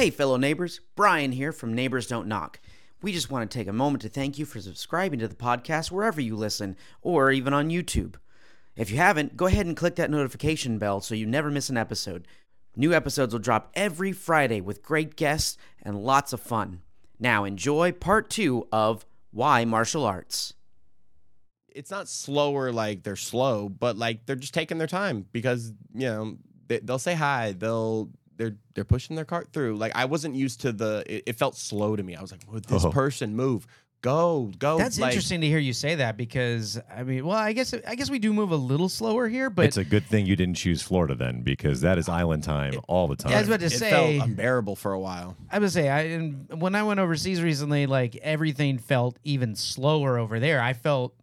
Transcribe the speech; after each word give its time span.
Hey, 0.00 0.08
fellow 0.08 0.38
neighbors, 0.38 0.80
Brian 0.96 1.32
here 1.32 1.52
from 1.52 1.74
Neighbors 1.74 2.06
Don't 2.06 2.26
Knock. 2.26 2.58
We 3.02 3.12
just 3.12 3.30
want 3.30 3.50
to 3.50 3.58
take 3.58 3.68
a 3.68 3.72
moment 3.74 4.00
to 4.00 4.08
thank 4.08 4.38
you 4.38 4.46
for 4.46 4.58
subscribing 4.58 5.18
to 5.18 5.28
the 5.28 5.34
podcast 5.34 5.90
wherever 5.90 6.22
you 6.22 6.36
listen, 6.36 6.78
or 7.02 7.30
even 7.30 7.52
on 7.52 7.68
YouTube. 7.68 8.14
If 8.76 8.90
you 8.90 8.96
haven't, 8.96 9.36
go 9.36 9.44
ahead 9.44 9.66
and 9.66 9.76
click 9.76 9.96
that 9.96 10.10
notification 10.10 10.78
bell 10.78 11.02
so 11.02 11.14
you 11.14 11.26
never 11.26 11.50
miss 11.50 11.68
an 11.68 11.76
episode. 11.76 12.26
New 12.74 12.94
episodes 12.94 13.34
will 13.34 13.40
drop 13.40 13.72
every 13.74 14.10
Friday 14.10 14.62
with 14.62 14.82
great 14.82 15.16
guests 15.16 15.58
and 15.82 16.02
lots 16.02 16.32
of 16.32 16.40
fun. 16.40 16.80
Now, 17.18 17.44
enjoy 17.44 17.92
part 17.92 18.30
two 18.30 18.66
of 18.72 19.04
Why 19.32 19.66
Martial 19.66 20.06
Arts. 20.06 20.54
it's 21.68 21.90
not 21.90 22.08
slower 22.08 22.72
like 22.72 23.02
they're 23.02 23.16
slow, 23.16 23.68
but 23.68 23.98
like 23.98 24.24
they're 24.24 24.34
just 24.34 24.54
taking 24.54 24.78
their 24.78 24.86
time 24.86 25.26
because 25.30 25.74
you 25.92 26.06
know 26.06 26.38
they, 26.68 26.78
they'll 26.78 26.98
say 26.98 27.12
hi, 27.12 27.52
they'll 27.52 28.08
they're 28.40 28.56
they're 28.74 28.84
pushing 28.84 29.14
their 29.14 29.24
cart 29.26 29.52
through. 29.52 29.76
Like 29.76 29.94
I 29.94 30.06
wasn't 30.06 30.34
used 30.34 30.62
to 30.62 30.72
the. 30.72 31.04
It, 31.06 31.24
it 31.26 31.36
felt 31.36 31.56
slow 31.56 31.94
to 31.94 32.02
me. 32.02 32.16
I 32.16 32.20
was 32.22 32.32
like, 32.32 32.40
would 32.50 32.64
this 32.64 32.84
Oh. 32.84 32.90
person 32.90 33.36
move? 33.36 33.66
Go 34.02 34.50
go. 34.58 34.78
That's 34.78 34.98
like, 34.98 35.10
interesting 35.10 35.42
to 35.42 35.46
hear 35.46 35.58
you 35.58 35.74
say 35.74 35.96
that 35.96 36.16
because 36.16 36.80
I 36.90 37.02
mean, 37.02 37.26
well, 37.26 37.36
I 37.36 37.52
guess 37.52 37.74
I 37.86 37.94
guess 37.96 38.08
we 38.08 38.18
do 38.18 38.32
move 38.32 38.50
a 38.50 38.56
little 38.56 38.88
slower 38.88 39.28
here, 39.28 39.50
but 39.50 39.66
it's 39.66 39.76
a 39.76 39.84
good 39.84 40.06
thing 40.06 40.24
you 40.24 40.36
didn't 40.36 40.54
choose 40.56 40.80
Florida 40.80 41.14
then, 41.14 41.42
because 41.42 41.82
that 41.82 41.98
is 41.98 42.08
island 42.08 42.42
time 42.42 42.72
all 42.88 43.08
the 43.08 43.16
time. 43.16 43.34
I 43.34 43.38
was 43.40 43.48
about 43.48 43.60
to 43.60 43.66
It 43.66 43.72
say, 43.72 43.90
felt 43.90 44.26
unbearable 44.30 44.74
for 44.76 44.92
a 44.94 44.98
while. 44.98 45.36
I 45.52 45.58
would 45.58 45.70
say, 45.70 45.90
I 45.90 46.00
and 46.16 46.48
when 46.62 46.74
I 46.74 46.82
went 46.82 46.98
overseas 46.98 47.42
recently, 47.42 47.84
like 47.86 48.16
everything 48.16 48.78
felt 48.78 49.18
even 49.22 49.54
slower 49.54 50.16
over 50.16 50.40
there. 50.40 50.62
I 50.62 50.72
felt, 50.72 51.14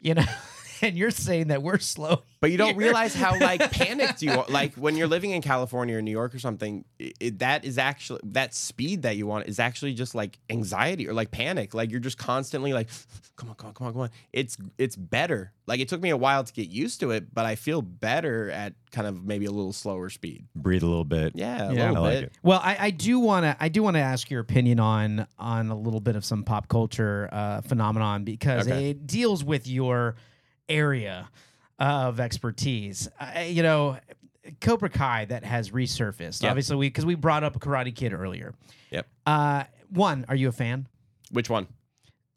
you 0.00 0.14
know, 0.14 0.24
and 0.84 0.96
you're 0.96 1.10
saying 1.10 1.48
that 1.48 1.62
we're 1.62 1.78
slow, 1.78 2.22
But 2.40 2.50
you 2.50 2.58
don't 2.58 2.68
here. 2.70 2.76
realize 2.78 3.14
how 3.14 3.38
like 3.38 3.70
panicked 3.72 4.22
you 4.22 4.32
are. 4.32 4.44
Like 4.48 4.74
when 4.74 4.96
you're 4.96 5.08
living 5.08 5.30
in 5.30 5.42
California 5.42 5.96
or 5.96 6.02
New 6.02 6.10
York 6.10 6.34
or 6.34 6.38
something, 6.38 6.84
it, 6.98 7.14
it- 7.20 7.38
that 7.40 7.64
is 7.64 7.78
actually 7.78 8.20
that 8.24 8.54
speed 8.54 9.02
that 9.02 9.16
you 9.16 9.26
want 9.26 9.48
is 9.48 9.58
actually 9.58 9.94
just 9.94 10.14
like 10.14 10.38
anxiety 10.50 11.08
or 11.08 11.12
like 11.14 11.30
panic. 11.30 11.74
Like 11.74 11.90
you're 11.90 12.00
just 12.00 12.18
constantly 12.18 12.72
like, 12.72 12.88
come 13.36 13.48
on, 13.48 13.54
come 13.56 13.68
on, 13.68 13.74
come 13.74 13.86
on, 13.88 13.92
come 13.92 14.02
on. 14.02 14.10
It's 14.32 14.56
it's 14.78 14.96
better. 14.96 15.52
Like 15.66 15.80
it 15.80 15.88
took 15.88 16.00
me 16.02 16.10
a 16.10 16.16
while 16.16 16.44
to 16.44 16.52
get 16.52 16.68
used 16.68 17.00
to 17.00 17.10
it, 17.10 17.32
but 17.34 17.46
I 17.46 17.54
feel 17.56 17.80
better 17.80 18.50
at 18.50 18.74
kind 18.92 19.08
of 19.08 19.24
maybe 19.24 19.46
a 19.46 19.50
little 19.50 19.72
slower 19.72 20.10
speed. 20.10 20.44
Breathe 20.54 20.82
a 20.82 20.86
little 20.86 21.04
bit. 21.06 21.32
Yeah, 21.34 21.70
a 21.70 21.72
Yeah. 21.74 21.88
little 21.90 21.96
I 22.04 22.08
like 22.08 22.14
bit. 22.16 22.22
it. 22.24 22.32
Well, 22.42 22.60
I, 22.62 22.76
I 22.78 22.90
do 22.90 23.18
want 23.18 23.44
to 23.44 23.56
I 23.58 23.68
do 23.70 23.82
want 23.82 23.94
to 23.96 24.00
ask 24.00 24.30
your 24.30 24.40
opinion 24.40 24.78
on 24.80 25.26
on 25.38 25.70
a 25.70 25.74
little 25.76 26.00
bit 26.00 26.16
of 26.16 26.24
some 26.24 26.44
pop 26.44 26.68
culture 26.68 27.28
uh, 27.32 27.62
phenomenon 27.62 28.24
because 28.24 28.68
Okay. 28.68 28.90
it 28.90 29.06
deals 29.06 29.42
with 29.42 29.66
your 29.66 30.16
area 30.68 31.28
of 31.78 32.20
expertise. 32.20 33.08
I, 33.18 33.44
you 33.44 33.62
know, 33.62 33.98
Cobra 34.60 34.88
Kai 34.88 35.24
that 35.26 35.44
has 35.44 35.70
resurfaced. 35.70 36.42
Yep. 36.42 36.50
Obviously, 36.50 36.76
we 36.76 36.88
because 36.88 37.06
we 37.06 37.14
brought 37.14 37.44
up 37.44 37.58
Karate 37.58 37.94
Kid 37.94 38.12
earlier. 38.12 38.54
Yep. 38.90 39.06
Uh, 39.26 39.64
one, 39.90 40.24
are 40.28 40.36
you 40.36 40.48
a 40.48 40.52
fan? 40.52 40.88
Which 41.30 41.48
one? 41.48 41.66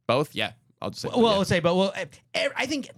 Both? 0.08 0.36
Yeah. 0.36 0.52
I'll 0.81 0.89
just 0.89 1.02
say. 1.02 1.09
Well, 1.09 1.31
yeah. 1.31 1.38
let's 1.38 1.50
say, 1.50 1.59
but 1.59 1.75
well, 1.75 1.92
eh, 1.95 2.50
I 2.56 2.66
think 2.66 2.89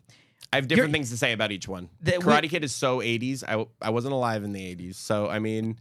I 0.51 0.57
have 0.57 0.67
different 0.67 0.91
things 0.93 1.09
to 1.11 1.17
say 1.17 1.31
about 1.33 1.51
each 1.51 1.67
one. 1.67 1.89
That 2.01 2.23
we- 2.23 2.31
Karate 2.31 2.49
Kid 2.49 2.63
is 2.63 2.73
so 2.73 2.99
80s. 2.99 3.43
I, 3.47 3.65
I 3.81 3.89
wasn't 3.91 4.13
alive 4.13 4.43
in 4.43 4.51
the 4.51 4.75
80s. 4.75 4.95
So, 4.95 5.29
I 5.29 5.39
mean, 5.39 5.77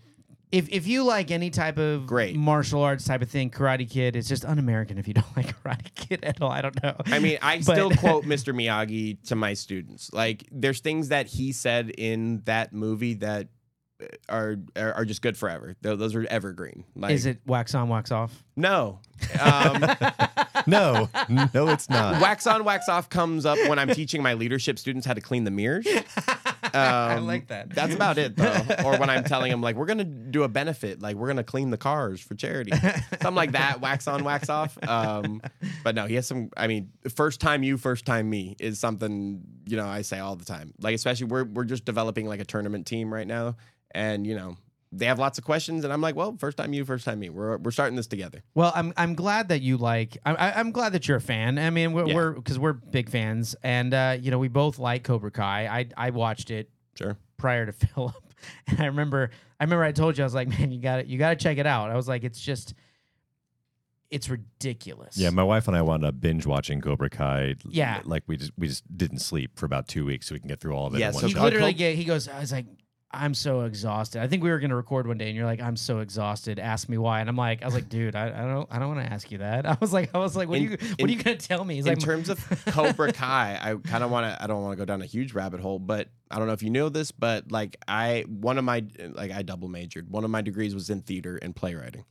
if 0.52 0.68
if 0.70 0.86
you 0.86 1.04
like 1.04 1.30
any 1.30 1.50
type 1.50 1.78
of 1.78 2.06
Great. 2.06 2.34
martial 2.36 2.82
arts 2.82 3.04
type 3.04 3.22
of 3.22 3.30
thing, 3.30 3.50
Karate 3.50 3.88
Kid 3.88 4.16
is 4.16 4.28
just 4.28 4.44
un-American. 4.44 4.98
If 4.98 5.06
you 5.08 5.14
don't 5.14 5.26
like 5.36 5.60
Karate 5.62 5.94
Kid 5.94 6.24
at 6.24 6.40
all, 6.40 6.50
I 6.50 6.62
don't 6.62 6.82
know. 6.82 6.96
I 7.06 7.18
mean, 7.18 7.38
I 7.42 7.56
But- 7.66 7.74
still 7.74 7.90
quote 7.90 8.24
Mr. 8.26 8.54
Miyagi 8.54 9.22
to 9.28 9.34
my 9.36 9.54
students. 9.54 10.12
Like, 10.12 10.48
there's 10.50 10.80
things 10.80 11.08
that 11.08 11.26
he 11.26 11.52
said 11.52 11.90
in 11.90 12.42
that 12.46 12.72
movie 12.72 13.14
that 13.14 13.48
are 14.28 14.56
are, 14.76 14.92
are 14.94 15.04
just 15.04 15.22
good 15.22 15.36
forever. 15.36 15.74
Those 15.82 16.14
are 16.14 16.24
evergreen. 16.30 16.84
Like, 16.94 17.12
is 17.12 17.26
it 17.26 17.40
wax 17.46 17.74
on, 17.74 17.88
wax 17.88 18.10
off? 18.12 18.44
No. 18.56 19.00
Um, 19.40 19.84
No, 20.66 21.08
no, 21.30 21.68
it's 21.68 21.88
not. 21.88 22.20
wax 22.20 22.46
on, 22.46 22.62
wax 22.62 22.88
off 22.90 23.08
comes 23.08 23.46
up 23.46 23.56
when 23.68 23.78
I'm 23.78 23.88
teaching 23.88 24.22
my 24.22 24.34
leadership 24.34 24.78
students 24.78 25.06
how 25.06 25.14
to 25.14 25.20
clean 25.20 25.44
the 25.44 25.50
mirrors. 25.50 25.86
I 26.78 27.16
Um, 27.16 27.26
like 27.26 27.48
that. 27.48 27.70
That's 27.70 27.94
about 27.94 28.18
it, 28.18 28.36
though. 28.36 28.62
or 28.84 28.98
when 28.98 29.10
I'm 29.10 29.24
telling 29.24 29.50
them, 29.50 29.60
like, 29.60 29.76
we're 29.76 29.86
gonna 29.86 30.04
do 30.04 30.42
a 30.42 30.48
benefit, 30.48 31.00
like 31.02 31.16
we're 31.16 31.28
gonna 31.28 31.44
clean 31.44 31.70
the 31.70 31.76
cars 31.78 32.20
for 32.20 32.34
charity, 32.34 32.72
something 32.72 33.34
like 33.34 33.52
that. 33.52 33.80
Wax 33.80 34.06
on, 34.08 34.24
wax 34.24 34.48
off. 34.48 34.76
Um, 34.86 35.42
but 35.84 35.94
no, 35.94 36.06
he 36.06 36.14
has 36.14 36.26
some. 36.26 36.50
I 36.56 36.66
mean, 36.66 36.90
first 37.14 37.40
time 37.40 37.62
you, 37.62 37.76
first 37.76 38.06
time 38.06 38.28
me 38.30 38.56
is 38.58 38.78
something 38.78 39.42
you 39.66 39.76
know 39.76 39.86
I 39.86 40.02
say 40.02 40.18
all 40.18 40.36
the 40.36 40.44
time. 40.44 40.74
Like, 40.80 40.94
especially 40.94 41.26
we're 41.26 41.44
we're 41.44 41.64
just 41.64 41.84
developing 41.84 42.26
like 42.26 42.40
a 42.40 42.44
tournament 42.44 42.86
team 42.86 43.12
right 43.12 43.26
now, 43.26 43.56
and 43.92 44.26
you 44.26 44.34
know 44.36 44.56
they 44.90 45.06
have 45.06 45.18
lots 45.18 45.36
of 45.38 45.44
questions, 45.44 45.84
and 45.84 45.92
I'm 45.92 46.00
like, 46.00 46.14
well, 46.16 46.36
first 46.38 46.56
time 46.56 46.72
you, 46.72 46.84
first 46.84 47.04
time 47.04 47.18
me. 47.20 47.28
We're 47.28 47.58
we're 47.58 47.70
starting 47.70 47.96
this 47.96 48.06
together. 48.06 48.42
Well, 48.54 48.72
I'm 48.74 48.92
I'm 48.96 49.14
glad 49.14 49.48
that 49.48 49.60
you 49.60 49.76
like. 49.76 50.16
I, 50.24 50.34
I, 50.34 50.58
I'm 50.60 50.70
glad 50.72 50.92
that 50.94 51.06
you're 51.06 51.18
a 51.18 51.20
fan. 51.20 51.58
I 51.58 51.70
mean, 51.70 51.92
we're 51.92 52.06
Yeah. 52.06 52.14
we're 52.14 52.32
because 52.32 52.58
we're 52.58 52.72
big 52.72 53.10
fans, 53.10 53.54
and 53.62 53.92
uh, 53.92 54.16
you 54.20 54.30
know 54.30 54.38
we 54.38 54.48
both 54.48 54.78
like 54.78 55.04
Cobra 55.04 55.30
Kai. 55.30 55.66
I 55.66 55.86
I 55.96 56.10
watched 56.10 56.50
it 56.50 56.70
Sure. 56.96 57.16
prior 57.36 57.66
to 57.66 57.72
Philip, 57.86 58.14
and 58.66 58.80
I 58.80 58.86
remember 58.86 59.30
I 59.60 59.64
remember 59.64 59.84
I 59.84 59.92
told 59.92 60.16
you 60.16 60.24
I 60.24 60.26
was 60.26 60.34
like, 60.34 60.48
man, 60.48 60.70
you 60.72 60.80
got 60.80 60.96
to 60.96 61.06
you 61.06 61.18
got 61.18 61.30
to 61.30 61.36
check 61.36 61.58
it 61.58 61.66
out. 61.66 61.90
I 61.90 61.96
was 61.96 62.08
like, 62.08 62.24
it's 62.24 62.40
just, 62.40 62.74
it's 64.10 64.28
ridiculous. 64.30 65.18
Yeah, 65.18 65.30
my 65.30 65.42
wife 65.42 65.68
and 65.68 65.76
I 65.76 65.82
wound 65.82 66.04
up 66.04 66.18
binge 66.20 66.46
watching 66.46 66.80
Cobra 66.80 67.10
Kai. 67.10 67.56
Yeah. 67.68 68.00
like 68.04 68.22
we 68.26 68.36
just 68.38 68.52
we 68.56 68.68
just 68.68 68.84
didn't 68.96 69.18
sleep 69.18 69.58
for 69.58 69.66
about 69.66 69.86
two 69.86 70.06
weeks 70.06 70.26
so 70.28 70.34
we 70.34 70.38
can 70.38 70.48
get 70.48 70.60
through 70.60 70.72
all 70.72 70.86
of 70.86 70.94
it. 70.94 71.00
Yeah, 71.00 71.08
in 71.08 71.14
one 71.14 71.20
so 71.20 71.26
he 71.26 71.34
shot. 71.34 71.42
literally 71.44 71.72
Cob- 71.72 71.78
get, 71.78 71.96
he 71.96 72.04
goes 72.04 72.26
i 72.26 72.40
was 72.40 72.52
like 72.52 72.64
i'm 73.10 73.32
so 73.32 73.62
exhausted. 73.62 74.20
I 74.20 74.26
think 74.28 74.42
we 74.42 74.50
were 74.50 74.58
going 74.58 74.68
to 74.70 74.76
record 74.76 75.06
one 75.06 75.16
day 75.16 75.28
and 75.28 75.36
you're 75.36 75.46
like 75.46 75.62
i'm 75.62 75.76
so 75.76 76.00
exhausted. 76.00 76.58
Ask 76.58 76.88
me 76.90 76.98
why. 76.98 77.20
And 77.20 77.28
i'm 77.28 77.36
like 77.36 77.62
i 77.62 77.64
was 77.64 77.74
like 77.74 77.88
dude 77.88 78.14
i, 78.14 78.26
I 78.26 78.46
don't 78.46 78.68
i 78.70 78.78
don't 78.78 78.94
want 78.94 79.06
to 79.06 79.12
ask 79.12 79.30
you 79.30 79.38
that. 79.38 79.64
I 79.70 79.76
was 79.80 79.92
like 79.92 80.14
i 80.14 80.18
was 80.18 80.36
like 80.36 80.48
what 80.48 80.58
In- 80.58 80.66
are 80.66 80.70
you 80.72 80.76
what 80.76 81.00
in- 81.00 81.06
are 81.06 81.12
you 81.12 81.22
going 81.22 81.38
to 81.38 81.48
tell 81.48 81.64
me? 81.64 81.76
He's 81.76 81.86
in 81.86 81.92
like 81.94 82.00
terms 82.00 82.28
of 82.28 82.38
Cobra 82.66 83.12
Kai, 83.12 83.58
I 83.62 83.74
kind 83.76 84.04
of 84.04 84.10
want 84.10 84.26
to. 84.26 84.42
I 84.42 84.46
don't 84.46 84.62
want 84.62 84.72
to 84.72 84.76
go 84.76 84.84
down 84.84 85.00
a 85.00 85.06
huge 85.06 85.32
rabbit 85.32 85.60
hole, 85.60 85.78
but 85.78 86.08
I 86.30 86.38
don't 86.38 86.46
know 86.46 86.52
if 86.52 86.62
you 86.62 86.70
know 86.70 86.88
this, 86.90 87.10
but 87.10 87.50
like 87.50 87.76
I, 87.88 88.24
one 88.28 88.58
of 88.58 88.64
my, 88.64 88.84
like 89.12 89.30
I 89.30 89.40
double 89.42 89.68
majored. 89.68 90.10
One 90.10 90.24
of 90.24 90.30
my 90.30 90.42
degrees 90.42 90.74
was 90.74 90.90
in 90.90 91.00
theater 91.00 91.38
and 91.40 91.56
playwriting, 91.56 92.04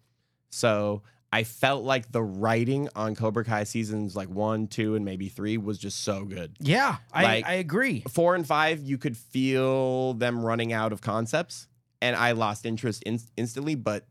so 0.50 1.03
I 1.31 1.43
felt 1.43 1.83
like 1.83 2.11
the 2.11 2.23
writing 2.23 2.88
on 2.95 3.13
Cobra 3.15 3.43
Kai 3.43 3.65
seasons 3.65 4.15
like 4.15 4.29
one, 4.29 4.67
two, 4.67 4.95
and 4.95 5.03
maybe 5.03 5.27
three 5.27 5.57
was 5.57 5.77
just 5.77 6.03
so 6.03 6.23
good. 6.23 6.55
yeah 6.59 6.97
i 7.11 7.23
like- 7.23 7.45
i 7.45 7.53
agree 7.53 8.03
Four 8.09 8.35
and 8.35 8.47
five, 8.47 8.81
you 8.81 8.97
could 8.97 9.17
feel 9.17 10.13
them 10.13 10.43
running 10.45 10.71
out 10.73 10.93
of 10.93 11.01
concepts, 11.01 11.67
and 12.01 12.15
I 12.15 12.31
lost 12.31 12.65
interest 12.65 13.03
in- 13.03 13.19
instantly. 13.35 13.75
But 13.75 14.05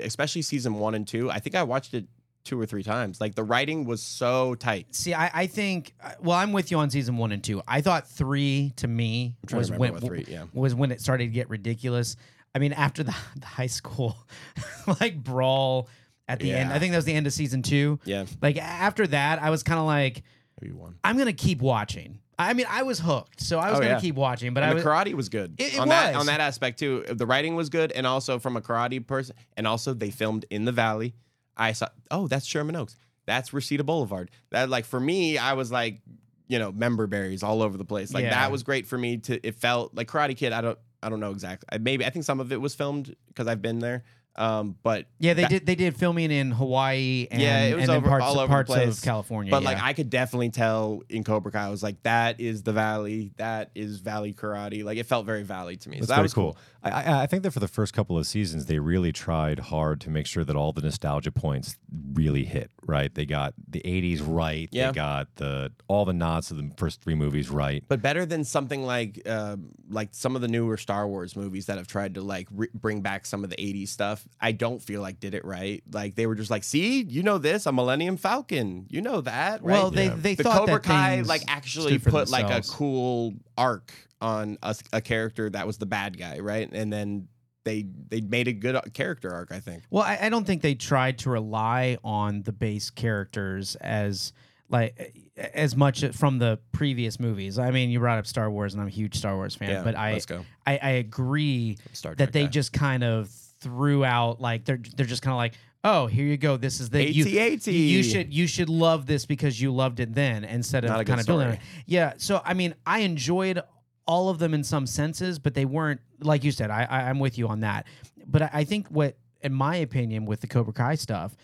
especially 0.00 0.42
season 0.42 0.74
one 0.74 0.94
and 0.94 1.06
two, 1.06 1.30
I 1.30 1.38
think 1.38 1.54
I 1.54 1.62
watched 1.62 1.94
it 1.94 2.06
two 2.44 2.60
or 2.60 2.66
three 2.66 2.82
times. 2.82 3.20
Like 3.20 3.34
the 3.34 3.42
writing 3.42 3.84
was 3.86 4.02
so 4.02 4.54
tight. 4.54 4.94
see 4.94 5.12
i 5.14 5.30
i 5.34 5.46
think 5.48 5.92
uh, 6.02 6.12
well 6.20 6.36
i'm 6.38 6.52
with 6.52 6.70
you 6.70 6.78
on 6.78 6.90
season 6.90 7.16
one 7.16 7.32
and 7.32 7.42
two 7.42 7.60
i 7.66 7.80
thought 7.80 8.08
three 8.08 8.72
to 8.76 8.86
me 8.86 9.34
to 9.48 9.56
was 9.56 9.70
remember 9.70 9.94
when 9.98 10.00
three, 10.02 10.24
yeah. 10.28 10.44
was 10.54 10.72
when 10.74 10.92
it 10.92 11.00
started 11.00 11.24
to 11.24 11.30
get 11.32 11.48
ridiculous 11.50 12.14
i 12.54 12.58
mean 12.60 12.72
after 12.72 13.02
the, 13.02 13.14
the 13.36 13.46
high 13.46 13.66
school 13.66 14.16
like 15.00 15.16
brawl 15.22 15.88
at 16.28 16.38
the 16.40 16.52
end 16.52 16.72
i 16.72 16.78
think 16.78 16.92
that 16.92 16.98
was 16.98 17.04
the 17.04 17.12
end 17.14 17.26
of 17.26 17.32
season 17.32 17.62
two 17.62 17.98
Yeah, 18.04 18.24
like 18.42 18.56
after 18.58 19.06
that 19.08 19.40
i 19.42 19.50
was 19.50 19.62
kind 19.62 19.78
of 19.80 19.86
like 19.86 20.22
maybe 20.60 20.72
one. 20.74 20.96
I'm 21.04 21.18
gonna 21.18 21.32
keep 21.32 21.60
watching. 21.60 22.20
I 22.38 22.52
mean, 22.52 22.66
I 22.68 22.82
was 22.82 22.98
hooked, 22.98 23.40
so 23.40 23.58
I 23.58 23.70
was 23.70 23.78
Oh, 23.78 23.82
gonna 23.82 23.94
yeah. 23.94 24.00
keep 24.00 24.14
watching. 24.14 24.52
But 24.52 24.62
and 24.62 24.72
I 24.72 24.74
the 24.82 24.86
karate 24.86 25.14
was 25.14 25.28
good 25.30 25.54
It- 25.58 25.74
it 25.74 25.78
on 25.78 25.88
that 25.88 26.14
on 26.14 26.26
that 26.26 26.40
aspect 26.40 26.78
too. 26.78 27.02
The 27.08 27.24
writing 27.26 27.54
was 27.56 27.68
good, 27.70 27.92
and 27.92 28.06
also 28.06 28.38
from 28.38 28.56
a 28.58 28.60
karate 28.60 29.06
person, 29.06 29.36
and 29.56 29.66
also 29.66 29.94
they 29.94 30.10
filmed 30.10 30.44
in 30.50 30.64
the 30.66 30.72
valley. 30.72 31.14
I 31.56 31.72
saw, 31.72 31.88
oh, 32.10 32.26
that's 32.28 32.44
Sherman 32.44 32.76
Oaks. 32.76 32.96
That's 33.26 33.52
Reseda 33.54 33.84
Boulevard. 33.84 34.30
That 34.50 34.68
like 34.68 34.84
for 34.84 35.00
me, 35.00 35.38
I 35.38 35.54
was 35.54 35.72
like, 35.72 36.00
you 36.46 36.58
know, 36.58 36.72
member 36.72 37.06
berries 37.06 37.42
all 37.42 37.62
over 37.62 37.78
the 37.78 37.84
place. 37.86 38.12
Like 38.12 38.24
Yeah. 38.24 38.30
that 38.30 38.50
was 38.52 38.62
great 38.62 38.86
for 38.86 38.98
me. 38.98 39.16
To 39.18 39.46
it 39.46 39.54
felt 39.54 39.94
like 39.94 40.08
Karate 40.08 40.36
Kid. 40.36 40.52
I 40.52 40.60
don't, 40.60 40.78
I 41.02 41.08
don't 41.08 41.20
know 41.20 41.30
exactly. 41.30 41.66
I- 41.72 41.78
Maybe 41.78 42.04
I 42.04 42.10
think 42.10 42.24
some 42.26 42.40
of 42.40 42.52
it 42.52 42.60
was 42.60 42.74
filmed 42.74 43.14
because 43.28 43.46
I've 43.46 43.62
been 43.62 43.78
there. 43.78 44.04
Um, 44.38 44.76
but 44.82 45.06
yeah, 45.18 45.34
they 45.34 45.42
that- 45.42 45.50
did. 45.50 45.66
They 45.66 45.74
did 45.74 45.96
filming 45.96 46.30
in 46.30 46.50
Hawaii 46.50 47.26
and, 47.30 47.40
Yeah, 47.40 47.64
it 47.64 47.74
was 47.74 47.84
and 47.84 47.92
over- 47.92 48.08
parts, 48.08 48.24
all 48.24 48.38
over 48.38 48.42
the 48.42 48.48
parts 48.48 48.68
place. 48.70 48.98
of 48.98 49.04
California. 49.04 49.50
But 49.50 49.62
yeah. 49.62 49.68
like 49.70 49.82
I 49.82 49.92
could 49.94 50.10
definitely 50.10 50.50
tell 50.50 51.02
in 51.08 51.24
Cobra 51.24 51.50
Kai, 51.50 51.66
I 51.66 51.70
was 51.70 51.82
like, 51.82 52.02
that 52.02 52.38
is 52.40 52.62
the 52.62 52.72
Valley. 52.72 53.32
That 53.36 53.70
is 53.74 54.00
Valley 54.00 54.32
Karate. 54.34 54.84
Like 54.84 54.98
it 54.98 55.06
felt 55.06 55.24
very 55.26 55.42
Valley 55.42 55.76
to 55.78 55.88
me. 55.88 55.96
That's 55.98 56.08
so 56.08 56.14
that 56.16 56.22
was 56.22 56.34
cool. 56.34 56.56
I, 56.82 56.90
I, 56.90 57.22
I 57.22 57.26
think 57.26 57.42
that 57.44 57.50
for 57.52 57.60
the 57.60 57.68
first 57.68 57.92
couple 57.94 58.18
of 58.18 58.26
seasons, 58.26 58.66
they 58.66 58.78
really 58.78 59.10
tried 59.12 59.58
hard 59.58 60.00
to 60.02 60.10
make 60.10 60.26
sure 60.26 60.44
that 60.44 60.54
all 60.54 60.72
the 60.72 60.82
nostalgia 60.82 61.32
points 61.32 61.76
really 62.12 62.44
hit. 62.44 62.70
Right, 62.86 63.12
they 63.14 63.26
got 63.26 63.54
the 63.68 63.80
'80s 63.80 64.22
right. 64.24 64.68
Yeah. 64.72 64.88
They 64.88 64.94
got 64.94 65.34
the 65.36 65.72
all 65.88 66.04
the 66.04 66.12
nods 66.12 66.48
to 66.48 66.54
the 66.54 66.70
first 66.76 67.02
three 67.02 67.14
movies 67.14 67.50
right. 67.50 67.84
but 67.88 68.00
better 68.00 68.24
than 68.24 68.44
something 68.44 68.84
like 68.84 69.20
um 69.28 69.70
like 69.90 70.10
some 70.12 70.36
of 70.36 70.42
the 70.42 70.48
newer 70.48 70.76
Star 70.76 71.06
Wars 71.06 71.36
movies 71.36 71.66
that 71.66 71.78
have 71.78 71.86
tried 71.86 72.14
to 72.14 72.22
like 72.22 72.48
re- 72.50 72.68
bring 72.74 73.00
back 73.00 73.26
some 73.26 73.44
of 73.44 73.50
the 73.50 73.56
80s 73.56 73.88
stuff. 73.88 74.26
I 74.40 74.52
don't 74.52 74.80
feel 74.82 75.00
like 75.00 75.20
did 75.20 75.34
it 75.34 75.44
right. 75.44 75.82
Like 75.92 76.14
they 76.14 76.26
were 76.26 76.34
just 76.34 76.50
like, 76.50 76.64
"See, 76.64 77.02
you 77.02 77.22
know 77.22 77.38
this, 77.38 77.66
a 77.66 77.72
Millennium 77.72 78.16
Falcon. 78.16 78.86
You 78.88 79.02
know 79.02 79.20
that." 79.22 79.62
Right? 79.62 79.72
well, 79.72 79.90
they 79.90 80.06
Yeah. 80.06 80.16
they 80.16 80.34
the 80.34 80.44
thought 80.44 80.58
Cobra 80.60 80.74
that 80.74 80.82
Kai 80.84 81.20
like 81.22 81.42
actually 81.48 81.92
stood 81.92 82.02
for 82.02 82.10
put 82.10 82.30
like 82.30 82.50
a 82.50 82.62
cool 82.68 83.34
arc 83.58 83.92
on 84.20 84.58
a 84.92 85.00
character 85.00 85.50
that 85.50 85.66
was 85.66 85.78
the 85.78 85.86
bad 85.86 86.18
guy, 86.18 86.38
right? 86.38 86.68
And 86.72 86.92
then 86.92 87.28
they 87.66 87.84
they 88.08 88.22
made 88.22 88.48
a 88.48 88.52
good 88.52 88.76
uh, 88.76 88.80
character 88.94 89.30
arc. 89.34 89.52
I 89.52 89.60
think. 89.60 89.82
Well, 89.90 90.04
I, 90.04 90.18
I 90.22 90.28
don't 90.30 90.46
think 90.46 90.62
they 90.62 90.74
tried 90.74 91.18
to 91.18 91.30
rely 91.30 91.98
on 92.02 92.42
the 92.42 92.52
base 92.52 92.88
characters 92.88 93.74
as 93.76 94.32
like 94.70 95.14
as 95.36 95.76
much 95.76 96.04
from 96.12 96.38
the 96.38 96.58
previous 96.72 97.20
movies. 97.20 97.58
I 97.58 97.70
mean, 97.72 97.90
you 97.90 97.98
brought 97.98 98.18
up 98.18 98.26
Star 98.26 98.50
Wars, 98.50 98.72
and 98.72 98.80
I'm 98.80 98.86
a 98.86 98.90
huge 98.90 99.16
Star 99.16 99.34
Wars 99.36 99.54
fan, 99.54 99.68
Yeah, 99.70 99.82
but 99.82 99.94
I. 99.96 100.20
I 100.66 100.78
I 100.78 100.90
agree 100.92 101.76
that 102.16 102.32
they 102.32 102.44
guy. 102.44 102.50
just 102.50 102.72
kind 102.72 103.04
of 103.04 103.28
threw 103.60 104.04
out 104.04 104.40
like 104.40 104.64
they're 104.64 104.80
they're 104.96 105.06
just 105.06 105.22
kind 105.22 105.32
of 105.32 105.38
like. 105.38 105.54
Oh, 105.84 106.08
here 106.08 106.26
you 106.26 106.36
go. 106.36 106.56
This 106.56 106.80
is 106.80 106.90
the 106.90 107.08
you, 107.08 107.38
AT-AT. 107.38 107.68
you 107.68 108.02
should 108.02 108.34
you 108.34 108.48
should 108.48 108.68
love 108.68 109.06
this 109.06 109.24
because 109.24 109.60
you 109.60 109.72
loved 109.72 110.00
it 110.00 110.12
then 110.16 110.42
instead 110.44 110.82
of 110.84 110.90
Not 110.90 111.00
a 111.00 111.04
good 111.04 111.10
kind 111.10 111.20
of 111.20 111.26
building 111.26 111.48
it. 111.50 111.60
Yeah. 111.86 112.14
So 112.16 112.42
I 112.44 112.54
mean, 112.54 112.74
I 112.84 113.00
enjoyed 113.00 113.60
all 114.06 114.28
of 114.28 114.38
them 114.38 114.54
in 114.54 114.62
some 114.64 114.86
senses, 114.86 115.38
but 115.38 115.54
they 115.54 115.64
weren't 115.64 116.00
like 116.20 116.44
you 116.44 116.52
said. 116.52 116.70
I, 116.70 116.84
I 116.88 117.00
I'm 117.10 117.18
with 117.18 117.36
you 117.38 117.48
on 117.48 117.60
that. 117.60 117.86
But 118.26 118.42
I, 118.42 118.50
I 118.52 118.64
think 118.64 118.88
what, 118.88 119.16
in 119.42 119.52
my 119.52 119.76
opinion, 119.76 120.26
with 120.26 120.40
the 120.40 120.46
Cobra 120.46 120.72
Kai 120.72 120.94
stuff, 120.94 121.36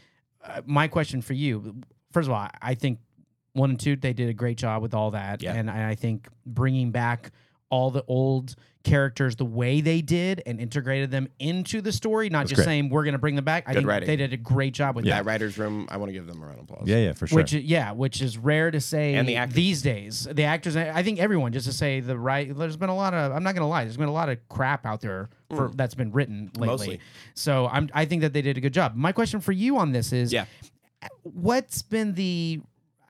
uh, 0.44 0.62
my 0.66 0.88
question 0.88 1.22
for 1.22 1.34
you, 1.34 1.76
first 2.12 2.28
of 2.28 2.32
all, 2.34 2.48
I 2.60 2.74
think 2.74 2.98
one 3.52 3.70
and 3.70 3.80
two 3.80 3.96
they 3.96 4.12
did 4.12 4.28
a 4.28 4.34
great 4.34 4.56
job 4.58 4.82
with 4.82 4.94
all 4.94 5.10
that, 5.12 5.42
Yeah. 5.42 5.54
and 5.54 5.70
I 5.70 5.90
I 5.90 5.94
think 5.94 6.28
bringing 6.46 6.90
back 6.90 7.30
all 7.70 7.90
the 7.90 8.04
old 8.06 8.54
characters 8.84 9.36
the 9.36 9.44
way 9.44 9.80
they 9.80 10.00
did 10.02 10.42
and 10.46 10.60
integrated 10.60 11.10
them 11.10 11.28
into 11.38 11.80
the 11.80 11.92
story, 11.92 12.28
not 12.30 12.40
That's 12.40 12.50
just 12.50 12.56
great. 12.58 12.64
saying 12.66 12.88
we're 12.90 13.04
going 13.04 13.12
to 13.12 13.18
bring 13.18 13.36
them 13.36 13.44
back. 13.44 13.64
I 13.66 13.72
Good 13.72 13.78
think 13.80 13.88
writing. 13.88 14.06
they 14.06 14.16
did 14.16 14.32
a 14.32 14.36
great 14.36 14.74
job 14.74 14.96
with 14.96 15.04
that. 15.04 15.10
That 15.10 15.24
writers' 15.24 15.56
room. 15.58 15.86
I 15.90 15.96
want 15.96 16.08
to 16.08 16.12
give 16.12 16.26
them 16.26 16.42
a 16.42 16.46
round 16.46 16.58
of 16.58 16.64
applause. 16.64 16.88
Yeah, 16.88 16.96
yeah, 16.98 17.12
for 17.12 17.26
sure. 17.26 17.36
Which 17.36 17.52
is, 17.54 17.62
yeah, 17.64 17.92
which 17.92 18.20
is 18.20 18.36
rare 18.38 18.70
to 18.70 18.80
say 18.80 19.14
And 19.14 19.28
the 19.28 19.36
actors. 19.36 19.54
these 19.56 19.82
days. 19.82 20.28
The 20.30 20.44
actors, 20.44 20.76
I 20.76 21.02
think 21.02 21.18
everyone, 21.20 21.52
just 21.52 21.66
to 21.66 21.72
say 21.72 22.00
the 22.00 22.18
right. 22.18 22.56
There's 22.56 22.76
been 22.76 22.88
a 22.90 22.96
lot 22.96 23.14
of. 23.14 23.32
I'm 23.32 23.42
not 23.42 23.54
gonna 23.54 23.68
lie. 23.68 23.84
There's 23.84 23.96
been 23.96 24.08
a 24.08 24.12
lot 24.12 24.28
of 24.28 24.38
crap 24.48 24.84
out 24.86 25.00
there 25.00 25.28
for 25.50 25.70
that's 25.74 25.94
been 25.94 26.12
written 26.12 26.50
lately. 26.56 26.66
Mm. 26.66 26.66
Mostly. 26.66 27.00
So 27.34 27.68
I'm. 27.68 27.88
I 27.94 28.04
think 28.04 28.22
that 28.22 28.32
they 28.32 28.42
did 28.42 28.56
a 28.56 28.60
good 28.60 28.74
job. 28.74 28.94
My 28.96 29.12
question 29.12 29.40
for 29.40 29.52
you 29.52 29.78
on 29.78 29.92
this 29.92 30.12
is, 30.12 30.32
Yeah. 30.32 30.46
what's 31.22 31.82
been 31.82 32.14
the, 32.14 32.60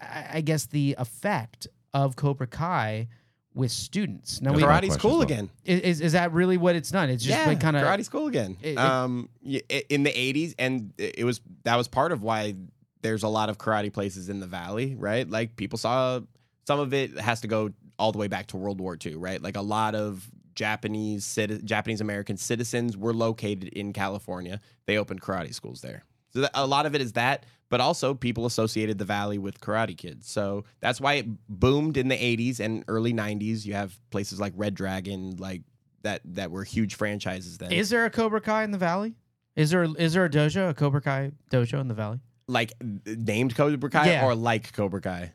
I 0.00 0.26
I 0.34 0.40
guess 0.40 0.66
the 0.66 0.94
effect 0.98 1.66
of 1.94 2.16
Cobra 2.16 2.46
Kai 2.46 3.08
with 3.54 3.70
students? 3.70 4.40
Now, 4.40 4.52
we, 4.52 4.62
Karate- 4.62 4.66
Karate 4.66 4.78
question 4.86 4.98
school 4.98 5.10
well. 5.12 5.22
again. 5.22 5.50
is 5.64 6.00
is 6.00 6.12
that 6.12 6.32
really 6.32 6.56
what 6.56 6.74
it's 6.76 6.90
done? 6.90 7.10
It's 7.10 7.22
just 7.24 7.36
yeah, 7.38 7.46
been 7.48 7.58
kind 7.58 7.76
of 7.76 7.82
karate 7.82 8.04
school 8.04 8.26
again. 8.26 8.56
It- 8.62 8.70
it- 8.72 8.78
um, 8.78 9.28
y- 9.42 9.62
i- 9.70 9.84
in 9.88 10.02
the 10.02 10.10
'80s, 10.10 10.54
and 10.58 10.92
it 10.98 11.24
was 11.24 11.40
that 11.64 11.76
was 11.76 11.88
part 11.88 12.12
of 12.12 12.22
why 12.22 12.54
there's 13.02 13.22
a 13.24 13.28
lot 13.28 13.48
of 13.50 13.58
karate 13.58 13.92
places 13.92 14.28
in 14.28 14.40
the 14.40 14.46
valley, 14.46 14.94
right? 14.96 15.28
Like 15.28 15.56
people 15.56 15.78
saw 15.78 16.20
some 16.66 16.78
of 16.80 16.94
it 16.94 17.18
has 17.18 17.40
to 17.42 17.48
go 17.48 17.70
all 17.98 18.12
the 18.12 18.18
way 18.18 18.28
back 18.28 18.46
to 18.48 18.56
World 18.56 18.80
War 18.80 18.96
II, 19.04 19.16
right? 19.16 19.42
Like 19.42 19.56
a 19.56 19.60
lot 19.62 19.94
of 19.94 20.30
Japanese 20.54 21.24
citi- 21.24 21.62
Japanese 21.64 22.00
American 22.00 22.36
citizens 22.36 22.96
were 22.96 23.12
located 23.14 23.64
in 23.68 23.92
California. 23.92 24.60
They 24.86 24.96
opened 24.98 25.20
karate 25.20 25.52
schools 25.54 25.80
there. 25.80 26.04
So 26.32 26.40
that, 26.42 26.50
a 26.54 26.66
lot 26.66 26.86
of 26.86 26.94
it 26.94 27.00
is 27.00 27.12
that, 27.12 27.44
but 27.68 27.80
also 27.80 28.14
people 28.14 28.46
associated 28.46 28.98
the 28.98 29.04
valley 29.04 29.38
with 29.38 29.60
Karate 29.60 29.96
Kids. 29.96 30.30
So 30.30 30.64
that's 30.80 31.00
why 31.00 31.14
it 31.14 31.26
boomed 31.48 31.96
in 31.96 32.08
the 32.08 32.16
80s 32.16 32.60
and 32.60 32.84
early 32.88 33.12
90s. 33.12 33.64
You 33.64 33.74
have 33.74 33.98
places 34.10 34.40
like 34.40 34.52
Red 34.56 34.74
Dragon, 34.74 35.36
like 35.38 35.62
that 36.02 36.20
that 36.24 36.50
were 36.50 36.64
huge 36.64 36.94
franchises 36.96 37.58
then. 37.58 37.72
Is 37.72 37.90
there 37.90 38.04
a 38.04 38.10
Cobra 38.10 38.40
Kai 38.40 38.64
in 38.64 38.70
the 38.70 38.78
valley? 38.78 39.14
Is 39.56 39.70
there 39.70 39.84
is 39.98 40.14
there 40.14 40.24
a 40.24 40.30
dojo, 40.30 40.70
a 40.70 40.74
Cobra 40.74 41.00
Kai 41.02 41.32
dojo 41.50 41.80
in 41.80 41.88
the 41.88 41.94
valley? 41.94 42.20
like 42.48 42.72
named 43.06 43.54
Cobra 43.54 43.88
Kai 43.88 44.06
Yeah. 44.10 44.26
or 44.26 44.34
like 44.34 44.72
Cobra 44.72 45.00
Kai? 45.00 45.32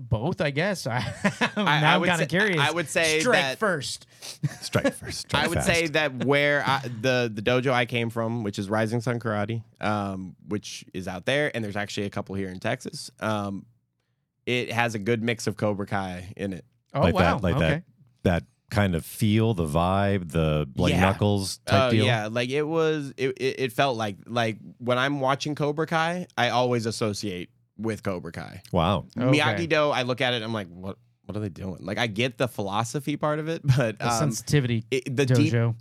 Both, 0.00 0.40
I 0.40 0.50
guess. 0.50 0.86
I, 0.88 0.96
I- 1.56 1.80
now 1.80 1.92
I 1.92 1.94
I'm 1.94 2.00
would 2.00 2.08
kind 2.08 2.20
of 2.22 2.30
say- 2.30 2.36
curious. 2.38 2.60
I 2.60 2.70
would 2.70 2.88
say 2.88 3.20
strike 3.20 3.40
that- 3.40 3.58
first. 3.58 4.06
strike 4.60 4.94
first. 4.94 5.20
Strike 5.20 5.44
I 5.44 5.48
would 5.48 5.56
fast. 5.56 5.66
say 5.66 5.86
that 5.88 6.24
where 6.24 6.62
I, 6.66 6.80
the 7.00 7.30
the 7.32 7.42
dojo 7.42 7.72
I 7.72 7.84
came 7.86 8.10
from, 8.10 8.42
which 8.42 8.58
is 8.58 8.68
Rising 8.68 9.00
Sun 9.00 9.20
Karate, 9.20 9.62
um, 9.80 10.34
which 10.48 10.84
is 10.94 11.06
out 11.08 11.26
there, 11.26 11.50
and 11.54 11.64
there's 11.64 11.76
actually 11.76 12.06
a 12.06 12.10
couple 12.10 12.34
here 12.34 12.48
in 12.48 12.60
Texas. 12.60 13.10
Um, 13.20 13.66
it 14.46 14.72
has 14.72 14.94
a 14.94 14.98
good 14.98 15.22
mix 15.22 15.46
of 15.46 15.56
Cobra 15.56 15.86
Kai 15.86 16.32
in 16.36 16.52
it. 16.52 16.64
Oh 16.92 17.00
like 17.00 17.14
wow. 17.14 17.20
that, 17.38 17.42
like 17.42 17.56
okay. 17.56 17.68
that, 17.68 17.84
that 18.22 18.44
kind 18.70 18.94
of 18.94 19.04
feel, 19.04 19.54
the 19.54 19.66
vibe, 19.66 20.30
the 20.32 20.66
bloody 20.68 20.94
Yeah. 20.94 21.00
knuckles 21.02 21.58
type 21.66 21.88
Oh 21.88 21.90
deal. 21.90 22.04
yeah, 22.04 22.28
like 22.30 22.50
it 22.50 22.62
was. 22.62 23.12
It, 23.16 23.30
it 23.38 23.60
it 23.60 23.72
felt 23.72 23.96
like 23.96 24.16
like 24.26 24.58
when 24.78 24.98
I'm 24.98 25.20
watching 25.20 25.54
Cobra 25.54 25.86
Kai, 25.86 26.26
I 26.36 26.50
always 26.50 26.86
associate 26.86 27.50
with 27.76 28.02
Cobra 28.02 28.32
Kai. 28.32 28.62
Wow. 28.72 29.06
Okay. 29.18 29.38
Miyagi 29.38 29.68
Do, 29.68 29.90
I 29.90 30.02
look 30.02 30.20
at 30.20 30.34
it, 30.34 30.42
I'm 30.42 30.52
like, 30.52 30.68
what 30.68 30.96
what 31.26 31.36
are 31.36 31.40
they 31.40 31.48
doing? 31.48 31.78
Like 31.80 31.98
I 31.98 32.06
get 32.06 32.36
the 32.38 32.46
philosophy 32.48 33.16
part 33.16 33.38
of 33.38 33.48
it, 33.48 33.62
but 33.76 33.98
The 33.98 34.08
um, 34.12 34.18
sensitivity 34.18 34.84
it, 34.90 35.16
the 35.16 35.26
deep 35.26 35.52
dojo. 35.52 35.74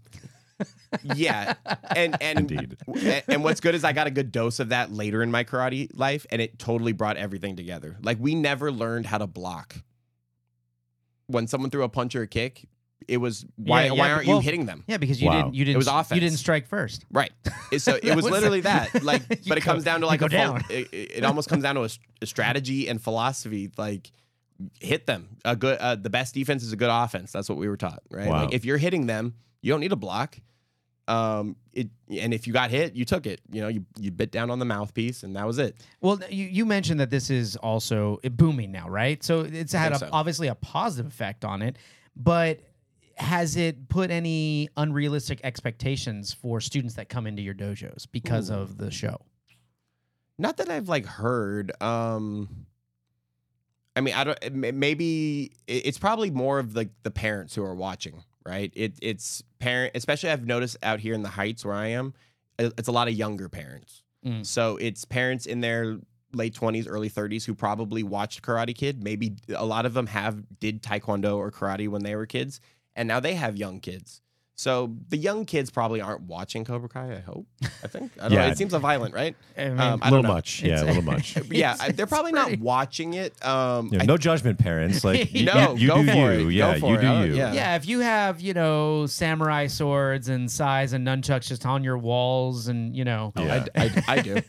yeah 1.15 1.55
and 1.95 2.15
and 2.21 2.39
Indeed. 2.39 2.77
and- 2.87 3.23
and 3.27 3.43
what's 3.43 3.59
good 3.59 3.73
is 3.75 3.83
i 3.83 3.91
got 3.91 4.05
a 4.07 4.11
good 4.11 4.31
dose 4.31 4.59
of 4.59 4.69
that 4.69 4.93
later 4.93 5.23
in 5.23 5.31
my 5.31 5.43
karate 5.43 5.89
life 5.93 6.25
and 6.29 6.41
it 6.41 6.57
totally 6.59 6.93
brought 6.93 7.17
everything 7.17 7.55
together 7.55 7.97
like 8.03 8.17
we 8.21 8.35
never 8.35 8.71
learned 8.71 9.07
how 9.07 9.17
to 9.17 9.25
block 9.27 9.75
when 11.27 11.47
someone 11.47 11.71
threw 11.71 11.83
a 11.83 11.89
punch 11.89 12.15
or 12.15 12.21
a 12.21 12.27
kick 12.27 12.65
it 13.07 13.17
was 13.17 13.45
why 13.55 13.85
Yeah, 13.85 13.91
why 13.91 13.97
yeah, 14.07 14.13
aren't 14.13 14.27
well- 14.27 14.37
you 14.37 14.41
hitting 14.43 14.65
them 14.65 14.83
Yeah, 14.87 14.97
because 14.97 15.21
you 15.21 15.27
Wow. 15.29 15.41
didn't 15.43 15.55
you 15.55 15.65
didn't 15.65 15.75
it 15.75 15.77
was 15.77 15.87
offense. 15.87 16.11
you 16.11 16.19
didn't 16.21 16.37
strike 16.39 16.67
first. 16.67 17.05
right 17.11 17.31
so 17.77 17.95
it 18.01 18.03
was 18.15 18.23
was- 18.25 18.31
literally 18.31 18.61
that 18.61 19.03
like 19.11 19.21
You 19.29 19.37
but 19.49 19.57
it 19.57 19.61
comes 19.61 19.83
down 19.83 20.01
to 20.01 20.07
like 20.07 20.21
a 20.21 20.29
full, 20.29 20.37
down. 20.37 20.63
it, 20.69 20.87
it 20.93 21.11
it 21.17 21.23
almost 21.25 21.49
comes 21.49 21.63
down 21.63 21.75
to 21.75 21.83
a 22.21 22.25
strategy 22.25 22.87
and 22.87 23.01
philosophy 23.01 23.71
like 23.77 24.11
hit 24.79 25.05
them 25.07 25.29
a 25.45 25.55
good 25.55 25.77
uh, 25.79 25.95
the 25.95 26.09
best 26.09 26.33
defense 26.33 26.63
is 26.63 26.71
a 26.71 26.77
good 26.77 26.89
offense 26.91 27.31
that's 27.31 27.49
what 27.49 27.57
we 27.57 27.67
were 27.67 27.77
taught 27.77 28.01
right 28.11 28.27
Wow. 28.29 28.43
like 28.45 28.53
if 28.53 28.63
you're 28.65 28.77
hitting 28.77 29.07
them 29.07 29.33
you 29.61 29.71
don't 29.71 29.79
need 29.81 29.91
a 29.91 29.97
block 29.97 30.37
um 31.09 31.57
it 31.73 31.89
and 32.09 32.33
if 32.33 32.47
you 32.47 32.53
got 32.53 32.69
hit 32.69 32.95
you 32.95 33.03
took 33.03 33.25
it 33.25 33.41
you 33.51 33.59
know 33.59 33.67
you 33.67 33.85
you 33.99 34.09
bit 34.09 34.31
down 34.31 34.49
on 34.49 34.59
the 34.59 34.63
mouthpiece 34.65 35.23
and 35.23 35.35
that 35.35 35.45
was 35.45 35.57
it 35.59 35.75
Well, 35.99 36.17
you, 36.29 36.45
you 36.45 36.65
mentioned 36.65 37.01
that 37.01 37.09
this 37.09 37.29
is 37.29 37.57
also 37.57 38.19
booming 38.31 38.71
now, 38.71 38.87
right? 38.87 39.21
So 39.21 39.41
it's 39.41 39.73
had 39.73 39.91
a, 39.91 39.97
so. 39.99 40.09
obviously 40.13 40.47
a 40.47 40.55
positive 40.55 41.07
effect 41.11 41.43
on 41.43 41.61
it, 41.61 41.77
but 42.15 42.61
has 43.17 43.55
it 43.55 43.87
put 43.89 44.09
any 44.11 44.69
unrealistic 44.77 45.39
expectations 45.43 46.33
for 46.33 46.59
students 46.59 46.95
that 46.95 47.09
come 47.09 47.27
into 47.27 47.41
your 47.41 47.53
dojos 47.53 48.05
because 48.11 48.49
Ooh. 48.49 48.55
of 48.55 48.77
the 48.77 48.91
show? 48.91 49.17
not 50.39 50.57
that 50.57 50.67
i've 50.69 50.89
like 50.89 51.05
heard 51.05 51.71
um 51.81 52.65
i 53.95 54.01
mean 54.01 54.15
i 54.15 54.23
don't 54.23 54.53
maybe 54.75 55.51
it's 55.67 55.99
probably 55.99 56.31
more 56.31 56.57
of 56.57 56.75
like 56.75 56.89
the 57.03 57.11
parents 57.11 57.53
who 57.53 57.63
are 57.63 57.75
watching 57.75 58.23
right 58.45 58.71
it 58.75 58.93
it's 59.01 59.43
parent 59.59 59.91
especially 59.95 60.29
i've 60.31 60.45
noticed 60.45 60.75
out 60.81 60.99
here 60.99 61.13
in 61.13 61.21
the 61.21 61.29
heights 61.29 61.63
where 61.63 61.75
i 61.75 61.85
am 61.87 62.13
it's 62.57 62.87
a 62.87 62.91
lot 62.91 63.07
of 63.07 63.13
younger 63.13 63.47
parents 63.49 63.99
Mm. 64.25 64.45
so 64.45 64.77
it's 64.77 65.03
parents 65.03 65.45
in 65.45 65.59
their 65.59 65.97
late 66.31 66.55
20s 66.55 66.85
early 66.89 67.09
30s 67.09 67.43
who 67.45 67.53
probably 67.53 68.03
watched 68.03 68.41
karate 68.41 68.73
kid 68.73 69.03
maybe 69.03 69.35
a 69.53 69.65
lot 69.65 69.85
of 69.85 69.93
them 69.93 70.07
have 70.07 70.41
did 70.61 70.81
taekwondo 70.81 71.35
or 71.35 71.51
karate 71.51 71.89
when 71.89 72.03
they 72.03 72.15
were 72.15 72.25
kids 72.25 72.61
and 72.95 73.07
now 73.07 73.19
they 73.19 73.35
have 73.35 73.57
young 73.57 73.79
kids 73.79 74.22
so 74.55 74.93
the 75.09 75.17
young 75.17 75.45
kids 75.45 75.71
probably 75.71 75.99
aren't 75.99 76.21
watching 76.21 76.63
cobra 76.63 76.87
kai 76.87 77.15
i 77.15 77.19
hope 77.19 77.45
i 77.83 77.87
think 77.87 78.11
i 78.19 78.23
don't 78.23 78.31
know 78.33 78.37
Yeah. 78.45 78.51
it 78.51 78.57
seems 78.57 78.73
violent 78.73 79.13
right 79.13 79.35
I 79.57 79.69
mean, 79.69 79.79
Um, 79.79 80.01
A 80.01 80.05
I 80.05 80.09
little 80.09 80.23
don't 80.23 80.31
much. 80.33 80.63
Yeah, 80.63 80.81
a 80.81 80.85
little 80.85 81.01
much. 81.03 81.35
yeah, 81.51 81.73
It's- 81.73 81.79
I- 81.81 81.91
they're 81.91 82.07
probably 82.07 82.31
not 82.31 82.57
watching 82.59 83.13
it. 83.13 83.33
Um, 83.45 83.87
You 83.91 83.97
know, 83.99 84.03
I- 84.03 84.05
no 84.05 84.17
judgment, 84.17 84.57
parents. 84.57 85.03
Like 85.03 85.31
you, 85.33 85.45
No, 85.45 85.73
you, 85.75 85.81
you 85.81 85.87
go 85.89 86.01
do 86.03 86.11
for 86.11 86.33
you. 86.33 86.47
it. 86.49 86.53
Yeah, 86.53 86.79
Go 86.79 86.89
you 86.89 86.95
it. 86.95 87.01
do 87.01 87.27
you. 87.27 87.35
yeah. 87.35 87.53
yeah, 87.53 87.75
if 87.75 87.87
you 87.87 87.99
have 87.99 88.41
you 88.41 88.53
know 88.55 89.05
samurai 89.05 89.67
swords 89.67 90.27
and 90.29 90.49
sais 90.51 90.93
and 90.93 91.05
nunchucks 91.07 91.47
just 91.47 91.65
on 91.67 91.83
your 91.83 91.97
walls, 91.99 92.67
and 92.67 92.95
you 92.95 93.05
know, 93.05 93.31
Oh, 93.35 93.43
Yeah. 93.43 93.65
I, 93.75 93.83
I, 93.83 94.03
I 94.07 94.21
do. 94.21 94.41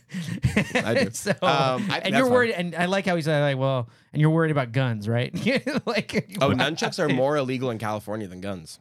I 0.75 0.93
do. 1.03 1.09
so, 1.11 1.31
Um, 1.41 1.87
I- 1.91 2.01
and 2.03 2.15
you're 2.15 2.25
fine. 2.25 2.33
worried, 2.33 2.51
and 2.53 2.75
I 2.75 2.85
like 2.85 3.05
how 3.05 3.15
he 3.15 3.21
said, 3.21 3.41
like, 3.41 3.57
well, 3.59 3.87
and 4.11 4.21
you're 4.21 4.31
worried 4.31 4.51
about 4.51 4.71
guns, 4.71 5.07
right? 5.07 5.33
like, 5.85 6.35
Oh, 6.41 6.49
nunchucks 6.49 6.97
are 6.99 7.09
more 7.09 7.37
illegal 7.37 7.69
in 7.69 7.77
California 7.77 8.27
than 8.27 8.41
guns. 8.41 8.79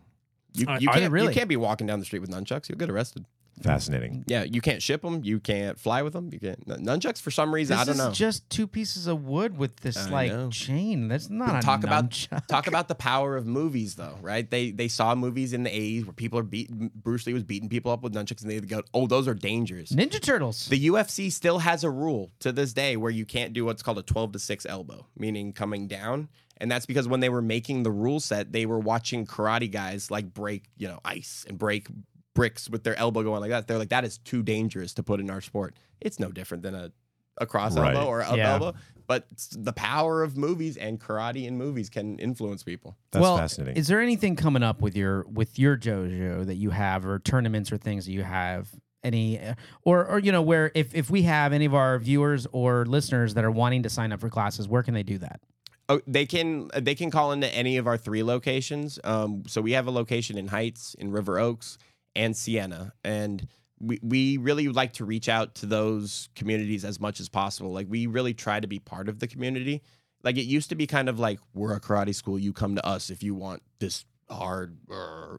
You, 0.55 0.67
you 0.79 0.89
can't 0.89 1.13
really? 1.13 1.29
you 1.29 1.35
can't 1.35 1.49
be 1.49 1.57
walking 1.57 1.87
down 1.87 1.99
the 1.99 2.05
street 2.05 2.21
with 2.21 2.31
nunchucks. 2.31 2.69
You'll 2.69 2.79
get 2.79 2.89
arrested. 2.91 3.27
Fascinating. 3.63 4.25
Yeah, 4.27 4.43
you 4.45 4.61
can't 4.61 4.83
ship 4.83 5.03
them. 5.03 5.21
You 5.25 5.39
can't 5.41 5.79
fly 5.79 6.03
with 6.03 6.13
them. 6.13 6.31
You 6.33 6.41
can't 6.41 6.67
nunchucks 6.67 7.21
for 7.21 7.31
some 7.31 7.55
reason. 7.55 7.77
This 7.77 7.83
I 7.83 7.85
don't 7.85 7.95
is 7.95 7.99
know. 7.99 8.11
just 8.13 8.49
two 8.51 8.67
pieces 8.67 9.07
of 9.07 9.25
wood 9.25 9.57
with 9.57 9.77
this 9.77 9.97
I 9.97 10.11
like 10.11 10.33
know. 10.33 10.51
chain. 10.51 11.09
That's 11.09 11.31
not 11.31 11.59
a 11.63 11.67
talk 11.67 11.85
about 11.85 12.11
nunchuck. 12.11 12.47
talk 12.47 12.67
about 12.67 12.89
the 12.89 12.95
power 12.95 13.37
of 13.37 13.47
movies 13.47 13.95
though, 13.95 14.19
right? 14.21 14.49
They 14.51 14.71
they 14.71 14.89
saw 14.89 15.15
movies 15.15 15.53
in 15.53 15.63
the 15.63 15.71
80s 15.71 16.05
where 16.07 16.13
people 16.13 16.39
are 16.39 16.43
beating 16.45 16.91
Bruce 16.95 17.27
Lee 17.27 17.33
was 17.35 17.45
beating 17.45 17.69
people 17.69 17.93
up 17.93 18.03
with 18.03 18.13
nunchucks 18.15 18.43
and 18.43 18.51
they 18.51 18.61
go, 18.61 18.83
"Oh, 18.93 19.07
those 19.07 19.29
are 19.29 19.35
dangerous." 19.35 19.93
Ninja 19.93 20.21
Turtles. 20.21 20.67
The 20.67 20.87
UFC 20.89 21.31
still 21.31 21.59
has 21.61 21.85
a 21.85 21.91
rule 21.91 22.33
to 22.41 22.53
this 22.53 22.73
day 22.73 22.97
where 22.97 23.11
you 23.11 23.25
can't 23.25 23.53
do 23.53 23.65
what's 23.65 23.83
called 23.83 23.99
a 23.99 24.03
12 24.03 24.33
to 24.33 24.39
6 24.39 24.67
elbow, 24.67 25.07
meaning 25.17 25.53
coming 25.53 25.87
down. 25.87 26.29
And 26.59 26.71
that's 26.71 26.87
because 26.87 27.09
when 27.09 27.21
they 27.21 27.29
were 27.29 27.43
making 27.43 27.83
the 27.83 27.91
rule 27.91 28.21
set, 28.21 28.53
they 28.53 28.65
were 28.65 28.79
watching 28.79 29.27
karate 29.27 29.71
guys 29.71 30.11
like 30.11 30.33
break, 30.33 30.65
you 30.77 30.87
know, 30.87 31.01
ice 31.05 31.45
and 31.49 31.59
break 31.59 31.89
bricks 32.35 32.69
with 32.69 32.85
their 32.85 32.97
elbow 32.97 33.23
going 33.23 33.41
like 33.41 33.51
that. 33.51 33.67
They're 33.67 33.79
like, 33.79 33.89
that 33.91 34.05
is 34.05 34.19
too 34.19 34.43
dangerous 34.43 34.93
to 34.95 35.03
put 35.03 35.21
in 35.21 35.31
our 35.31 35.41
sport. 35.41 35.75
It's 36.01 36.19
no 36.21 36.31
different 36.31 36.63
than 36.63 36.75
a 36.75 36.93
a 37.39 37.47
cross 37.47 37.77
Right. 37.77 37.97
elbow 37.97 38.07
or 38.09 38.23
up 38.23 38.37
Yeah. 38.37 38.53
elbow. 38.53 38.75
But 39.09 39.27
the 39.51 39.73
power 39.73 40.23
of 40.23 40.37
movies 40.37 40.77
and 40.77 41.01
karate 41.01 41.47
in 41.47 41.59
movies 41.59 41.91
can 41.91 42.17
influence 42.21 42.63
people. 42.63 42.97
That's 43.11 43.21
well, 43.23 43.37
fascinating. 43.37 43.77
Is 43.77 43.89
there 43.89 44.01
anything 44.01 44.37
coming 44.37 44.63
up 44.63 44.81
with 44.81 44.97
your 44.97 45.25
with 45.25 45.59
your 45.59 45.77
dojo 45.77 46.47
that 46.47 46.55
you 46.55 46.71
have, 46.71 47.05
or 47.05 47.19
tournaments 47.19 47.73
or 47.73 47.77
things 47.77 48.07
that 48.07 48.13
you 48.13 48.23
have? 48.23 48.71
Any, 49.03 49.39
uh, 49.41 49.55
or 49.83 50.07
or 50.07 50.19
you 50.21 50.31
know, 50.33 50.41
where 50.43 50.71
if 50.77 50.95
if 50.95 51.11
we 51.11 51.23
have 51.23 51.53
any 51.53 51.65
of 51.65 51.75
our 51.75 51.99
viewers 51.99 52.47
or 52.53 52.87
listeners 52.87 53.35
that 53.35 53.45
are 53.45 53.51
wanting 53.51 53.83
to 53.83 53.91
sign 53.91 54.13
up 54.13 54.21
for 54.21 54.31
classes, 54.31 54.67
where 54.69 54.83
can 54.85 54.95
they 54.95 55.03
do 55.03 55.19
that? 55.19 55.41
Oh, 55.89 56.01
they 56.07 56.25
can 56.25 56.71
they 56.81 56.95
can 56.95 57.11
call 57.11 57.33
into 57.33 57.49
any 57.55 57.77
of 57.77 57.87
our 57.89 57.99
three 57.99 58.23
locations. 58.23 58.99
Um, 59.05 59.43
so 59.47 59.61
we 59.61 59.73
have 59.73 59.87
a 59.87 59.91
location 59.91 60.39
in 60.39 60.47
Heights, 60.49 60.95
in 60.99 61.11
River 61.11 61.39
Oaks, 61.39 61.77
and 62.17 62.37
Sienna, 62.37 62.93
and 63.05 63.47
we 63.81 63.99
we 64.03 64.37
really 64.37 64.69
like 64.69 64.93
to 64.95 65.05
reach 65.05 65.29
out 65.29 65.55
to 65.57 65.67
those 65.67 66.29
communities 66.35 66.85
as 66.85 67.01
much 67.01 67.21
as 67.21 67.29
possible. 67.29 67.73
Like 67.73 67.87
we 67.89 68.07
really 68.07 68.35
try 68.35 68.61
to 68.61 68.67
be 68.67 68.79
part 68.79 69.09
of 69.09 69.19
the 69.19 69.27
community. 69.27 69.83
Like 70.23 70.37
it 70.37 70.45
used 70.45 70.71
to 70.71 70.75
be 70.75 70.87
kind 70.87 71.09
of 71.09 71.19
like 71.19 71.39
we're 71.53 71.75
a 71.75 71.81
karate 71.81 72.15
school, 72.15 72.39
you 72.39 72.53
come 72.53 72.77
to 72.77 72.87
us 72.87 73.11
if 73.11 73.23
you 73.23 73.35
want 73.35 73.63
this 73.79 74.05
hard. 74.31 74.79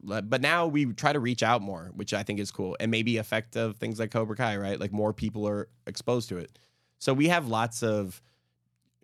But 0.03 0.41
now 0.41 0.67
we 0.67 0.85
try 0.93 1.11
to 1.11 1.19
reach 1.19 1.41
out 1.41 1.61
more, 1.61 1.91
which 1.95 2.13
I 2.13 2.23
think 2.23 2.39
is 2.39 2.51
cool, 2.51 2.77
and 2.79 2.91
maybe 2.91 3.17
effective 3.17 3.77
things 3.77 3.99
like 3.99 4.11
Cobra 4.11 4.35
Kai, 4.35 4.57
right? 4.57 4.79
Like 4.79 4.91
more 4.91 5.13
people 5.13 5.47
are 5.47 5.69
exposed 5.87 6.29
to 6.29 6.37
it. 6.37 6.59
So 6.99 7.13
we 7.13 7.29
have 7.29 7.47
lots 7.47 7.83
of 7.83 8.21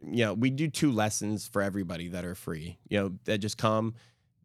you 0.04 0.26
know, 0.26 0.34
we 0.34 0.50
do 0.50 0.68
two 0.68 0.92
lessons 0.92 1.48
for 1.48 1.62
everybody 1.62 2.08
that 2.10 2.26
are 2.26 2.36
free. 2.36 2.80
You 2.90 3.00
know, 3.00 3.12
that 3.26 3.38
just 3.38 3.58
come, 3.58 3.94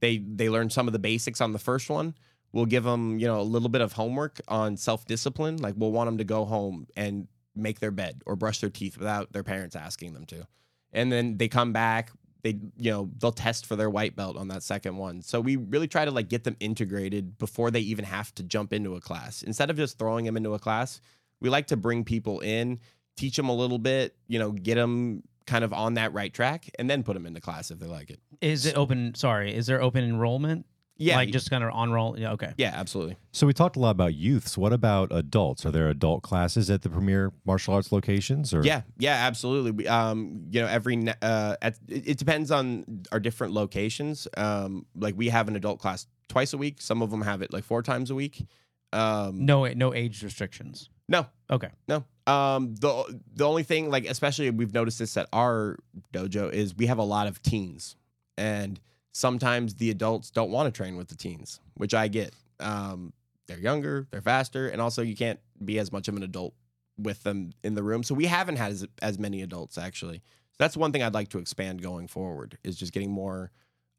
they 0.00 0.18
they 0.18 0.49
learn 0.49 0.71
some 0.71 0.87
of 0.87 0.92
the 0.92 0.99
basics 0.99 1.40
on 1.40 1.52
the 1.52 1.59
first 1.59 1.88
one. 1.88 2.14
We'll 2.57 2.65
give 2.65 2.85
them, 2.85 3.19
you 3.19 3.27
know, 3.27 3.39
a 3.39 3.43
little 3.43 3.69
bit 3.69 3.83
of 3.83 3.93
homework 3.93 4.41
on 4.49 4.79
self 4.79 5.05
discipline. 5.05 5.59
Like 5.59 5.75
we'll 5.77 5.93
want 5.93 6.09
them 6.09 6.17
to 6.17 6.25
go 6.25 6.47
home 6.47 6.87
and 6.97 7.29
make 7.55 7.81
their 7.81 7.91
bed 7.91 8.23
or 8.25 8.35
brush 8.35 8.61
their 8.61 8.71
teeth 8.71 8.97
without 8.97 9.31
their 9.31 9.43
parents 9.43 9.77
asking 9.77 10.15
them 10.15 10.25
to. 10.25 10.47
And 10.91 11.13
then 11.13 11.37
they 11.37 11.49
come 11.49 11.75
back, 11.75 12.13
they 12.45 12.59
you 12.79 12.91
know, 12.91 13.11
they'll 13.19 13.31
test 13.31 13.67
for 13.67 13.77
their 13.77 13.91
white 13.91 14.17
belt 14.17 14.39
on 14.39 14.49
that 14.49 14.63
second 14.63 14.97
one. 14.97 15.21
So 15.21 15.39
we 15.39 15.57
really 15.57 15.87
try 15.87 16.07
to 16.07 16.11
like 16.11 16.31
get 16.31 16.45
them 16.45 16.57
integrated 16.59 17.37
before 17.37 17.71
they 17.71 17.81
even 17.81 18.07
have 18.07 18.35
to 18.37 18.43
jump 18.43 18.73
into 18.73 18.95
a 18.95 19.03
class. 19.03 19.43
Instead 19.43 19.69
of 19.69 19.77
just 19.77 19.99
throwing 19.99 20.25
them 20.25 20.39
into 20.39 20.55
a 20.55 20.59
class, 20.59 21.03
we 21.43 21.51
like 21.51 21.67
to 21.67 21.77
bring 21.77 22.05
people 22.05 22.41
in, 22.41 22.81
teach 23.19 23.37
them 23.37 23.51
a 23.51 23.55
little 23.55 23.79
bit, 23.79 24.17
you 24.29 24.39
know, 24.39 24.53
get 24.53 24.77
them 24.77 25.23
kind 25.47 25.63
of 25.63 25.75
on 25.75 25.93
that 25.95 26.15
right 26.15 26.33
track 26.33 26.71
and 26.79 26.89
then 26.89 27.03
put 27.03 27.13
them 27.13 27.27
into 27.27 27.43
class 27.43 27.71
if 27.71 27.79
they 27.79 27.87
like 27.87 28.09
it. 28.09 28.19
Is 28.41 28.65
it 28.65 28.79
open? 28.79 29.15
Sorry, 29.15 29.55
is 29.55 29.67
there 29.67 29.83
open 29.83 30.05
enrollment? 30.05 30.65
Yeah. 30.99 31.17
like 31.17 31.31
just 31.31 31.50
kind 31.50 31.62
of 31.62 31.71
on 31.73 31.93
roll. 31.93 32.19
Yeah, 32.19 32.33
okay. 32.33 32.53
yeah, 32.57 32.73
absolutely. 32.75 33.17
so 33.33 33.47
we 33.47 33.53
talked 33.53 33.76
a 33.76 33.81
lot 33.81 33.91
about 33.91 34.15
youths. 34.15 34.57
What 34.57 34.73
about 34.73 35.12
adults? 35.12 35.67
Are 35.67 35.71
there 35.71 35.88
adult 35.88 36.23
classes 36.23 36.71
at 36.71 36.83
the 36.83 36.88
premier 36.88 37.33
martial 37.45 37.75
arts 37.75 37.93
locations? 37.93 38.55
Or 38.55 38.62
Yeah, 38.62 38.83
yeah, 38.99 39.15
absolutely. 39.26 39.73
We, 39.73 39.87
um, 39.88 40.47
you 40.50 40.61
know, 40.62 40.67
every 40.67 41.07
uh, 41.23 41.57
at, 41.61 41.79
it, 41.88 42.09
it 42.09 42.19
depends 42.19 42.50
on 42.50 43.03
our 43.12 43.21
different 43.21 43.53
locations. 43.53 44.26
Um, 44.37 44.87
like 44.95 45.15
we 45.17 45.29
have 45.29 45.49
an 45.49 45.57
adult 45.57 45.79
class 45.81 46.07
twice 46.29 46.53
a 46.55 46.59
week. 46.59 46.81
Some 46.81 47.03
of 47.03 47.11
them 47.11 47.23
have 47.23 47.43
it 47.43 47.53
like 47.53 47.65
four 47.65 47.83
times 47.83 48.11
a 48.11 48.15
week. 48.15 48.47
Um, 48.93 49.45
No, 49.45 49.67
no 49.67 49.93
age 49.93 50.23
restrictions. 50.23 50.88
no, 51.09 51.26
Okay. 51.50 51.69
no. 51.88 52.05
Um, 52.26 52.75
the 52.76 53.21
the 53.35 53.47
only 53.47 53.62
thing, 53.62 53.88
like 53.91 54.05
especially 54.07 54.50
we've 54.50 54.73
noticed 54.75 54.99
this 54.99 55.17
at 55.17 55.29
our 55.33 55.76
dojo, 56.12 56.50
is 56.53 56.75
we 56.75 56.87
have 56.87 56.99
a 56.99 57.05
lot 57.05 57.29
of 57.29 57.41
teens, 57.43 57.95
and 58.37 58.81
sometimes 59.16 59.75
the 59.76 59.88
adults 59.88 60.30
don't 60.30 60.50
want 60.50 60.73
to 60.73 60.76
train 60.76 60.94
with 60.94 61.08
the 61.08 61.14
teens, 61.14 61.58
which 61.75 61.94
I 61.94 62.06
get. 62.06 62.35
Um, 62.61 63.14
they're 63.46 63.58
younger, 63.58 64.06
they're 64.11 64.20
faster, 64.20 64.68
and 64.68 64.78
also 64.78 65.00
you 65.00 65.16
can't 65.16 65.40
be 65.64 65.78
as 65.78 65.90
much 65.90 66.08
of 66.08 66.16
an 66.16 66.23
adult 66.23 66.52
with 66.99 67.23
them 67.23 67.52
in 67.64 67.75
the 67.75 67.82
room. 67.82 68.02
So 68.02 68.14
we 68.14 68.26
haven't 68.26 68.56
had 68.56 68.73
as, 68.73 68.87
as 69.00 69.18
many 69.18 69.40
adults 69.40 69.78
actually. 69.78 70.18
So 70.18 70.56
that's 70.58 70.76
one 70.76 70.92
thing 70.92 71.02
I'd 71.02 71.14
like 71.14 71.30
to 71.30 71.38
expand 71.38 71.80
going 71.80 72.08
forward 72.08 72.58
is 72.62 72.76
just 72.76 72.92
getting 72.92 73.11
more 73.11 73.50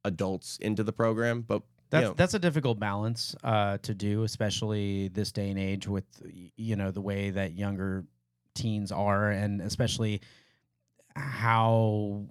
adults 0.06 0.58
into 0.62 0.84
the 0.84 0.94
program. 0.94 1.42
But 1.42 1.64
That's 1.90 2.04
you 2.04 2.10
know, 2.10 2.14
that's 2.16 2.36
a 2.36 2.40
difficult 2.40 2.80
balance 2.80 3.36
uh, 3.44 3.80
to 3.80 3.96
do, 3.96 4.22
especially 4.24 5.08
this 5.08 5.32
day 5.32 5.50
and 5.50 5.58
age 5.58 5.88
with 5.88 6.06
you 6.56 6.76
know 6.76 6.92
the 6.92 7.02
way 7.02 7.32
that 7.32 7.54
younger 7.54 8.06
teens 8.54 8.92
are, 8.92 9.32
and 9.32 9.62
especially 9.62 10.22
how 11.16 12.28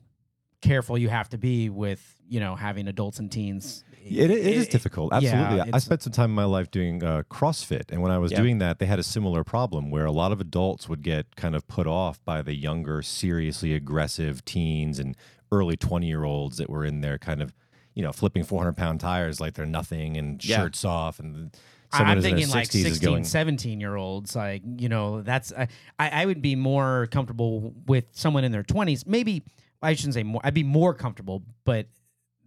careful 0.60 0.96
you 0.98 1.08
have 1.08 1.28
to 1.30 1.38
be 1.38 1.68
with 1.70 2.14
you 2.28 2.40
know 2.40 2.54
having 2.56 2.88
adults 2.88 3.18
and 3.18 3.30
teens. 3.30 3.84
It, 4.08 4.30
it 4.30 4.38
is 4.46 4.68
difficult. 4.68 5.12
Absolutely. 5.12 5.56
yeah, 5.56 5.64
I 5.72 5.78
spent 5.78 6.00
some 6.02 6.12
time 6.12 6.30
in 6.30 6.36
my 6.36 6.44
life 6.44 6.70
doing 6.70 7.02
uh, 7.02 7.24
CrossFit. 7.28 7.90
And 7.90 8.02
when 8.02 8.12
I 8.12 8.18
was 8.18 8.30
Yeah. 8.30 8.40
doing 8.40 8.58
that, 8.58 8.78
they 8.78 8.86
had 8.86 9.00
a 9.00 9.02
similar 9.02 9.42
problem 9.42 9.90
where 9.90 10.04
a 10.06 10.12
lot 10.12 10.30
of 10.30 10.40
adults 10.40 10.88
would 10.88 11.02
get 11.02 11.34
kind 11.34 11.56
of 11.56 11.66
put 11.66 11.88
off 11.88 12.24
by 12.24 12.40
the 12.40 12.54
younger, 12.54 13.02
seriously 13.02 13.74
aggressive 13.74 14.44
teens 14.44 15.00
and 15.00 15.16
early 15.50 15.76
20 15.76 16.06
year 16.06 16.22
olds 16.22 16.56
that 16.58 16.70
were 16.70 16.84
in 16.84 17.00
there 17.00 17.18
kind 17.18 17.42
of, 17.42 17.52
you 17.94 18.02
know, 18.04 18.12
flipping 18.12 18.44
400 18.44 18.76
pound 18.76 19.00
tires 19.00 19.40
like 19.40 19.54
they're 19.54 19.66
nothing 19.66 20.16
and 20.16 20.44
Yeah. 20.44 20.58
shirts 20.58 20.84
off. 20.84 21.18
And 21.18 21.50
someone 21.92 22.18
I'm 22.18 22.22
thinking 22.22 22.48
like 22.48 22.68
60s 22.68 22.82
16, 22.82 22.86
is 22.86 22.98
going, 23.00 23.24
17 23.24 23.80
year 23.80 23.96
olds. 23.96 24.36
Like, 24.36 24.62
you 24.78 24.88
know, 24.88 25.20
that's, 25.22 25.52
I, 25.52 25.66
I 25.98 26.22
I 26.22 26.26
would 26.26 26.42
be 26.42 26.54
more 26.54 27.08
comfortable 27.10 27.74
with 27.86 28.04
someone 28.12 28.44
in 28.44 28.52
their 28.52 28.62
20s. 28.62 29.04
Maybe, 29.04 29.42
I 29.86 29.94
shouldn't 29.94 30.14
say 30.14 30.22
more, 30.22 30.40
I'd 30.44 30.54
be 30.54 30.62
more 30.64 30.94
comfortable, 30.94 31.42
but 31.64 31.86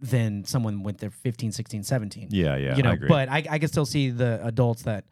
than 0.00 0.44
someone 0.44 0.82
with 0.82 0.98
their 0.98 1.10
15, 1.10 1.52
16, 1.52 1.82
17. 1.82 2.28
yeah, 2.30 2.56
yeah, 2.56 2.76
you 2.76 2.82
know, 2.82 2.90
I 2.90 2.94
agree. 2.94 3.08
but 3.08 3.28
I, 3.28 3.44
I 3.50 3.58
can 3.58 3.68
still 3.68 3.84
see 3.86 4.10
the 4.10 4.40
adults 4.46 4.82
that 4.82 5.04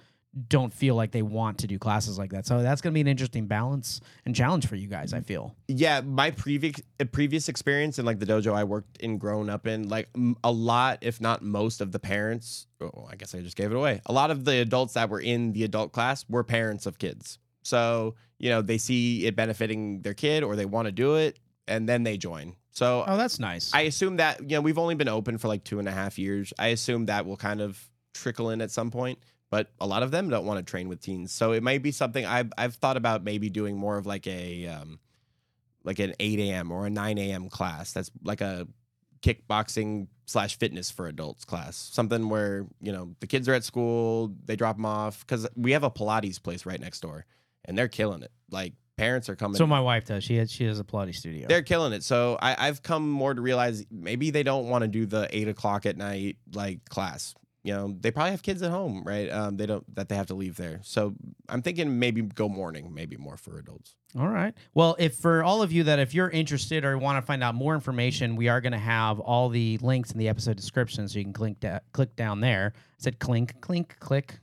don't 0.46 0.72
feel 0.72 0.94
like 0.94 1.10
they 1.10 1.22
want 1.22 1.58
to 1.58 1.66
do 1.66 1.78
classes 1.78 2.18
like 2.18 2.30
that. 2.30 2.46
So 2.46 2.62
that's 2.62 2.80
going 2.80 2.92
to 2.92 2.94
be 2.94 3.00
an 3.00 3.06
interesting 3.08 3.46
balance 3.46 4.00
and 4.24 4.34
challenge 4.34 4.66
for 4.66 4.76
you 4.76 4.86
guys, 4.86 5.12
I 5.12 5.20
feel. 5.20 5.54
yeah 5.68 6.00
my 6.02 6.30
previous 6.30 6.76
uh, 7.00 7.04
previous 7.06 7.48
experience 7.48 7.98
in 7.98 8.04
like 8.06 8.18
the 8.18 8.26
dojo 8.26 8.54
i 8.54 8.62
worked 8.64 8.98
in 8.98 9.18
grown 9.18 9.50
up 9.50 9.66
in 9.66 9.88
like 9.88 10.08
m- 10.14 10.36
a 10.44 10.50
lot 10.52 10.98
if 11.02 11.20
not 11.20 11.42
most 11.42 11.80
of 11.80 11.92
the 11.92 11.98
parents 11.98 12.66
oh 12.80 13.06
i 13.10 13.16
guess 13.16 13.34
i 13.34 13.40
just 13.40 13.56
gave 13.56 13.70
it 13.72 13.76
away 13.76 14.00
a 14.06 14.12
lot 14.12 14.30
of 14.30 14.44
the 14.44 14.60
adults 14.60 14.94
that 14.94 15.08
were 15.10 15.20
in 15.20 15.52
the 15.52 15.64
adult 15.64 15.92
class 15.92 16.24
were 16.28 16.44
parents 16.44 16.86
of 16.86 16.98
kids 16.98 17.38
so 17.62 18.14
you 18.38 18.48
know 18.50 18.62
they 18.62 18.78
see 18.78 19.26
it 19.26 19.34
benefiting 19.34 20.00
their 20.02 20.14
kid 20.14 20.42
or 20.42 20.56
they 20.56 20.66
want 20.66 20.86
to 20.86 20.92
do 20.92 21.16
it 21.16 21.38
and 21.68 21.88
then 21.88 22.02
they 22.02 22.16
join 22.16 22.54
so 22.72 23.04
Oh, 23.06 23.16
that's 23.16 23.38
nice. 23.38 23.72
i 23.74 23.82
assume 23.82 24.16
that 24.16 24.40
you 24.40 24.56
know 24.56 24.60
we've 24.60 24.78
only 24.78 24.94
been 24.94 25.08
open 25.08 25.38
for 25.38 25.48
like 25.48 25.64
two 25.64 25.78
and 25.78 25.88
a 25.88 25.92
half 25.92 26.18
years 26.18 26.52
i 26.58 26.68
assume 26.68 27.06
that 27.06 27.26
will 27.26 27.36
kind 27.36 27.60
of 27.60 27.82
trickle 28.14 28.50
in 28.50 28.60
at 28.60 28.70
some 28.70 28.90
point 28.90 29.18
but 29.50 29.70
a 29.80 29.86
lot 29.86 30.02
of 30.02 30.10
them 30.10 30.28
don't 30.28 30.44
want 30.46 30.58
to 30.58 30.68
train 30.70 30.88
with 30.88 31.00
teens 31.00 31.32
so 31.32 31.52
it 31.52 31.62
might 31.62 31.82
be 31.82 31.92
something 31.92 32.24
i've, 32.26 32.52
I've 32.58 32.74
thought 32.74 32.96
about 32.96 33.22
maybe 33.24 33.48
doing 33.50 33.76
more 33.76 33.96
of 33.98 34.06
like 34.06 34.26
a 34.26 34.66
um, 34.66 34.98
like 35.84 36.00
an 36.00 36.12
8 36.20 36.38
a.m. 36.40 36.70
or 36.72 36.86
a 36.86 36.90
9 36.90 37.16
a.m. 37.18 37.48
class. 37.48 37.92
That's 37.92 38.10
like 38.22 38.42
a 38.42 38.66
kickboxing 39.22 40.08
slash 40.26 40.58
fitness 40.58 40.90
for 40.90 41.06
adults 41.06 41.44
class. 41.44 41.76
Something 41.76 42.28
where, 42.28 42.66
you 42.82 42.92
know, 42.92 43.14
the 43.20 43.26
kids 43.26 43.48
are 43.48 43.54
at 43.54 43.64
school, 43.64 44.34
they 44.44 44.56
drop 44.56 44.76
them 44.76 44.84
off. 44.84 45.26
Cause 45.26 45.46
we 45.56 45.72
have 45.72 45.84
a 45.84 45.90
Pilates 45.90 46.42
place 46.42 46.66
right 46.66 46.80
next 46.80 47.00
door 47.00 47.24
and 47.64 47.78
they're 47.78 47.88
killing 47.88 48.22
it. 48.22 48.32
Like 48.50 48.74
parents 48.98 49.28
are 49.30 49.36
coming. 49.36 49.56
so 49.56 49.66
my 49.66 49.80
wife 49.80 50.04
does. 50.04 50.24
She 50.24 50.36
has, 50.36 50.50
she 50.52 50.64
has 50.64 50.78
a 50.78 50.84
Pilates 50.84 51.14
studio. 51.16 51.46
they're 51.48 51.62
killing 51.62 51.92
it. 51.94 52.02
So 52.04 52.36
I, 52.42 52.68
I've 52.68 52.82
come 52.82 53.08
more 53.08 53.32
to 53.32 53.40
realize 53.40 53.86
maybe 53.90 54.30
they 54.30 54.42
don't 54.42 54.68
want 54.68 54.82
to 54.82 54.88
do 54.88 55.06
the 55.06 55.28
eight 55.30 55.48
o'clock 55.48 55.86
at 55.86 55.96
night 55.96 56.36
like 56.52 56.86
class. 56.90 57.34
You 57.64 57.74
know, 57.74 57.96
they 58.00 58.10
probably 58.12 58.30
have 58.30 58.42
kids 58.42 58.62
at 58.62 58.70
home, 58.70 59.02
right? 59.04 59.28
Um, 59.30 59.56
they 59.56 59.66
don't 59.66 59.84
that 59.94 60.08
they 60.08 60.14
have 60.16 60.26
to 60.28 60.34
leave 60.34 60.56
there. 60.56 60.80
So 60.84 61.14
I'm 61.48 61.60
thinking 61.60 61.98
maybe 61.98 62.22
go 62.22 62.48
morning, 62.48 62.94
maybe 62.94 63.16
more 63.16 63.36
for 63.36 63.58
adults. 63.58 63.94
All 64.18 64.28
right. 64.28 64.54
Well, 64.74 64.96
if 64.98 65.16
for 65.16 65.42
all 65.42 65.60
of 65.60 65.70
you 65.70 65.84
that 65.84 65.98
if 65.98 66.14
you're 66.14 66.30
interested 66.30 66.84
or 66.84 66.96
want 66.96 67.18
to 67.18 67.22
find 67.26 67.42
out 67.42 67.54
more 67.54 67.74
information, 67.74 68.36
we 68.36 68.48
are 68.48 68.60
going 68.62 68.72
to 68.72 68.78
have 68.78 69.20
all 69.20 69.48
the 69.50 69.76
links 69.82 70.12
in 70.12 70.18
the 70.18 70.28
episode 70.28 70.56
description, 70.56 71.08
so 71.08 71.18
you 71.18 71.24
can 71.24 71.34
click 71.34 71.60
da- 71.60 71.80
click 71.92 72.16
down 72.16 72.40
there. 72.40 72.72
I 72.74 72.80
said 72.98 73.18
clink, 73.18 73.60
clink, 73.60 73.96
click, 74.00 74.38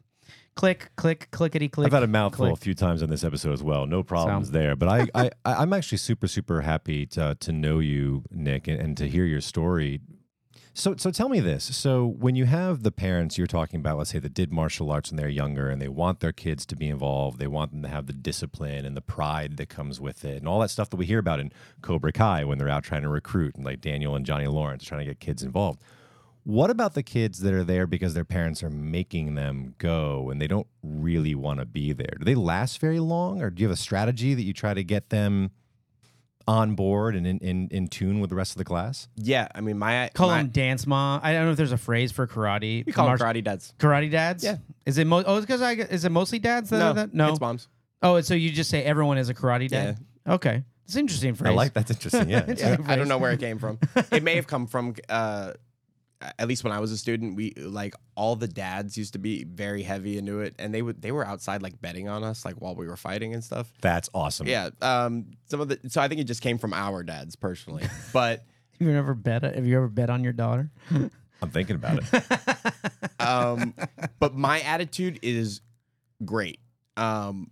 click, 0.56 0.90
click, 0.96 1.28
clickety 1.32 1.68
click. 1.70 1.86
I've 1.88 1.94
had 1.94 2.04
a 2.04 2.08
mouthful 2.08 2.46
click. 2.48 2.54
a 2.58 2.60
few 2.60 2.74
times 2.74 3.04
on 3.04 3.10
this 3.10 3.24
episode 3.24 3.54
as 3.54 3.64
well. 3.64 3.86
No 3.86 4.04
problems 4.04 4.52
there. 4.52 4.76
But 4.76 4.90
I, 4.90 5.08
I, 5.16 5.30
I- 5.46 5.54
I'm 5.62 5.74
actually 5.74 5.98
super, 6.00 6.28
super 6.28 6.62
happy 6.62 7.06
to, 7.08 7.36
to 7.40 7.52
know 7.52 7.80
you, 7.80 8.24
Nick, 8.32 8.68
and, 8.68 8.80
and 8.80 8.98
to 8.98 9.08
hear 9.08 9.26
your 9.26 9.42
story. 9.42 10.02
So, 10.78 10.94
so 10.98 11.10
tell 11.10 11.30
me 11.30 11.40
this. 11.40 11.64
So, 11.74 12.06
when 12.06 12.36
you 12.36 12.44
have 12.46 12.84
the 12.84 12.92
parents 12.92 13.38
you're 13.38 13.48
talking 13.48 13.80
about, 13.80 13.98
let's 13.98 14.10
say 14.10 14.20
that 14.20 14.34
did 14.34 14.52
martial 14.52 14.92
arts 14.92 15.10
when 15.10 15.16
they're 15.16 15.30
younger, 15.30 15.70
and 15.70 15.82
they 15.82 15.88
want 15.88 16.20
their 16.20 16.34
kids 16.34 16.66
to 16.66 16.76
be 16.76 16.90
involved, 16.90 17.40
they 17.40 17.48
want 17.48 17.72
them 17.72 17.82
to 17.84 17.88
have 17.88 18.08
the 18.08 18.14
discipline 18.14 18.84
and 18.86 18.96
the 18.98 19.02
pride 19.02 19.56
that 19.56 19.70
comes 19.70 20.02
with 20.02 20.26
it, 20.26 20.36
and 20.40 20.50
all 20.50 20.60
that 20.60 20.70
stuff 20.70 20.90
that 20.90 20.98
we 20.98 21.06
hear 21.06 21.20
about 21.20 21.40
in 21.40 21.54
Cobra 21.82 22.12
Kai 22.12 22.44
when 22.44 22.58
they're 22.58 22.68
out 22.68 22.84
trying 22.84 23.04
to 23.04 23.08
recruit, 23.10 23.56
and 23.56 23.64
like 23.64 23.80
Daniel 23.80 24.18
and 24.18 24.26
Johnny 24.26 24.48
Lawrence 24.48 24.84
trying 24.84 25.00
to 25.00 25.06
get 25.06 25.22
kids 25.22 25.44
involved. 25.44 25.82
What 26.46 26.70
about 26.70 26.94
the 26.94 27.02
kids 27.02 27.40
that 27.40 27.54
are 27.54 27.64
there 27.64 27.88
because 27.88 28.14
their 28.14 28.24
parents 28.24 28.64
are 28.64 28.70
making 28.70 29.34
them 29.34 29.74
go 29.80 30.30
and 30.30 30.40
they 30.40 30.46
don't 30.46 30.68
really 30.84 31.34
want 31.34 31.60
to 31.60 31.66
be 31.66 31.92
there? 31.92 32.14
Do 32.20 32.24
they 32.24 32.36
last 32.36 32.80
very 32.80 33.00
long, 33.00 33.42
or 33.42 33.50
do 33.50 33.64
you 33.64 33.68
have 33.68 33.74
a 33.74 33.82
strategy 33.82 34.36
that 34.36 34.44
you 34.44 34.54
try 34.54 34.76
to 34.76 34.84
get 34.84 35.10
them 35.10 35.50
on 36.48 36.76
board 36.76 37.16
and 37.16 37.26
in, 37.26 37.40
in, 37.40 37.68
in 37.72 37.88
tune 37.88 38.20
with 38.20 38.30
the 38.30 38.36
rest 38.36 38.52
of 38.52 38.58
the 38.60 38.64
class? 38.64 39.08
Yeah, 39.16 39.48
I 39.56 39.62
mean 39.62 39.80
my 39.80 40.12
Call 40.14 40.30
my, 40.30 40.38
them 40.38 40.50
dance 40.50 40.86
mom. 40.86 41.22
I 41.24 41.34
don't 41.34 41.46
know 41.46 41.52
if 41.52 41.58
there's 41.58 41.72
a 41.72 41.80
phrase 41.80 42.12
for 42.12 42.28
karate. 42.28 42.86
we 42.86 42.92
call 42.92 43.08
them 43.08 43.18
karate 43.18 43.44
dads. 43.44 43.74
karate 43.80 44.12
dads. 44.12 44.44
Yeah. 44.44 44.58
Is 44.86 45.00
it 45.00 45.08
mo- 45.08 45.24
oh? 45.26 45.38
It's 45.38 45.48
because 45.48 45.64
I 45.64 45.72
is 45.72 46.06
it 46.06 46.12
mostly 46.12 46.38
dads 46.38 46.70
that 46.70 46.78
no, 46.78 46.90
are 46.90 46.94
that? 46.94 47.12
No. 47.12 47.32
it's 47.32 47.40
moms. 47.40 47.68
Oh, 48.04 48.22
so 48.22 48.36
you 48.36 48.52
just 48.52 48.70
say 48.70 48.84
everyone 48.84 49.18
is 49.18 49.30
a 49.30 49.34
karate 49.34 49.68
dad? 49.68 49.98
Okay, 50.28 50.64
it's 50.86 50.96
interesting 50.96 51.34
phrase. 51.34 51.52
I 51.52 51.56
like 51.56 51.74
that's 51.74 51.90
interesting. 51.90 52.30
Yeah. 52.30 52.46
Yeah, 52.56 52.78
I 52.86 52.96
don't 52.96 53.08
know 53.08 53.18
where 53.18 53.32
it 53.32 53.40
came 53.40 53.58
from. 53.58 53.80
It 54.12 54.22
may 54.22 54.36
have 54.36 54.46
come 54.46 54.68
from, 54.68 54.94
uh, 55.10 55.54
at 56.40 56.48
least 56.48 56.64
when 56.64 56.74
I 56.74 56.80
was 56.80 56.92
a 56.92 56.98
student. 56.98 57.36
We 57.36 57.54
like 57.58 57.96
all 58.16 58.36
the 58.36 58.48
dads 58.48 58.98
used 58.98 59.14
to 59.14 59.20
be 59.20 59.44
very 59.44 59.84
heavy 59.84 60.18
into 60.18 60.40
it, 60.40 60.56
and 60.60 60.74
they 60.74 60.82
would 60.82 61.02
they 61.02 61.12
were 61.12 61.26
outside 61.26 61.62
like 61.62 61.82
betting 61.82 62.08
on 62.08 62.24
us, 62.24 62.46
like 62.46 62.56
while 62.56 62.76
we 62.76 62.88
were 62.88 62.98
fighting 62.98 63.34
and 63.34 63.44
stuff. 63.44 63.72
That's 63.82 64.10
awesome. 64.14 64.48
Yeah, 64.48 64.70
um, 64.82 65.28
some 65.48 65.62
of 65.62 65.70
the 65.70 65.80
so 65.88 66.02
I 66.02 66.08
think 66.08 66.22
it 66.22 66.26
just 66.26 66.42
came 66.42 66.58
from 66.58 66.74
our 66.74 67.04
dads 67.04 67.36
personally, 67.36 67.84
but. 68.14 68.44
Have 68.80 68.90
you 68.90 68.94
ever 68.94 69.14
bet? 69.14 69.44
Have 69.44 69.66
you 69.66 69.78
ever 69.78 69.88
bet 69.88 70.10
on 70.10 70.22
your 70.22 70.34
daughter? 70.34 70.70
I'm 71.42 71.50
thinking 71.50 71.78
about 71.78 72.00
it. 72.02 73.20
um, 73.20 73.74
but 74.20 74.36
my 74.36 74.60
attitude 74.62 75.20
is 75.22 75.62
great. 76.24 76.60
Um, 76.98 77.52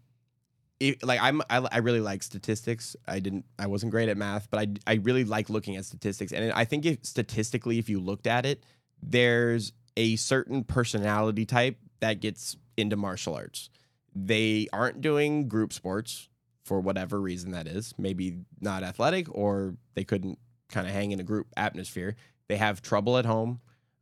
like 1.02 1.20
I'm, 1.22 1.42
I, 1.50 1.68
I 1.72 1.78
really 1.80 2.02
like 2.02 2.24
statistics. 2.24 2.96
I 3.08 3.20
didn't, 3.20 3.46
I 3.58 3.68
wasn't 3.68 3.92
great 3.92 4.10
at 4.10 4.18
math, 4.18 4.50
but 4.50 4.60
I, 4.60 4.92
I 4.92 4.96
really 4.96 5.24
like 5.24 5.50
looking 5.50 5.76
at 5.76 5.86
statistics. 5.86 6.32
And 6.32 6.52
I 6.54 6.66
think 6.66 6.86
if 6.86 6.98
statistically, 7.04 7.80
if 7.80 7.90
you 7.90 8.00
looked 8.00 8.28
at 8.28 8.46
it, 8.46 8.64
there's 9.02 9.74
a 9.98 10.16
certain 10.16 10.64
personality 10.64 11.46
type 11.46 11.78
that 12.00 12.20
gets 12.20 12.58
into 12.78 12.96
martial 12.96 13.36
arts. 13.36 13.70
They 14.16 14.68
aren't 14.74 15.02
doing 15.02 15.48
group 15.48 15.74
sports 15.74 16.30
for 16.64 16.80
whatever 16.80 17.20
reason 17.20 17.52
that 17.52 17.68
is. 17.68 17.94
Maybe 17.98 18.40
not 18.62 18.84
athletic, 18.84 19.28
or 19.30 19.76
they 19.96 20.04
couldn't 20.04 20.40
kind 20.70 20.88
of 20.88 20.94
hang 20.94 21.12
in 21.12 21.20
a 21.20 21.24
group 21.24 21.48
atmosphere. 21.58 22.16
They 22.48 22.58
have 22.58 22.82
trouble 22.82 23.18
at 23.18 23.26
home. 23.26 23.60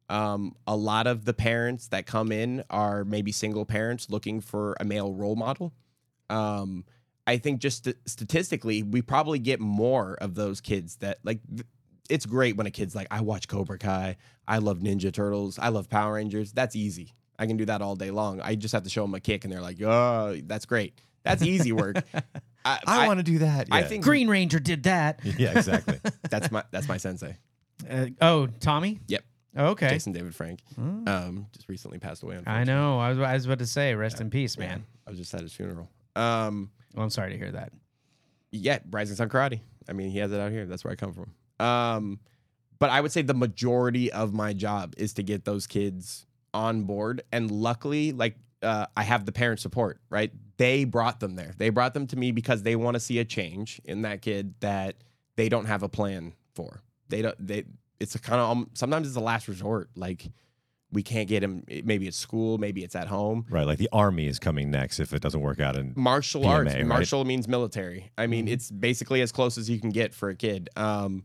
Um, 0.10 0.56
a 0.68 0.76
lot 0.76 1.08
of 1.08 1.26
the 1.26 1.34
parents 1.34 1.88
that 1.88 2.06
come 2.06 2.32
in 2.32 2.64
are 2.70 3.06
maybe 3.06 3.32
single 3.32 3.66
parents 3.66 4.10
looking 4.10 4.42
for 4.42 4.76
a 4.80 4.84
male 4.84 5.14
role 5.14 5.36
model. 5.36 5.74
Um, 6.32 6.86
I 7.28 7.38
think 7.38 7.60
just 7.60 7.84
st- 7.86 7.98
statistically, 8.08 8.82
we 8.84 9.02
probably 9.02 9.40
get 9.40 9.60
more 9.60 10.16
of 10.16 10.36
those 10.36 10.62
kids 10.62 10.98
that 10.98 11.20
like. 11.24 11.40
Th- 11.54 11.68
it's 12.10 12.26
great 12.26 12.58
when 12.58 12.68
a 12.68 12.72
kid's 12.72 12.94
like, 12.94 13.08
I 13.10 13.22
watch 13.22 13.48
Cobra 13.48 13.78
Kai, 13.78 14.18
I 14.46 14.58
love 14.58 14.80
Ninja 14.80 15.14
Turtles, 15.14 15.58
I 15.58 15.70
love 15.70 15.90
Power 15.90 16.16
Rangers. 16.16 16.52
That's 16.52 16.76
easy. 16.76 17.14
I 17.40 17.46
can 17.46 17.56
do 17.56 17.64
that 17.68 17.82
all 17.82 17.96
day 17.96 18.12
long. 18.12 18.42
I 18.42 18.56
just 18.56 18.74
have 18.74 18.84
to 18.84 18.90
show 18.90 19.04
them 19.04 19.14
a 19.16 19.22
kick, 19.22 19.46
and 19.46 19.54
they're 19.54 19.62
like, 19.62 19.82
"Oh, 19.82 20.38
that's 20.44 20.66
great. 20.66 21.00
That's 21.24 21.42
easy 21.42 21.72
work." 21.72 21.96
I, 22.66 22.80
I, 22.86 23.08
want 23.08 23.20
to 23.20 23.24
do 23.24 23.40
that. 23.40 23.70
I 23.72 23.80
Yeah. 23.80 23.88
think 23.88 24.04
Green 24.04 24.28
Ranger 24.28 24.60
did 24.60 24.84
that. 24.84 25.22
Yeah, 25.40 25.58
exactly. 25.58 26.00
that's 26.30 26.52
my 26.52 26.64
that's 26.72 26.88
my 26.90 26.98
sensei, 26.98 27.38
Uh, 27.90 28.08
oh, 28.22 28.48
Tommy. 28.60 29.00
Yep. 29.08 29.24
Okay. 29.58 29.90
Jason 29.90 30.12
David 30.12 30.36
Frank. 30.36 30.60
Um, 30.78 31.48
just 31.54 31.70
recently 31.70 31.98
passed 32.00 32.24
away. 32.24 32.40
I 32.46 32.64
know. 32.66 33.00
I 33.00 33.10
was, 33.10 33.20
I 33.20 33.34
was 33.34 33.46
about 33.46 33.60
to 33.60 33.66
say, 33.68 33.96
rest 33.96 34.20
in 34.22 34.30
peace, 34.30 34.56
Yeah, 34.58 34.68
man. 34.68 34.86
I 35.08 35.10
was 35.10 35.20
just 35.20 35.34
at 35.34 35.42
his 35.42 35.54
funeral. 35.54 35.90
Um, 36.16 36.72
Well, 36.94 37.04
I'm 37.04 37.10
sorry 37.10 37.32
to 37.32 37.38
hear 37.38 37.52
that. 37.52 37.72
yeah, 38.52 38.80
Rising 38.90 39.16
Sun 39.16 39.30
Karate. 39.30 39.62
I 39.88 39.94
mean, 39.94 40.10
he 40.12 40.20
has 40.20 40.32
it 40.32 40.40
out 40.40 40.52
here. 40.52 40.66
That's 40.66 40.84
where 40.84 40.92
I 40.92 40.96
come 40.96 41.14
from. 41.14 41.34
Um, 41.66 42.20
but 42.80 42.90
I 42.90 43.02
would 43.02 43.12
say 43.12 43.22
the 43.22 43.34
majority 43.34 44.12
of 44.12 44.34
my 44.34 44.54
job 44.54 44.94
is 44.98 45.14
to 45.14 45.24
get 45.24 45.46
those 45.46 45.68
kids 45.68 46.26
on 46.54 46.84
board, 46.84 47.22
and 47.32 47.50
luckily, 47.50 48.12
like 48.12 48.36
uh, 48.62 48.86
I 48.98 49.04
have 49.04 49.26
the 49.26 49.32
parent 49.32 49.60
support. 49.60 50.00
Right, 50.10 50.32
they 50.58 50.84
brought 50.84 51.20
them 51.20 51.36
there. 51.36 51.54
They 51.58 51.70
brought 51.70 51.94
them 51.94 52.08
to 52.08 52.16
me 52.16 52.32
because 52.32 52.64
they 52.64 52.76
want 52.76 52.96
to 52.96 53.00
see 53.00 53.20
a 53.20 53.26
change 53.26 53.80
in 53.86 54.02
that 54.04 54.22
kid 54.22 54.56
that 54.60 54.96
they 55.38 55.50
don't 55.50 55.66
have 55.66 55.84
a 55.84 55.90
plan 55.90 56.34
for. 56.56 56.82
They 57.10 57.22
don't. 57.22 57.36
They. 57.48 57.66
It's 58.00 58.16
a 58.16 58.20
kind 58.20 58.42
of 58.42 58.50
um, 58.50 58.70
sometimes 58.74 59.08
it's 59.08 59.16
a 59.16 59.22
last 59.22 59.48
resort. 59.48 59.90
Like 59.96 60.32
we 60.92 61.04
can't 61.04 61.28
get 61.28 61.44
him. 61.44 61.64
Maybe 61.84 62.08
it's 62.08 62.18
school. 62.18 62.58
Maybe 62.58 62.84
it's 62.84 62.96
at 62.96 63.08
home 63.08 63.46
right. 63.50 63.66
Like 63.66 63.78
the 63.78 63.90
army 63.94 64.28
is 64.28 64.40
coming 64.40 64.72
next 64.72 65.00
if 65.00 65.14
it 65.14 65.22
doesn't 65.22 65.42
work 65.42 65.60
out. 65.60 65.76
in 65.76 65.94
martial 65.96 66.42
PMA, 66.42 66.48
arts. 66.48 66.74
right? 66.74 66.86
Martial 66.86 67.26
means 67.26 67.48
military. 67.48 68.12
I 68.18 68.28
mean, 68.28 68.48
it's 68.48 68.70
basically 68.70 69.22
as 69.22 69.32
close 69.32 69.58
as 69.58 69.70
you 69.70 69.80
can 69.80 69.90
get 69.92 70.14
for 70.14 70.30
a 70.30 70.36
kid. 70.36 70.70
Um, 70.76 71.24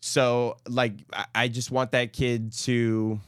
so 0.00 0.56
like, 0.68 0.92
I, 1.12 1.24
I 1.34 1.48
just 1.48 1.70
want 1.70 1.92
that 1.92 2.12
kid 2.12 2.52
to, 2.64 3.20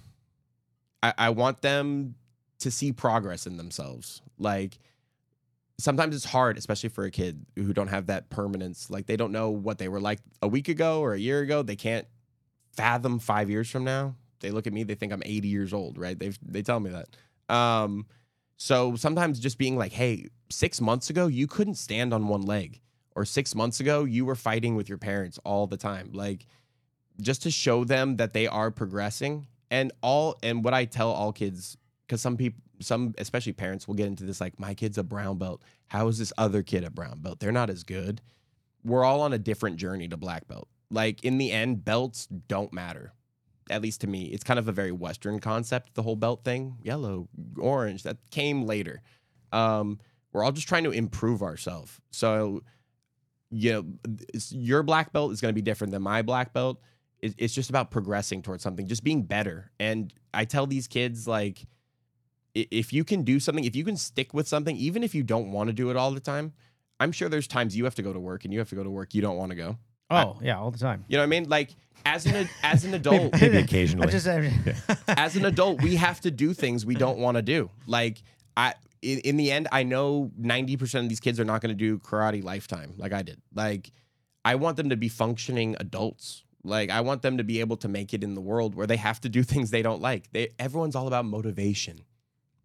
I, 1.02 1.14
I 1.16 1.30
want 1.30 1.62
them 1.62 2.14
to 2.61 2.71
see 2.71 2.92
progress 2.92 3.47
in 3.47 3.57
themselves. 3.57 4.21
Like, 4.38 4.78
sometimes 5.78 6.14
it's 6.14 6.25
hard, 6.25 6.59
especially 6.59 6.90
for 6.90 7.04
a 7.04 7.11
kid 7.11 7.47
who 7.57 7.73
don't 7.73 7.88
have 7.88 8.07
that 8.07 8.30
permanence. 8.30 8.90
Like, 8.90 9.07
they 9.07 9.16
don't 9.16 9.33
know 9.33 9.50
what 9.50 9.78
they 9.78 9.88
were 9.88 10.00
like 10.00 10.18
a 10.42 10.49
week 10.49 10.69
ago 10.69 11.00
or 11.00 11.15
a 11.15 11.19
year 11.19 11.41
ago. 11.41 11.63
They 11.63 11.76
can't 11.76 12.06
fathom 12.76 13.19
five 13.19 13.49
years 13.50 13.71
from 13.71 13.84
now. 13.84 14.15
They 14.41 14.51
look 14.51 14.67
at 14.67 14.73
me, 14.73 14.83
they 14.83 14.95
think 14.95 15.13
I'm 15.13 15.23
80 15.25 15.49
years 15.49 15.73
old, 15.73 15.99
right? 15.99 16.19
They 16.19 16.33
they 16.43 16.63
tell 16.63 16.81
me 16.81 16.91
that. 16.91 17.55
Um, 17.55 18.07
so 18.57 18.97
sometimes 18.97 19.39
just 19.39 19.57
being 19.57 19.77
like, 19.77 19.93
hey, 19.93 20.27
six 20.51 20.81
months 20.81 21.11
ago, 21.11 21.29
you 21.29 21.47
couldn't 21.47 21.77
stand 21.77 22.13
on 22.13 22.29
one 22.29 22.43
leg. 22.43 22.81
Or 23.15 23.25
six 23.25 23.55
months 23.55 23.81
ago, 23.81 24.05
you 24.05 24.25
were 24.25 24.35
fighting 24.35 24.77
with 24.77 24.89
your 24.89 24.99
parents 24.99 25.39
all 25.45 25.67
the 25.67 25.77
time. 25.77 26.11
Like, 26.13 26.47
just 27.21 27.43
to 27.43 27.51
show 27.51 27.85
them 27.85 28.17
that 28.17 28.33
they 28.33 28.47
are 28.47 28.71
progressing. 28.71 29.49
And 29.71 29.93
all, 30.03 30.39
and 30.43 30.65
what 30.65 30.75
I 30.75 30.85
tell 30.85 31.11
all 31.11 31.33
kids, 31.33 31.77
because 32.07 32.21
some 32.21 32.37
people, 32.37 32.63
some, 32.81 33.15
especially 33.19 33.53
parents, 33.53 33.89
will 33.89 33.95
get 33.95 34.07
into 34.07 34.25
this 34.25 34.41
like, 34.41 34.59
my 34.61 34.75
kid's 34.75 34.99
a 34.99 35.03
brown 35.03 35.39
belt. 35.39 35.63
How 35.89 36.07
is 36.09 36.19
this 36.19 36.33
other 36.39 36.63
kid 36.63 36.85
a 36.85 36.91
brown 36.91 37.19
belt? 37.21 37.41
They're 37.41 37.53
not 37.53 37.71
as 37.71 37.83
good. 37.83 38.21
We're 38.85 39.05
all 39.05 39.21
on 39.21 39.33
a 39.33 39.39
different 39.39 39.77
journey 39.77 40.09
to 40.09 40.17
black 40.17 40.47
belt. 40.47 40.69
Like, 40.91 41.25
in 41.25 41.39
the 41.39 41.51
end, 41.51 41.85
belts 41.85 42.27
don't 42.27 42.73
matter 42.73 43.13
at 43.71 43.83
least 43.83 44.00
to 44.02 44.07
me, 44.07 44.25
it's 44.26 44.45
kind 44.45 44.59
of 44.59 44.69
a 44.69 44.73
very 44.73 44.93
Western 44.93 45.39
concept, 45.39 45.95
the 45.95 46.02
whole 46.02 46.17
belt 46.17 46.45
thing. 46.45 46.76
Yellow, 46.83 47.28
orange, 47.59 48.02
that 48.02 48.19
came 48.31 48.65
later. 48.65 49.02
Um, 49.52 49.99
we're 50.33 50.45
all 50.45 50.52
just 50.52 50.69
trying 50.69 50.85
to 50.85 50.91
improve 50.91 51.43
ourselves. 51.43 52.00
So, 52.11 52.63
you 53.50 53.73
know, 53.73 53.85
your 54.50 54.83
black 54.83 55.13
belt 55.13 55.33
is 55.33 55.41
going 55.41 55.50
to 55.50 55.54
be 55.54 55.63
different 55.63 55.93
than 55.93 56.02
my 56.02 56.23
black 56.23 56.52
belt. 56.52 56.81
It's 57.21 57.54
just 57.54 57.69
about 57.69 57.91
progressing 57.91 58.43
towards 58.43 58.63
something, 58.63 58.87
just 58.87 59.02
being 59.02 59.23
better. 59.23 59.73
And 59.81 60.15
I 60.33 60.45
tell 60.45 60.67
these 60.67 60.87
kids, 60.87 61.26
like, 61.26 61.67
if 62.54 62.93
you 62.93 63.02
can 63.02 63.23
do 63.23 63.41
something, 63.41 63.65
if 63.65 63.75
you 63.75 63.85
can 63.85 63.97
stick 63.97 64.33
with 64.33 64.47
something, 64.47 64.76
even 64.76 65.02
if 65.02 65.15
you 65.15 65.25
don't 65.25 65.50
want 65.50 65.69
to 65.69 65.73
do 65.73 65.91
it 65.91 65.97
all 65.97 66.13
the 66.13 66.21
time, 66.21 66.52
I'm 67.00 67.13
sure 67.13 67.28
there's 67.28 67.49
times 67.49 67.76
you 67.76 67.85
have 67.85 67.95
to 67.97 68.02
go 68.02 68.13
to 68.13 68.21
work 68.21 68.45
and 68.45 68.52
you 68.52 68.59
have 68.61 68.69
to 68.69 68.75
go 68.75 68.85
to 68.85 68.91
work 68.91 69.15
you 69.15 69.23
don't 69.23 69.37
want 69.37 69.50
to 69.50 69.57
go. 69.57 69.78
Oh, 70.10 70.38
yeah, 70.42 70.58
all 70.58 70.71
the 70.71 70.78
time. 70.78 71.04
You 71.08 71.16
know 71.16 71.23
what 71.23 71.26
I 71.26 71.28
mean? 71.28 71.49
Like 71.49 71.75
as 72.06 72.26
an 72.26 72.49
as 72.62 72.84
an 72.84 72.94
adult, 73.00 73.32
maybe 73.40 73.58
I 73.58 73.60
occasionally. 73.60 74.10
just, 74.10 74.26
as 75.08 75.36
an 75.36 75.44
adult, 75.44 75.82
we 75.82 75.97
have 75.97 76.21
to 76.23 76.30
do 76.30 76.54
things 76.54 76.86
we 76.86 76.94
don't 76.94 77.18
want 77.18 77.36
to 77.36 77.42
do. 77.42 77.71
Like 77.86 78.23
I 78.56 78.75
in, 79.02 79.18
in 79.21 79.36
the 79.36 79.52
end, 79.52 79.68
I 79.71 79.84
know 79.84 80.32
90% 80.40 81.00
of 81.00 81.08
these 81.08 81.21
kids 81.21 81.38
are 81.38 81.44
not 81.44 81.60
going 81.60 81.71
to 81.71 81.78
do 81.78 81.99
karate 81.99 82.42
lifetime 82.42 82.94
like 82.97 83.12
I 83.12 83.23
did. 83.23 83.40
Like 83.54 83.92
I 84.44 84.54
want 84.56 84.76
them 84.76 84.90
to 84.90 84.97
be 84.97 85.08
functioning 85.08 85.76
adults. 85.78 86.44
Like 86.64 86.90
I 86.90 87.00
want 87.02 87.23
them 87.23 87.36
to 87.38 87.44
be 87.44 87.60
able 87.60 87.76
to 87.78 87.88
make 87.88 88.12
it 88.14 88.25
in 88.25 88.34
the 88.34 88.40
world 88.40 88.75
where 88.75 88.86
they 88.86 88.97
have 88.97 89.21
to 89.23 89.28
do 89.28 89.42
things 89.44 89.71
they 89.71 89.82
don't 89.82 90.00
like. 90.00 90.30
They 90.32 90.49
everyone's 90.58 90.97
all 90.97 91.06
about 91.06 91.25
motivation. 91.26 92.00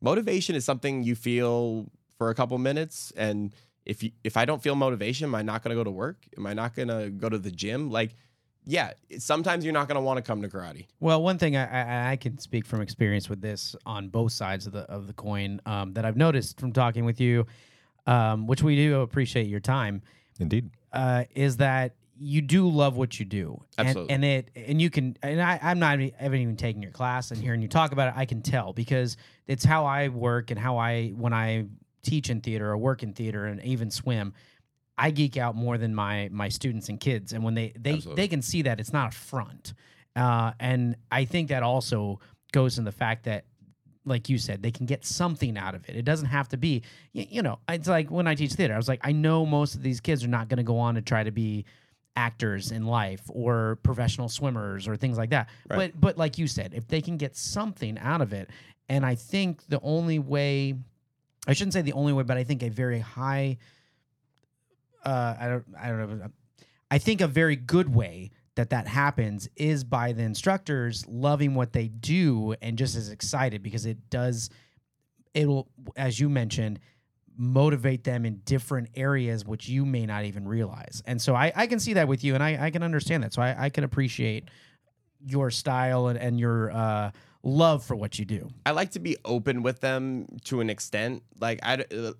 Motivation 0.01 0.55
is 0.55 0.65
something 0.65 1.03
you 1.03 1.15
feel 1.15 1.89
for 2.17 2.29
a 2.29 2.35
couple 2.35 2.57
minutes 2.57 3.11
and 3.15 3.53
if 3.85 4.03
you, 4.03 4.11
if 4.23 4.37
I 4.37 4.45
don't 4.45 4.61
feel 4.61 4.75
motivation, 4.75 5.25
am 5.25 5.35
I 5.35 5.41
not 5.41 5.63
going 5.63 5.75
to 5.75 5.79
go 5.79 5.83
to 5.83 5.91
work? 5.91 6.25
Am 6.37 6.45
I 6.45 6.53
not 6.53 6.75
going 6.75 6.87
to 6.87 7.09
go 7.09 7.29
to 7.29 7.37
the 7.37 7.51
gym? 7.51 7.91
Like 7.91 8.15
yeah, 8.65 8.93
sometimes 9.17 9.65
you're 9.65 9.73
not 9.73 9.87
going 9.87 9.95
to 9.95 10.01
want 10.01 10.17
to 10.17 10.21
come 10.23 10.41
to 10.41 10.47
karate. 10.47 10.85
Well, 10.99 11.21
one 11.21 11.37
thing 11.37 11.57
I, 11.57 11.65
I, 11.65 12.11
I 12.11 12.15
can 12.15 12.39
speak 12.39 12.65
from 12.65 12.81
experience 12.81 13.29
with 13.29 13.41
this 13.41 13.75
on 13.85 14.09
both 14.09 14.31
sides 14.31 14.67
of 14.67 14.73
the 14.73 14.81
of 14.81 15.07
the 15.07 15.13
coin 15.13 15.59
um, 15.65 15.93
that 15.93 16.05
I've 16.05 16.17
noticed 16.17 16.59
from 16.59 16.71
talking 16.71 17.05
with 17.05 17.19
you, 17.19 17.45
um, 18.07 18.47
which 18.47 18.63
we 18.63 18.75
do 18.75 19.01
appreciate 19.01 19.47
your 19.47 19.59
time, 19.59 20.01
Indeed. 20.39 20.69
uh, 20.93 21.25
is 21.35 21.57
that 21.57 21.95
you 22.17 22.41
do 22.41 22.69
love 22.69 22.95
what 22.95 23.19
you 23.19 23.25
do, 23.25 23.61
Absolutely. 23.77 24.13
and, 24.13 24.23
and 24.23 24.45
it 24.47 24.67
and 24.69 24.81
you 24.81 24.89
can 24.89 25.17
and 25.21 25.41
I, 25.41 25.59
I'm 25.61 25.79
not 25.79 25.99
even, 25.99 26.13
haven't 26.17 26.39
even 26.39 26.55
taken 26.55 26.81
your 26.81 26.91
class 26.91 27.31
and 27.31 27.41
hearing 27.41 27.61
you 27.61 27.67
talk 27.67 27.91
about 27.91 28.09
it, 28.09 28.13
I 28.15 28.25
can 28.25 28.41
tell 28.41 28.71
because 28.71 29.17
it's 29.47 29.65
how 29.65 29.85
I 29.85 30.07
work 30.07 30.51
and 30.51 30.59
how 30.59 30.77
I 30.77 31.09
when 31.09 31.33
I 31.33 31.65
teach 32.03 32.29
in 32.29 32.41
theater 32.41 32.69
or 32.69 32.77
work 32.77 33.03
in 33.03 33.13
theater 33.13 33.45
and 33.45 33.63
even 33.63 33.89
swim. 33.89 34.33
I 34.97 35.09
geek 35.09 35.37
out 35.37 35.55
more 35.55 35.77
than 35.77 35.95
my 35.95 36.29
my 36.31 36.49
students 36.49 36.89
and 36.89 36.99
kids, 36.99 37.33
and 37.33 37.43
when 37.43 37.55
they 37.55 37.73
they 37.79 37.93
Absolutely. 37.93 38.21
they 38.21 38.27
can 38.27 38.41
see 38.41 38.61
that 38.63 38.79
it's 38.79 38.93
not 38.93 39.13
a 39.13 39.17
front, 39.17 39.73
uh, 40.15 40.51
and 40.59 40.95
I 41.11 41.25
think 41.25 41.49
that 41.49 41.63
also 41.63 42.19
goes 42.51 42.77
in 42.77 42.85
the 42.85 42.91
fact 42.91 43.23
that, 43.23 43.45
like 44.05 44.29
you 44.29 44.37
said, 44.37 44.61
they 44.61 44.69
can 44.69 44.85
get 44.85 45.03
something 45.03 45.57
out 45.57 45.73
of 45.73 45.89
it. 45.89 45.95
It 45.95 46.05
doesn't 46.05 46.27
have 46.27 46.47
to 46.49 46.57
be, 46.57 46.83
you, 47.13 47.25
you 47.27 47.41
know, 47.41 47.57
it's 47.67 47.87
like 47.87 48.11
when 48.11 48.27
I 48.27 48.35
teach 48.35 48.53
theater, 48.53 48.75
I 48.75 48.77
was 48.77 48.87
like, 48.87 49.01
I 49.03 49.11
know 49.11 49.45
most 49.47 49.73
of 49.73 49.81
these 49.81 49.99
kids 49.99 50.23
are 50.23 50.27
not 50.27 50.47
going 50.49 50.57
to 50.57 50.63
go 50.63 50.77
on 50.77 50.93
to 50.93 51.01
try 51.01 51.23
to 51.23 51.31
be 51.31 51.65
actors 52.15 52.71
in 52.71 52.85
life 52.85 53.23
or 53.29 53.79
professional 53.81 54.29
swimmers 54.29 54.87
or 54.87 54.95
things 54.95 55.17
like 55.17 55.31
that. 55.31 55.49
Right. 55.67 55.91
But 55.91 55.99
but 55.99 56.17
like 56.19 56.37
you 56.37 56.45
said, 56.47 56.73
if 56.75 56.87
they 56.87 57.01
can 57.01 57.17
get 57.17 57.35
something 57.35 57.97
out 57.97 58.21
of 58.21 58.33
it, 58.33 58.51
and 58.89 59.03
I 59.03 59.15
think 59.15 59.65
the 59.67 59.79
only 59.81 60.19
way, 60.19 60.75
I 61.47 61.53
shouldn't 61.53 61.73
say 61.73 61.81
the 61.81 61.93
only 61.93 62.13
way, 62.13 62.23
but 62.23 62.37
I 62.37 62.43
think 62.43 62.63
a 62.63 62.69
very 62.69 62.99
high 62.99 63.57
uh, 65.05 65.35
I 65.39 65.47
don't, 65.47 65.65
I 65.79 65.87
don't 65.87 66.19
know. 66.19 66.29
I 66.89 66.97
think 66.97 67.21
a 67.21 67.27
very 67.27 67.55
good 67.55 67.93
way 67.93 68.31
that 68.55 68.69
that 68.69 68.87
happens 68.87 69.49
is 69.55 69.83
by 69.83 70.11
the 70.11 70.21
instructors 70.21 71.05
loving 71.07 71.55
what 71.55 71.73
they 71.73 71.87
do 71.87 72.55
and 72.61 72.77
just 72.77 72.95
as 72.95 73.09
excited 73.09 73.63
because 73.63 73.85
it 73.85 74.09
does, 74.09 74.49
it'll, 75.33 75.67
as 75.95 76.19
you 76.19 76.29
mentioned, 76.29 76.79
motivate 77.35 78.03
them 78.03 78.25
in 78.25 78.35
different 78.45 78.89
areas 78.95 79.43
which 79.43 79.67
you 79.67 79.85
may 79.85 80.05
not 80.05 80.25
even 80.25 80.47
realize. 80.47 81.01
And 81.07 81.19
so 81.19 81.33
I, 81.35 81.51
I 81.55 81.65
can 81.65 81.79
see 81.79 81.93
that 81.93 82.07
with 82.07 82.23
you 82.23 82.35
and 82.35 82.43
I, 82.43 82.65
I 82.65 82.69
can 82.69 82.83
understand 82.83 83.23
that. 83.23 83.33
So 83.33 83.41
I, 83.41 83.55
I 83.57 83.69
can 83.69 83.83
appreciate 83.83 84.49
your 85.25 85.49
style 85.49 86.07
and, 86.07 86.19
and 86.19 86.39
your 86.39 86.71
uh, 86.71 87.11
love 87.43 87.83
for 87.83 87.95
what 87.95 88.17
you 88.19 88.25
do. 88.25 88.49
I 88.65 88.71
like 88.71 88.91
to 88.91 88.99
be 88.99 89.17
open 89.25 89.63
with 89.63 89.81
them 89.81 90.27
to 90.45 90.61
an 90.61 90.69
extent. 90.69 91.23
Like 91.39 91.59
I, 91.63 91.83
uh, 91.95 92.13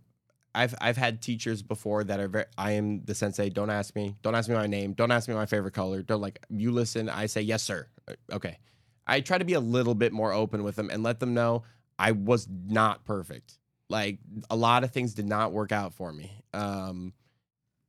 I've 0.55 0.75
I've 0.81 0.97
had 0.97 1.21
teachers 1.21 1.62
before 1.63 2.03
that 2.03 2.19
are 2.19 2.27
very. 2.27 2.45
I 2.57 2.71
am 2.73 3.03
the 3.05 3.15
sensei. 3.15 3.49
Don't 3.49 3.69
ask 3.69 3.95
me. 3.95 4.15
Don't 4.21 4.36
ask 4.36 4.49
me 4.49 4.55
my 4.55 4.67
name. 4.67 4.93
Don't 4.93 5.12
ask 5.12 5.27
me 5.27 5.33
my 5.36 5.45
favorite 5.45 5.73
color. 5.73 6.01
Don't 6.03 6.21
like 6.21 6.45
you 6.49 6.71
listen. 6.71 7.09
I 7.09 7.25
say 7.25 7.41
yes, 7.41 7.63
sir. 7.63 7.88
Uh, 8.07 8.13
Okay. 8.31 8.57
I 9.05 9.19
try 9.19 9.38
to 9.38 9.43
be 9.45 9.53
a 9.53 9.59
little 9.59 9.95
bit 9.95 10.13
more 10.13 10.31
open 10.31 10.63
with 10.63 10.75
them 10.77 10.89
and 10.89 11.03
let 11.03 11.19
them 11.19 11.33
know 11.33 11.63
I 11.99 12.12
was 12.13 12.47
not 12.49 13.03
perfect. 13.03 13.57
Like 13.89 14.19
a 14.49 14.55
lot 14.55 14.83
of 14.86 14.91
things 14.91 15.13
did 15.13 15.27
not 15.27 15.51
work 15.51 15.71
out 15.73 15.93
for 15.93 16.13
me. 16.13 16.41
Um, 16.53 17.13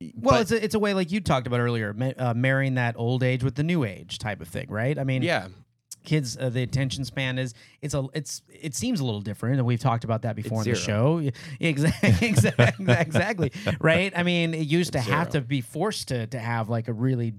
Well, 0.01 0.35
but- 0.35 0.41
it's 0.41 0.51
a, 0.51 0.63
it's 0.63 0.75
a 0.75 0.79
way 0.79 0.93
like 0.93 1.11
you 1.13 1.21
talked 1.21 1.47
about 1.47 1.61
earlier, 1.61 1.93
ma- 1.93 2.11
uh, 2.17 2.33
marrying 2.33 2.73
that 2.75 2.95
old 2.97 3.23
age 3.23 3.43
with 3.43 3.55
the 3.55 3.63
new 3.63 3.85
age 3.85 4.19
type 4.19 4.41
of 4.41 4.49
thing, 4.49 4.67
right? 4.69 4.99
I 4.99 5.05
mean, 5.05 5.21
yeah, 5.21 5.47
kids 6.05 6.37
uh, 6.37 6.49
the 6.49 6.61
attention 6.63 7.03
span 7.03 7.37
is 7.37 7.53
it's 7.81 7.93
a 7.93 8.05
it's 8.13 8.41
it 8.49 8.75
seems 8.75 8.99
a 8.99 9.05
little 9.05 9.21
different 9.21 9.57
and 9.57 9.65
we've 9.65 9.79
talked 9.79 10.03
about 10.03 10.21
that 10.21 10.35
before 10.35 10.61
in 10.63 10.69
the 10.69 10.75
show 10.75 11.21
exactly 11.59 12.27
exactly 12.27 12.85
exactly 12.97 13.51
right 13.81 14.13
i 14.15 14.23
mean 14.23 14.53
it 14.53 14.67
used 14.67 14.93
to 14.93 14.99
It's 14.99 15.07
have 15.07 15.29
to 15.29 15.41
be 15.41 15.61
forced 15.61 16.07
to 16.09 16.27
to 16.27 16.39
have 16.39 16.69
like 16.69 16.87
a 16.87 16.93
really 16.93 17.33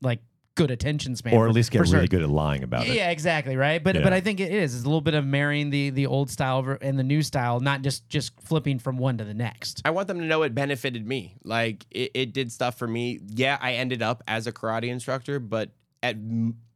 like 0.00 0.20
good 0.54 0.70
attention 0.70 1.16
span 1.16 1.32
or 1.32 1.48
at 1.48 1.54
least 1.54 1.70
get 1.70 1.78
really 1.80 1.90
certain- 1.92 2.08
good 2.08 2.22
at 2.22 2.28
lying 2.28 2.62
about 2.62 2.86
it. 2.86 2.94
yeah, 2.94 3.08
exactly, 3.10 3.56
right. 3.56 3.82
But 3.82 3.94
Yeah. 3.94 4.02
but 4.02 4.12
I 4.12 4.20
think 4.20 4.38
it 4.38 4.52
is. 4.52 4.74
It's 4.74 4.82
a 4.84 4.86
little 4.86 5.00
bit 5.00 5.14
of 5.14 5.24
marrying 5.24 5.70
the 5.70 5.88
the 5.88 6.04
old 6.06 6.28
style 6.30 6.76
and 6.82 6.98
the 6.98 7.02
new 7.02 7.22
style, 7.22 7.60
not 7.60 7.80
just 7.80 8.06
just 8.10 8.38
flipping 8.42 8.78
from 8.78 8.98
one 8.98 9.16
to 9.16 9.24
the 9.24 9.32
next. 9.32 9.80
I 9.86 9.90
want 9.92 10.08
them 10.08 10.18
to 10.18 10.26
know 10.26 10.42
it 10.42 10.54
benefited 10.54 11.06
me. 11.06 11.36
Like 11.42 11.86
it, 11.90 12.10
it 12.12 12.32
did 12.34 12.52
stuff 12.52 12.76
for 12.78 12.86
me. 12.86 13.20
Yeah, 13.28 13.56
I 13.62 13.74
ended 13.74 14.02
up 14.02 14.22
as 14.28 14.46
a 14.46 14.52
karate 14.52 14.88
instructor, 14.88 15.38
but 15.40 15.70
at 16.02 16.16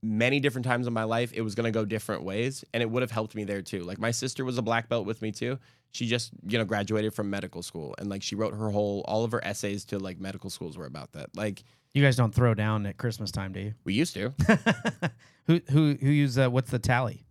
many 0.06 0.40
different 0.40 0.64
times 0.64 0.86
in 0.86 0.92
my 0.92 1.04
life, 1.04 1.32
it 1.34 1.42
was 1.42 1.54
going 1.54 1.64
to 1.64 1.70
go 1.70 1.84
different 1.84 2.22
ways, 2.22 2.64
and 2.72 2.82
it 2.82 2.90
would 2.90 3.02
have 3.02 3.10
helped 3.10 3.34
me 3.34 3.44
there 3.44 3.62
too. 3.62 3.82
Like 3.82 3.98
my 3.98 4.10
sister 4.10 4.44
was 4.44 4.58
a 4.58 4.62
black 4.62 4.88
belt 4.88 5.06
with 5.06 5.20
me 5.22 5.32
too. 5.32 5.58
She 5.92 6.06
just 6.06 6.30
you 6.46 6.58
know 6.58 6.64
graduated 6.64 7.14
from 7.14 7.30
medical 7.30 7.62
school, 7.62 7.94
and 7.98 8.08
like 8.08 8.22
she 8.22 8.34
wrote 8.34 8.54
her 8.54 8.70
whole 8.70 9.04
all 9.08 9.24
of 9.24 9.32
her 9.32 9.44
essays 9.44 9.84
to 9.86 9.98
like 9.98 10.20
medical 10.20 10.50
schools 10.50 10.76
were 10.76 10.86
about 10.86 11.12
that. 11.12 11.34
Like 11.36 11.64
You 11.94 12.02
guys 12.02 12.16
don't 12.16 12.34
throw 12.34 12.54
down 12.54 12.86
at 12.86 12.98
Christmas 12.98 13.30
time, 13.30 13.52
do 13.52 13.60
you? 13.60 13.74
we 13.84 13.94
used 13.94 14.14
to. 14.14 14.32
who 15.46 15.60
who 15.70 15.96
who 16.00 16.10
use 16.10 16.38
uh, 16.38 16.50
what's 16.50 16.70
the 16.70 16.78
tally? 16.78 17.24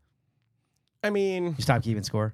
I 1.04 1.12
mean, 1.12 1.56
You 1.58 1.62
stop 1.64 1.84
keeping 1.84 2.04
score. 2.04 2.34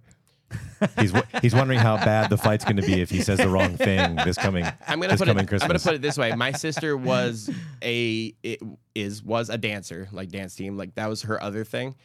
He's 0.99 1.13
he's 1.41 1.53
wondering 1.53 1.79
how 1.79 1.97
bad 1.97 2.29
the 2.29 2.37
fight's 2.37 2.65
going 2.65 2.77
to 2.77 2.81
be 2.81 3.01
if 3.01 3.09
he 3.09 3.21
says 3.21 3.37
the 3.37 3.49
wrong 3.49 3.77
thing 3.77 4.15
this 4.15 4.37
coming. 4.37 4.65
I'm 4.87 4.99
gonna 4.99 5.15
put 5.17 5.27
it. 5.27 5.37
I'm 5.37 5.45
gonna 5.45 5.79
put 5.79 5.93
it 5.93 6.01
this 6.01 6.17
way. 6.17 6.33
My 6.33 6.51
sister 6.51 6.97
was 6.97 7.49
a 7.83 8.33
it 8.43 8.61
is 8.95 9.23
was 9.23 9.49
a 9.49 9.57
dancer, 9.57 10.07
like 10.11 10.29
dance 10.29 10.55
team, 10.55 10.77
like 10.77 10.95
that 10.95 11.07
was 11.07 11.23
her 11.23 11.41
other 11.41 11.63
thing. 11.63 11.95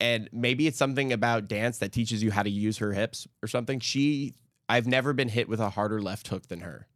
And 0.00 0.28
maybe 0.32 0.66
it's 0.66 0.78
something 0.78 1.12
about 1.12 1.46
dance 1.46 1.78
that 1.78 1.92
teaches 1.92 2.22
you 2.22 2.30
how 2.30 2.42
to 2.42 2.50
use 2.50 2.78
her 2.78 2.92
hips 2.92 3.28
or 3.42 3.48
something. 3.48 3.80
She, 3.80 4.34
I've 4.68 4.86
never 4.86 5.12
been 5.12 5.28
hit 5.28 5.48
with 5.48 5.60
a 5.60 5.68
harder 5.68 6.00
left 6.00 6.28
hook 6.28 6.48
than 6.48 6.60
her. 6.60 6.86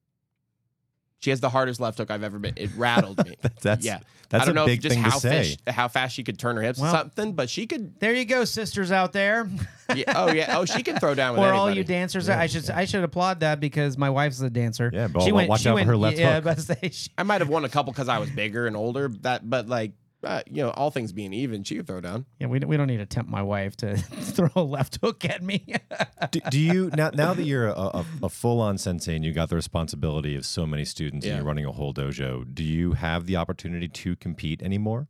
She 1.24 1.30
has 1.30 1.40
the 1.40 1.48
hardest 1.48 1.80
left 1.80 1.96
hook 1.96 2.10
I've 2.10 2.22
ever 2.22 2.38
been. 2.38 2.52
It 2.56 2.68
rattled 2.76 3.24
me. 3.26 3.34
That's 3.62 3.82
yeah, 3.82 4.00
that's 4.28 4.42
I 4.42 4.44
don't 4.44 4.56
a 4.56 4.60
know 4.60 4.66
big 4.66 4.78
if 4.78 4.82
just 4.82 4.94
thing 4.94 5.02
how 5.02 5.18
to. 5.18 5.28
Fast, 5.30 5.62
how 5.66 5.88
fast 5.88 6.14
she 6.14 6.22
could 6.22 6.38
turn 6.38 6.56
her 6.56 6.60
hips, 6.62 6.78
Well- 6.78 6.92
something, 6.92 7.32
but 7.32 7.48
she 7.48 7.66
could. 7.66 7.98
There 7.98 8.12
you 8.12 8.26
go, 8.26 8.44
sisters 8.44 8.92
out 8.92 9.14
there, 9.14 9.48
Yeah, 9.94 10.12
oh 10.16 10.30
yeah, 10.30 10.58
oh 10.58 10.66
she 10.66 10.82
can 10.82 10.98
throw 10.98 11.14
down 11.14 11.32
with 11.34 11.42
or 11.44 11.54
all 11.54 11.70
you 11.70 11.82
dancers. 11.82 12.28
Yeah, 12.28 12.38
I 12.38 12.46
should 12.46 12.68
I 12.68 12.84
should 12.84 13.04
applaud 13.04 13.40
that 13.40 13.58
because 13.58 13.96
my 13.96 14.10
wife's 14.10 14.38
a 14.42 14.50
dancer. 14.50 14.90
Yeah, 14.92 15.08
but 15.08 15.30
wa- 15.32 15.46
watch 15.46 15.64
out 15.66 15.78
for 15.78 15.84
her 15.86 15.96
left 15.96 16.18
yeah, 16.18 16.34
hook. 16.34 16.44
but 16.44 16.60
say 16.60 16.90
she, 16.90 17.08
I 17.16 17.22
might 17.22 17.40
have 17.40 17.48
won 17.48 17.64
a 17.64 17.70
couple 17.70 17.92
because 17.94 18.10
I 18.10 18.18
was 18.18 18.28
bigger 18.28 18.66
and 18.66 18.76
older. 18.76 19.08
That, 19.22 19.48
but 19.48 19.66
like, 19.66 19.92
uh, 20.24 20.42
you 20.50 20.62
know, 20.62 20.70
all 20.70 20.90
things 20.90 21.12
being 21.12 21.32
even, 21.32 21.62
she 21.64 21.76
could 21.76 21.86
throw 21.86 22.00
down. 22.00 22.26
yeah, 22.38 22.46
we 22.46 22.58
don't, 22.58 22.68
we 22.68 22.76
don't 22.76 22.86
need 22.86 22.98
to 22.98 23.06
tempt 23.06 23.30
my 23.30 23.42
wife 23.42 23.76
to 23.78 23.96
throw 23.96 24.48
a 24.56 24.62
left 24.62 24.98
hook 25.02 25.24
at 25.24 25.42
me. 25.42 25.64
do, 26.30 26.40
do 26.50 26.58
you 26.60 26.90
now 26.96 27.10
now 27.14 27.34
that 27.34 27.44
you're 27.44 27.68
a, 27.68 27.72
a, 27.72 28.06
a 28.24 28.28
full 28.28 28.60
on 28.60 28.78
sensei 28.78 29.14
and 29.16 29.24
you 29.24 29.32
got 29.32 29.48
the 29.48 29.56
responsibility 29.56 30.36
of 30.36 30.44
so 30.46 30.66
many 30.66 30.84
students 30.84 31.24
Yeah. 31.26 31.32
and 31.32 31.38
you're 31.38 31.46
running 31.46 31.64
a 31.66 31.72
whole 31.72 31.94
dojo? 31.94 32.44
Do 32.54 32.62
you 32.64 32.92
have 32.92 33.26
the 33.26 33.36
opportunity 33.36 33.88
to 33.88 34.16
compete 34.16 34.62
anymore? 34.62 35.08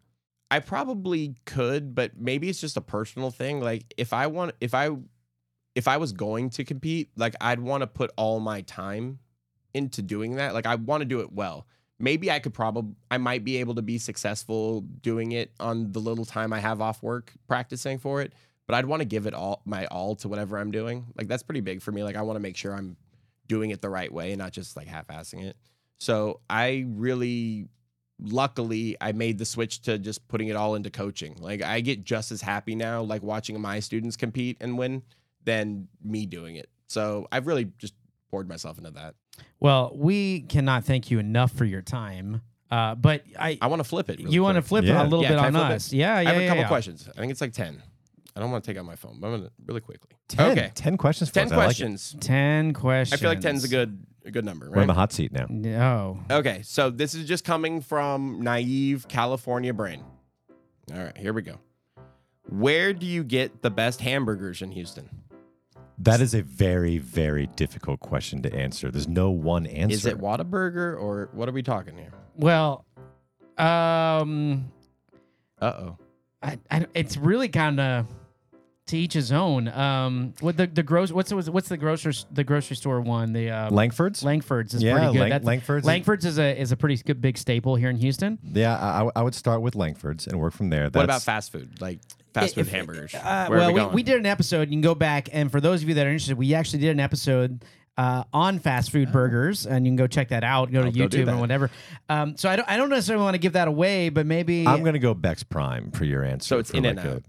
I 0.51 0.61
probably 0.61 1.35
could, 1.47 1.95
but 1.95 2.17
maybe 2.17 2.49
it's 2.49 2.61
just 2.61 2.77
a 2.77 2.81
personal 2.81 3.31
thing. 3.31 3.61
Like 3.61 3.93
if 3.97 4.13
I 4.13 4.27
want 4.29 4.53
if 4.61 4.75
I 4.75 4.91
if 5.75 5.89
I 5.89 5.97
was 5.97 6.13
going 6.13 6.51
to 6.51 6.65
compete, 6.65 7.11
like 7.17 7.35
I'd 7.41 7.59
want 7.59 7.81
to 7.81 7.87
put 7.89 8.13
all 8.17 8.39
my 8.39 8.61
time 8.61 9.19
into 9.73 10.03
doing 10.03 10.37
that. 10.37 10.55
Like 10.55 10.67
I 10.67 10.77
want 10.77 11.01
to 11.01 11.05
do 11.05 11.21
it 11.21 11.33
well. 11.33 11.67
Maybe 11.99 12.31
I 12.31 12.39
could 12.39 12.55
probably 12.55 12.95
I 13.11 13.19
might 13.19 13.45
be 13.45 13.59
able 13.59 13.77
to 13.77 13.83
be 13.83 13.99
successful 13.99 14.81
doing 14.81 15.33
it 15.33 15.53
on 15.61 15.93
the 15.93 16.01
little 16.01 16.25
time 16.25 16.53
I 16.53 16.61
have 16.61 16.81
off 16.81 17.03
work 17.03 17.33
practicing 17.47 17.99
for 17.99 18.21
it, 18.21 18.33
but 18.67 18.75
I'd 18.75 18.87
want 18.87 19.01
to 19.01 19.05
give 19.05 19.27
it 19.27 19.35
all 19.35 19.63
my 19.65 19.87
all 19.87 20.17
to 20.17 20.29
whatever 20.29 20.59
I'm 20.59 20.71
doing. 20.71 21.07
Like 21.17 21.29
that's 21.29 21.43
pretty 21.43 21.61
big 21.61 21.83
for 21.83 21.93
me. 21.93 22.03
Like 22.03 22.17
I 22.17 22.23
want 22.23 22.37
to 22.37 22.41
make 22.41 22.57
sure 22.57 22.75
I'm 22.75 22.97
doing 23.47 23.71
it 23.71 23.81
the 23.81 23.89
right 23.89 24.13
way 24.13 24.33
and 24.33 24.39
not 24.39 24.53
just 24.53 24.77
like 24.77 24.89
half-assing 24.89 25.45
it. 25.45 25.57
So 25.99 26.41
I 26.51 26.85
really 26.89 27.69
luckily 28.21 28.97
I 29.01 29.13
made 29.13 29.39
the 29.39 29.45
switch 29.45 29.83
to 29.83 29.99
just 29.99 30.27
putting 30.29 30.49
it 30.49 30.57
all 30.57 30.75
into 30.75 30.91
coaching. 30.91 31.37
Like 31.39 31.63
I 31.63 31.81
get 31.81 32.05
just 32.05 32.33
as 32.33 32.41
happy 32.41 32.75
now 32.75 33.03
like 33.03 33.23
watching 33.23 33.61
my 33.61 33.81
students 33.81 34.17
compete 34.17 34.57
and 34.61 34.79
win 34.79 35.03
than 35.45 35.89
me 36.03 36.27
doing 36.27 36.57
it. 36.57 36.69
So 36.89 37.29
I've 37.31 37.47
really 37.47 37.71
just 37.79 37.95
poured 38.31 38.49
myself 38.49 38.79
into 38.79 38.91
that. 38.93 39.15
Well, 39.61 39.93
we 39.95 40.41
cannot 40.43 40.85
thank 40.85 41.11
you 41.11 41.19
enough 41.19 41.53
for 41.53 41.65
your 41.65 41.83
time. 41.83 42.43
Uh, 42.71 42.95
but 42.95 43.23
I, 43.39 43.57
I 43.61 43.67
want 43.69 43.81
to 43.81 43.85
flip 43.85 44.09
it. 44.11 44.19
really 44.19 44.33
you 44.33 44.43
want 44.43 44.57
to 44.57 44.63
quick. 44.63 44.69
flip 44.69 44.85
Yeah. 44.85 45.01
it 45.01 45.07
a 45.07 45.09
little 45.09 45.23
Yeah, 45.23 45.29
bit 45.31 45.37
can 45.39 45.45
I 45.45 45.47
on 45.47 45.53
flip 45.67 45.71
it? 45.71 45.75
us? 45.77 45.93
Yeah, 45.93 46.21
yeah, 46.21 46.29
I 46.29 46.33
have 46.33 46.37
a 46.37 46.43
yeah, 46.43 46.49
couple 46.49 46.63
yeah. 46.63 46.69
questions. 46.69 47.09
I 47.17 47.21
think 47.21 47.31
it's 47.31 47.41
like 47.41 47.53
10. 47.53 47.83
I 48.37 48.41
don't 48.41 48.51
want 48.51 48.65
to 48.65 48.71
take 48.71 48.77
out 48.79 48.85
my 48.85 48.97
phone, 48.97 49.19
but 49.21 49.29
I'm 49.29 49.33
going 49.35 49.45
to 49.45 49.51
really 49.67 49.81
quickly. 49.81 50.11
10, 50.29 50.51
Okay. 50.53 50.71
10 50.75 50.97
questions 50.97 51.31
for 51.31 51.35
10 51.35 51.47
us. 51.47 51.53
I 51.53 51.57
like 51.57 51.63
it. 51.63 51.67
questions. 51.67 52.17
Ten 52.21 52.73
questions. 52.73 53.21
I 53.21 53.23
feel 53.23 53.31
like 53.31 53.41
10's 53.41 53.63
a 53.65 53.69
good 53.69 54.05
a 54.27 54.31
good 54.31 54.45
number, 54.45 54.67
We're 54.71 54.73
in 54.77 54.79
right? 54.81 54.87
the 54.89 54.95
hot 54.95 55.13
seat 55.13 55.31
now. 55.33 55.47
No. 55.51 56.19
Okay, 56.31 56.63
so 56.65 56.89
this 56.91 57.15
is 57.15 57.29
just 57.29 57.45
coming 57.45 57.81
from 57.83 58.41
naive 58.43 59.07
California 59.07 59.73
brain. 59.75 60.03
All 60.93 60.99
right, 61.05 61.17
here 61.17 61.33
we 61.35 61.43
go. 61.43 61.59
Where 62.49 62.93
do 62.95 63.07
you 63.07 63.23
get 63.23 63.63
the 63.63 63.71
best 63.71 64.01
hamburgers 64.01 64.63
in 64.63 64.73
Houston? 64.73 65.09
That 65.99 66.21
is 66.21 66.35
a 66.35 66.43
very, 66.43 66.99
very 66.99 67.47
difficult 67.47 68.01
question 68.01 68.43
to 68.43 68.53
answer. 68.55 68.91
There's 68.91 69.09
no 69.09 69.31
one 69.31 69.67
answer. 69.67 69.95
Is 69.95 70.07
it 70.07 70.19
Whataburger 70.19 71.01
or 71.01 71.29
what 71.33 71.49
are 71.49 71.53
we 71.53 71.63
talking 71.63 71.97
here? 71.97 72.13
Well, 72.37 72.85
um, 73.59 74.71
Uh 75.61 75.65
oh. 75.67 75.99
I, 76.43 76.59
I, 76.71 76.87
it's 76.95 77.17
really 77.17 77.49
kind 77.49 77.81
of 77.81 78.07
to 78.89 78.99
each 78.99 79.15
his 79.15 79.33
own. 79.33 79.69
Um, 79.69 80.35
what 80.41 80.57
the 80.59 80.67
the 80.67 80.83
gross 80.83 81.11
what's 81.11 81.31
the, 81.31 81.37
what's 81.51 81.69
the 81.71 81.77
grocery 81.79 82.13
the 82.33 82.45
grocery 82.45 82.77
store 82.77 83.01
one? 83.01 83.33
The 83.33 83.51
uh, 83.51 83.71
Lankford's? 83.71 84.23
Lankford's 84.23 84.75
is 84.75 84.83
Yeah, 84.83 84.93
pretty 84.99 85.13
good. 85.15 85.21
Lang- 85.21 85.31
That's- 85.31 85.47
Lankford's 85.47 85.85
is- 85.85 85.87
Lankford's 85.87 86.25
is 86.27 86.39
a 86.39 86.61
is 86.61 86.71
a 86.73 86.77
pretty 86.77 86.97
good 86.97 87.23
big 87.23 87.39
staple 87.39 87.77
here 87.77 87.89
in 87.89 87.97
Houston. 87.97 88.39
yeah, 88.53 88.77
I, 88.77 89.09
I 89.19 89.23
would 89.23 89.35
start 89.35 89.63
with 89.63 89.75
Lankford's 89.75 90.27
and 90.27 90.39
work 90.39 90.53
from 90.53 90.69
there. 90.69 90.91
That's, 90.91 90.97
What 90.97 91.05
about 91.05 91.23
fast 91.23 91.51
food? 91.53 91.81
Like 91.81 92.01
fast 92.35 92.55
food 92.57 92.63
If- 92.67 92.73
hamburgers? 92.73 93.15
Uh, 93.15 93.47
well, 93.51 93.73
we 93.73 93.81
we, 93.81 93.87
we 93.87 94.03
did 94.03 94.17
an 94.19 94.27
episode. 94.27 94.69
You 94.69 94.75
can 94.75 94.81
go 94.83 94.95
back, 94.95 95.29
and 95.33 95.51
for 95.51 95.61
those 95.61 95.83
of 95.83 95.89
you 95.89 95.95
that 95.95 96.07
are 96.07 96.11
interested, 96.11 96.37
we 96.37 96.53
actually 96.55 96.81
did 96.81 96.91
an 96.91 97.01
episode 97.01 97.65
uh, 97.97 98.25
on 98.33 98.59
fast 98.59 98.91
food 98.91 99.13
burgers, 99.13 99.67
and 99.67 99.87
you 99.87 99.91
can 99.91 99.97
go 99.97 100.07
check 100.09 100.29
that 100.29 100.43
out. 100.45 100.71
Go 100.73 100.81
to 100.83 100.87
I'll 100.89 100.93
YouTube 100.93 101.25
that. 101.27 101.29
and 101.29 101.41
whatever. 101.41 101.71
Um, 102.09 102.37
so 102.37 102.49
I 102.51 102.57
don't, 102.57 102.69
I 102.69 102.77
don't 102.77 102.91
necessarily 102.91 103.23
want 103.25 103.35
to 103.35 103.39
give 103.39 103.53
that 103.53 103.69
away, 103.69 104.09
but 104.09 104.27
maybe 104.27 104.67
I'm 104.67 104.81
going 104.83 104.95
to 104.95 104.99
go 104.99 105.15
Becks 105.15 105.45
Prime 105.45 105.93
for 105.93 106.05
your 106.05 106.25
answer. 106.25 106.47
So 106.49 106.59
it's 106.59 106.71
for 106.73 106.77
In-N-Out. 106.79 107.23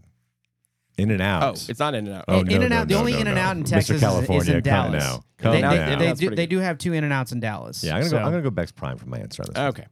In 0.97 1.11
and 1.11 1.21
out. 1.21 1.43
oh, 1.43 1.49
it's 1.69 1.77
not 1.79 1.93
in 1.93 2.07
and 2.07 2.15
out. 2.15 2.25
Oh, 2.29 2.39
In 2.39 2.47
no, 2.47 2.55
and 2.61 2.69
no, 2.69 2.75
Out. 2.77 2.87
the 2.87 2.93
no, 2.93 2.99
only 3.01 3.11
no, 3.11 3.19
In 3.19 3.27
and 3.27 3.35
no. 3.35 3.41
Out 3.41 3.57
in 3.57 3.63
Texas 3.65 3.89
is- 3.89 3.95
is, 3.97 4.01
California, 4.01 4.53
in 4.53 4.61
come 4.61 4.91
Dallas. 4.91 5.03
now. 5.03 5.15
They, 5.17 5.43
Come 5.43 5.51
they, 5.51 5.61
now. 5.61 5.99
they, 5.99 6.05
That's 6.05 6.19
do, 6.21 6.29
they 6.33 6.45
do 6.47 6.59
have 6.59 6.77
two 6.77 6.93
In 6.93 7.03
and 7.03 7.11
Outs 7.11 7.33
in 7.33 7.41
Dallas. 7.41 7.83
Yeah, 7.83 7.95
I'm 7.95 7.99
gonna 7.99 8.09
So- 8.11 8.17
go. 8.17 8.23
I'm 8.23 8.31
gonna 8.31 8.41
go 8.43 8.49
Becks 8.49 8.71
Prime 8.71 8.97
for 8.97 9.05
my 9.09 9.17
answer 9.19 9.43
on 9.43 9.47
this. 9.49 9.57
one. 9.57 9.67
Okay. 9.67 9.85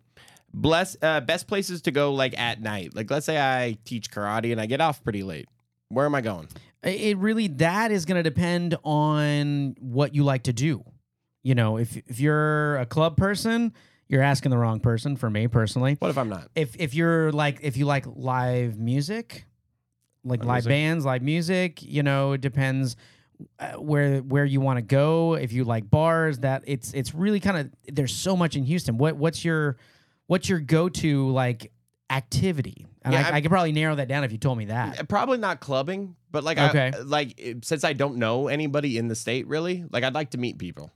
Bless 0.54 0.96
uh, 1.02 1.20
best 1.22 1.48
places 1.48 1.82
to 1.84 1.92
go 1.92 2.14
like 2.14 2.38
at 2.40 2.62
night. 2.62 2.96
Like 2.96 3.10
let's 3.10 3.26
say 3.26 3.40
I 3.40 3.78
teach 3.86 4.12
karate 4.12 4.52
and 4.52 4.62
I 4.62 4.66
get 4.68 4.82
off 4.82 5.04
pretty 5.04 5.24
late. 5.24 5.48
Where 5.90 6.06
am 6.06 6.16
I 6.16 6.22
going? 6.22 6.48
it 6.84 7.18
really 7.18 7.48
that 7.48 7.92
is 7.92 8.04
going 8.06 8.22
to 8.22 8.30
depend 8.30 8.76
on 8.84 9.74
what 9.80 10.14
you 10.14 10.24
like 10.26 10.44
to 10.44 10.54
do. 10.54 10.84
You 11.42 11.56
know, 11.56 11.78
if 11.78 11.96
if 12.08 12.20
you're 12.20 12.78
a 12.78 12.86
club 12.86 13.18
person, 13.18 13.74
you're 14.08 14.22
asking 14.22 14.52
the 14.52 14.58
wrong 14.58 14.80
person. 14.80 15.16
For 15.16 15.30
me 15.30 15.48
personally, 15.48 15.96
What 16.00 16.10
if 16.12 16.18
I'm 16.18 16.30
not? 16.30 16.50
if 16.56 16.76
if 16.80 16.94
you're 16.94 17.32
like 17.32 17.60
if 17.64 17.76
you 17.78 17.86
like 17.86 18.06
live 18.08 18.78
music, 18.78 19.46
like 20.24 20.42
Live 20.42 20.48
live 20.48 20.56
music? 20.66 20.70
bands, 20.70 21.06
live 21.06 21.22
music, 21.22 21.82
you 21.84 22.04
know, 22.04 22.34
it 22.34 22.42
depends 22.42 22.96
uh, 23.60 23.72
where 23.74 24.20
where 24.20 24.46
you 24.46 24.62
want 24.62 24.78
to 24.78 24.84
go. 24.84 25.34
If 25.34 25.52
you 25.52 25.64
like 25.64 25.90
bars, 25.90 26.40
that 26.40 26.64
it's 26.68 26.94
it's 26.94 27.14
really 27.16 27.40
kind 27.40 27.58
of 27.58 27.72
there's 27.96 28.14
so 28.16 28.36
much 28.38 28.56
in 28.56 28.64
Houston. 28.66 28.98
What 28.98 29.16
what's 29.16 29.44
your 29.44 29.78
what's 30.34 30.50
your 30.50 30.60
go 30.60 30.90
to 30.90 31.30
like 31.30 31.72
activity? 32.10 32.88
And 33.04 33.14
Yeah, 33.14 33.22
I, 33.28 33.32
I'm- 33.34 33.42
could 33.44 33.52
probably 33.52 33.72
narrow 33.72 33.96
that 33.96 34.08
down 34.08 34.24
if 34.24 34.32
you 34.32 34.38
told 34.38 34.58
me 34.58 34.66
that. 34.66 35.00
Uh, 35.00 35.04
Probably 35.04 35.38
not 35.38 35.60
clubbing, 35.60 36.16
but 36.32 36.44
like 36.44 36.58
Okay. 36.58 36.92
I, 36.96 37.00
like 37.02 37.40
since 37.62 37.84
I 37.84 37.94
don't 37.94 38.18
know 38.18 38.48
anybody 38.48 38.98
in 38.98 39.08
the 39.08 39.16
state 39.16 39.48
really, 39.48 39.86
like 39.92 40.04
I'd 40.04 40.14
like 40.16 40.32
to 40.32 40.38
meet 40.38 40.58
people. 40.58 40.92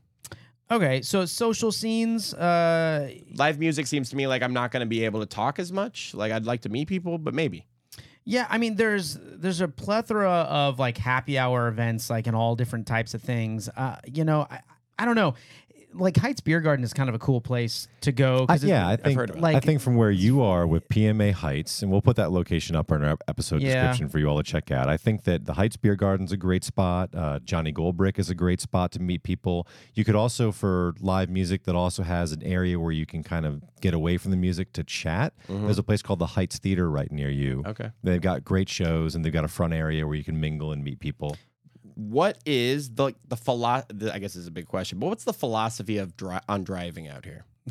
Okay, 0.69 1.02
so 1.02 1.26
social 1.26 1.71
scenes. 1.71 2.34
Uh, 2.34 3.10
Live 3.36 3.58
music 3.58 3.88
seems 3.88 4.10
to 4.10 4.15
me 4.17 4.28
like 4.28 4.41
I'm 4.41 4.54
not 4.54 4.71
going 4.71 4.82
to 4.82 4.86
be 4.88 5.06
able 5.06 5.21
to 5.21 5.26
talk 5.26 5.60
as 5.60 5.71
much. 5.71 6.13
Like 6.13 6.32
I'd 6.34 6.45
like 6.45 6.62
to 6.62 6.69
meet 6.69 6.88
people, 6.89 7.17
but 7.17 7.34
maybe. 7.34 7.65
yeah, 8.26 8.47
I 8.50 8.58
mean, 8.58 8.76
there's 8.76 9.17
there's 9.21 9.62
a 9.62 9.67
plethora 9.69 10.30
of 10.30 10.78
like 10.80 10.97
happy 10.97 11.38
hour 11.38 11.67
events, 11.69 12.10
like 12.10 12.28
in 12.28 12.36
all 12.36 12.56
different 12.58 12.86
types 12.86 13.13
of 13.13 13.21
things. 13.21 13.69
Uh, 13.69 13.97
you 14.12 14.26
know, 14.26 14.45
I, 14.52 14.60
I 15.00 15.06
don't 15.06 15.15
know. 15.15 15.36
Like 16.00 16.18
Heights 16.18 16.42
Beer 16.42 16.62
Garden 16.62 16.84
is 16.84 16.94
kind 16.94 17.10
of 17.10 17.16
a 17.16 17.20
cool 17.20 17.42
place 17.42 17.88
to 18.02 18.12
go. 18.12 18.46
I, 18.48 18.54
'cause 18.54 18.64
yeah, 18.64 18.88
I 18.88 18.96
think 18.96 19.18
heard 19.18 19.30
of. 19.32 19.44
I 19.44 19.60
think 19.60 19.82
from 19.82 19.96
where 19.96 20.12
you 20.12 20.42
are 20.42 20.66
with 20.68 20.88
PMA 20.90 21.32
Heights, 21.34 21.82
and 21.82 21.92
we'll 21.92 22.02
put 22.02 22.16
that 22.18 22.32
location 22.32 22.76
up 22.76 22.92
in 22.92 23.04
our 23.04 23.18
episode 23.28 23.62
Yeah. 23.62 23.74
description 23.88 24.10
for 24.10 24.20
you 24.20 24.28
all 24.28 24.38
to 24.38 24.44
check 24.44 24.72
out. 24.72 24.88
I 24.90 24.98
think 24.98 25.24
that 25.24 25.46
the 25.46 25.54
Heights 25.54 25.78
Beer 25.78 25.96
Garden's 25.96 26.32
a 26.32 26.38
great 26.38 26.64
spot. 26.64 27.10
Uh, 27.14 27.40
Johnny 27.44 27.72
Goldbrick 27.74 28.20
is 28.20 28.30
a 28.30 28.36
great 28.36 28.62
spot 28.62 28.92
to 28.94 29.00
meet 29.02 29.24
people. 29.24 29.68
You 29.94 30.04
could 30.04 30.16
also 30.16 30.52
for 30.52 30.94
live 31.00 31.30
music 31.30 31.64
that 31.64 31.76
also 31.76 32.04
has 32.04 32.32
an 32.32 32.44
area 32.44 32.80
where 32.80 32.92
you 32.92 33.06
can 33.06 33.24
kind 33.24 33.46
of 33.46 33.62
get 33.82 33.94
away 33.94 34.18
from 34.18 34.32
the 34.32 34.38
music 34.38 34.74
to 34.74 34.84
chat. 34.84 35.34
There's 35.48 35.78
a 35.80 35.84
place 35.84 36.02
called 36.02 36.20
the 36.20 36.26
Heights 36.28 36.58
Theater 36.60 36.90
right 36.90 37.12
near 37.12 37.30
you. 37.30 37.64
Okay. 37.66 37.92
They've 38.04 38.22
got 38.22 38.44
great 38.44 38.70
shows 38.70 39.16
and 39.16 39.24
they've 39.24 39.34
got 39.34 39.44
a 39.44 39.48
front 39.50 39.74
area 39.74 40.06
where 40.06 40.16
you 40.16 40.24
can 40.24 40.40
mingle 40.40 40.72
and 40.72 40.84
meet 40.84 41.00
people. 41.00 41.38
What 41.95 42.38
is 42.45 42.89
the 42.93 43.13
the 43.28 43.38
philo- 43.38 43.84
the 43.89 44.13
I 44.13 44.19
guess 44.19 44.36
is 44.36 44.47
a 44.47 44.52
big 44.52 44.67
question, 44.67 45.00
but 45.00 45.08
what's 45.08 45.23
the 45.23 45.34
philosophy 45.34 45.97
of 45.97 46.15
dri- 46.17 46.39
on 46.47 46.63
driving 46.63 47.08
out 47.08 47.26
here? 47.26 47.45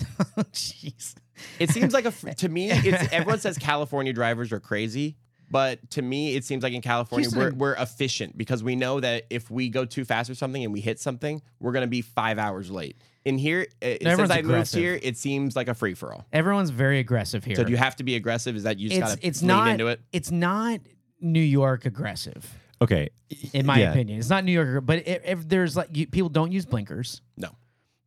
Jeez. 0.52 1.14
It 1.58 1.70
seems 1.70 1.92
like 1.92 2.04
a 2.04 2.10
to 2.36 2.48
me, 2.48 2.70
it's 2.72 3.12
everyone 3.12 3.40
says 3.40 3.58
California 3.58 4.12
drivers 4.12 4.52
are 4.52 4.60
crazy, 4.60 5.16
but 5.50 5.90
to 5.90 6.02
me, 6.02 6.34
it 6.34 6.44
seems 6.44 6.62
like 6.62 6.72
in 6.72 6.82
California 6.82 7.28
we're 7.34 7.52
we're 7.52 7.74
efficient 7.74 8.36
because 8.36 8.62
we 8.62 8.76
know 8.76 9.00
that 9.00 9.24
if 9.30 9.50
we 9.50 9.68
go 9.68 9.84
too 9.84 10.04
fast 10.04 10.30
or 10.30 10.34
something 10.34 10.62
and 10.64 10.72
we 10.72 10.80
hit 10.80 10.98
something, 11.00 11.42
we're 11.60 11.72
gonna 11.72 11.86
be 11.86 12.02
five 12.02 12.38
hours 12.38 12.70
late. 12.70 12.96
In 13.24 13.38
here, 13.38 13.66
uh, 13.82 13.86
since 14.02 14.30
I 14.30 14.36
moved 14.36 14.50
aggressive. 14.50 14.80
here, 14.80 15.00
it 15.02 15.16
seems 15.16 15.56
like 15.56 15.66
a 15.66 15.74
free 15.74 15.94
for 15.94 16.14
all. 16.14 16.24
Everyone's 16.32 16.70
very 16.70 17.00
aggressive 17.00 17.42
here. 17.44 17.56
So 17.56 17.64
do 17.64 17.72
you 17.72 17.76
have 17.76 17.96
to 17.96 18.04
be 18.04 18.14
aggressive? 18.14 18.54
Is 18.54 18.62
that 18.62 18.78
you 18.78 18.88
just 18.88 19.00
it's 19.00 19.10
gotta 19.14 19.26
it's 19.26 19.42
lean 19.42 19.48
not 19.48 19.68
into 19.68 19.86
it? 19.88 20.00
it's 20.12 20.30
not 20.30 20.80
New 21.20 21.40
York 21.40 21.86
aggressive 21.86 22.56
Okay. 22.82 23.08
in 23.52 23.64
my 23.66 23.78
Yeah. 23.78 23.90
opinion. 23.90 24.18
It's 24.18 24.28
not 24.30 24.44
New 24.44 24.52
York, 24.52 24.84
but 24.84 25.06
if, 25.06 25.24
if 25.24 25.48
there's 25.48 25.76
like 25.76 25.88
you, 25.96 26.06
people 26.06 26.28
don't 26.28 26.52
use 26.52 26.66
blinkers. 26.66 27.22
No. 27.36 27.48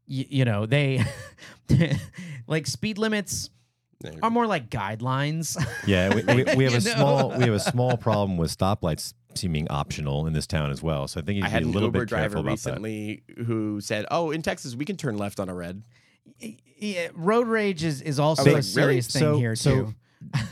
You, 0.05 0.25
you 0.29 0.45
know 0.45 0.65
they 0.65 1.03
like 2.47 2.67
speed 2.67 2.97
limits 2.97 3.49
are 4.23 4.29
more 4.29 4.47
like 4.47 4.69
guidelines. 4.69 5.57
Yeah, 5.85 6.13
we, 6.15 6.21
we, 6.23 6.43
we 6.55 6.63
have 6.65 6.73
a 6.73 6.85
know? 6.89 6.95
small 6.95 7.29
we 7.37 7.43
have 7.45 7.53
a 7.53 7.59
small 7.59 7.97
problem 8.07 8.37
with 8.37 8.55
stoplights 8.55 9.13
seeming 9.35 9.67
optional 9.69 10.25
in 10.27 10.33
this 10.33 10.47
town 10.47 10.71
as 10.71 10.81
well. 10.81 11.07
So 11.07 11.19
I 11.19 11.23
think 11.23 11.37
you 11.39 11.43
I 11.45 11.49
had 11.49 11.59
be 11.63 11.65
a 11.65 11.67
an 11.67 11.73
little 11.73 11.87
Uber 11.89 11.99
bit 12.05 12.09
careful 12.09 12.41
driver 12.43 12.47
about 12.49 12.59
that. 12.59 12.69
recently 12.81 13.23
who 13.45 13.81
said, 13.81 14.05
"Oh, 14.09 14.31
in 14.31 14.41
Texas 14.41 14.75
we 14.75 14.85
can 14.85 14.97
turn 14.97 15.17
left 15.17 15.39
on 15.39 15.49
a 15.49 15.53
red." 15.53 15.83
yeah, 16.77 17.07
road 17.13 17.47
rage 17.47 17.83
is, 17.83 18.01
is 18.01 18.19
also 18.19 18.43
was 18.43 18.51
a 18.53 18.55
like, 18.55 18.63
serious 18.63 19.13
really? 19.15 19.25
thing 19.25 19.33
So- 19.33 19.37
here 19.39 19.55
so- 19.55 19.75
too. 19.75 19.95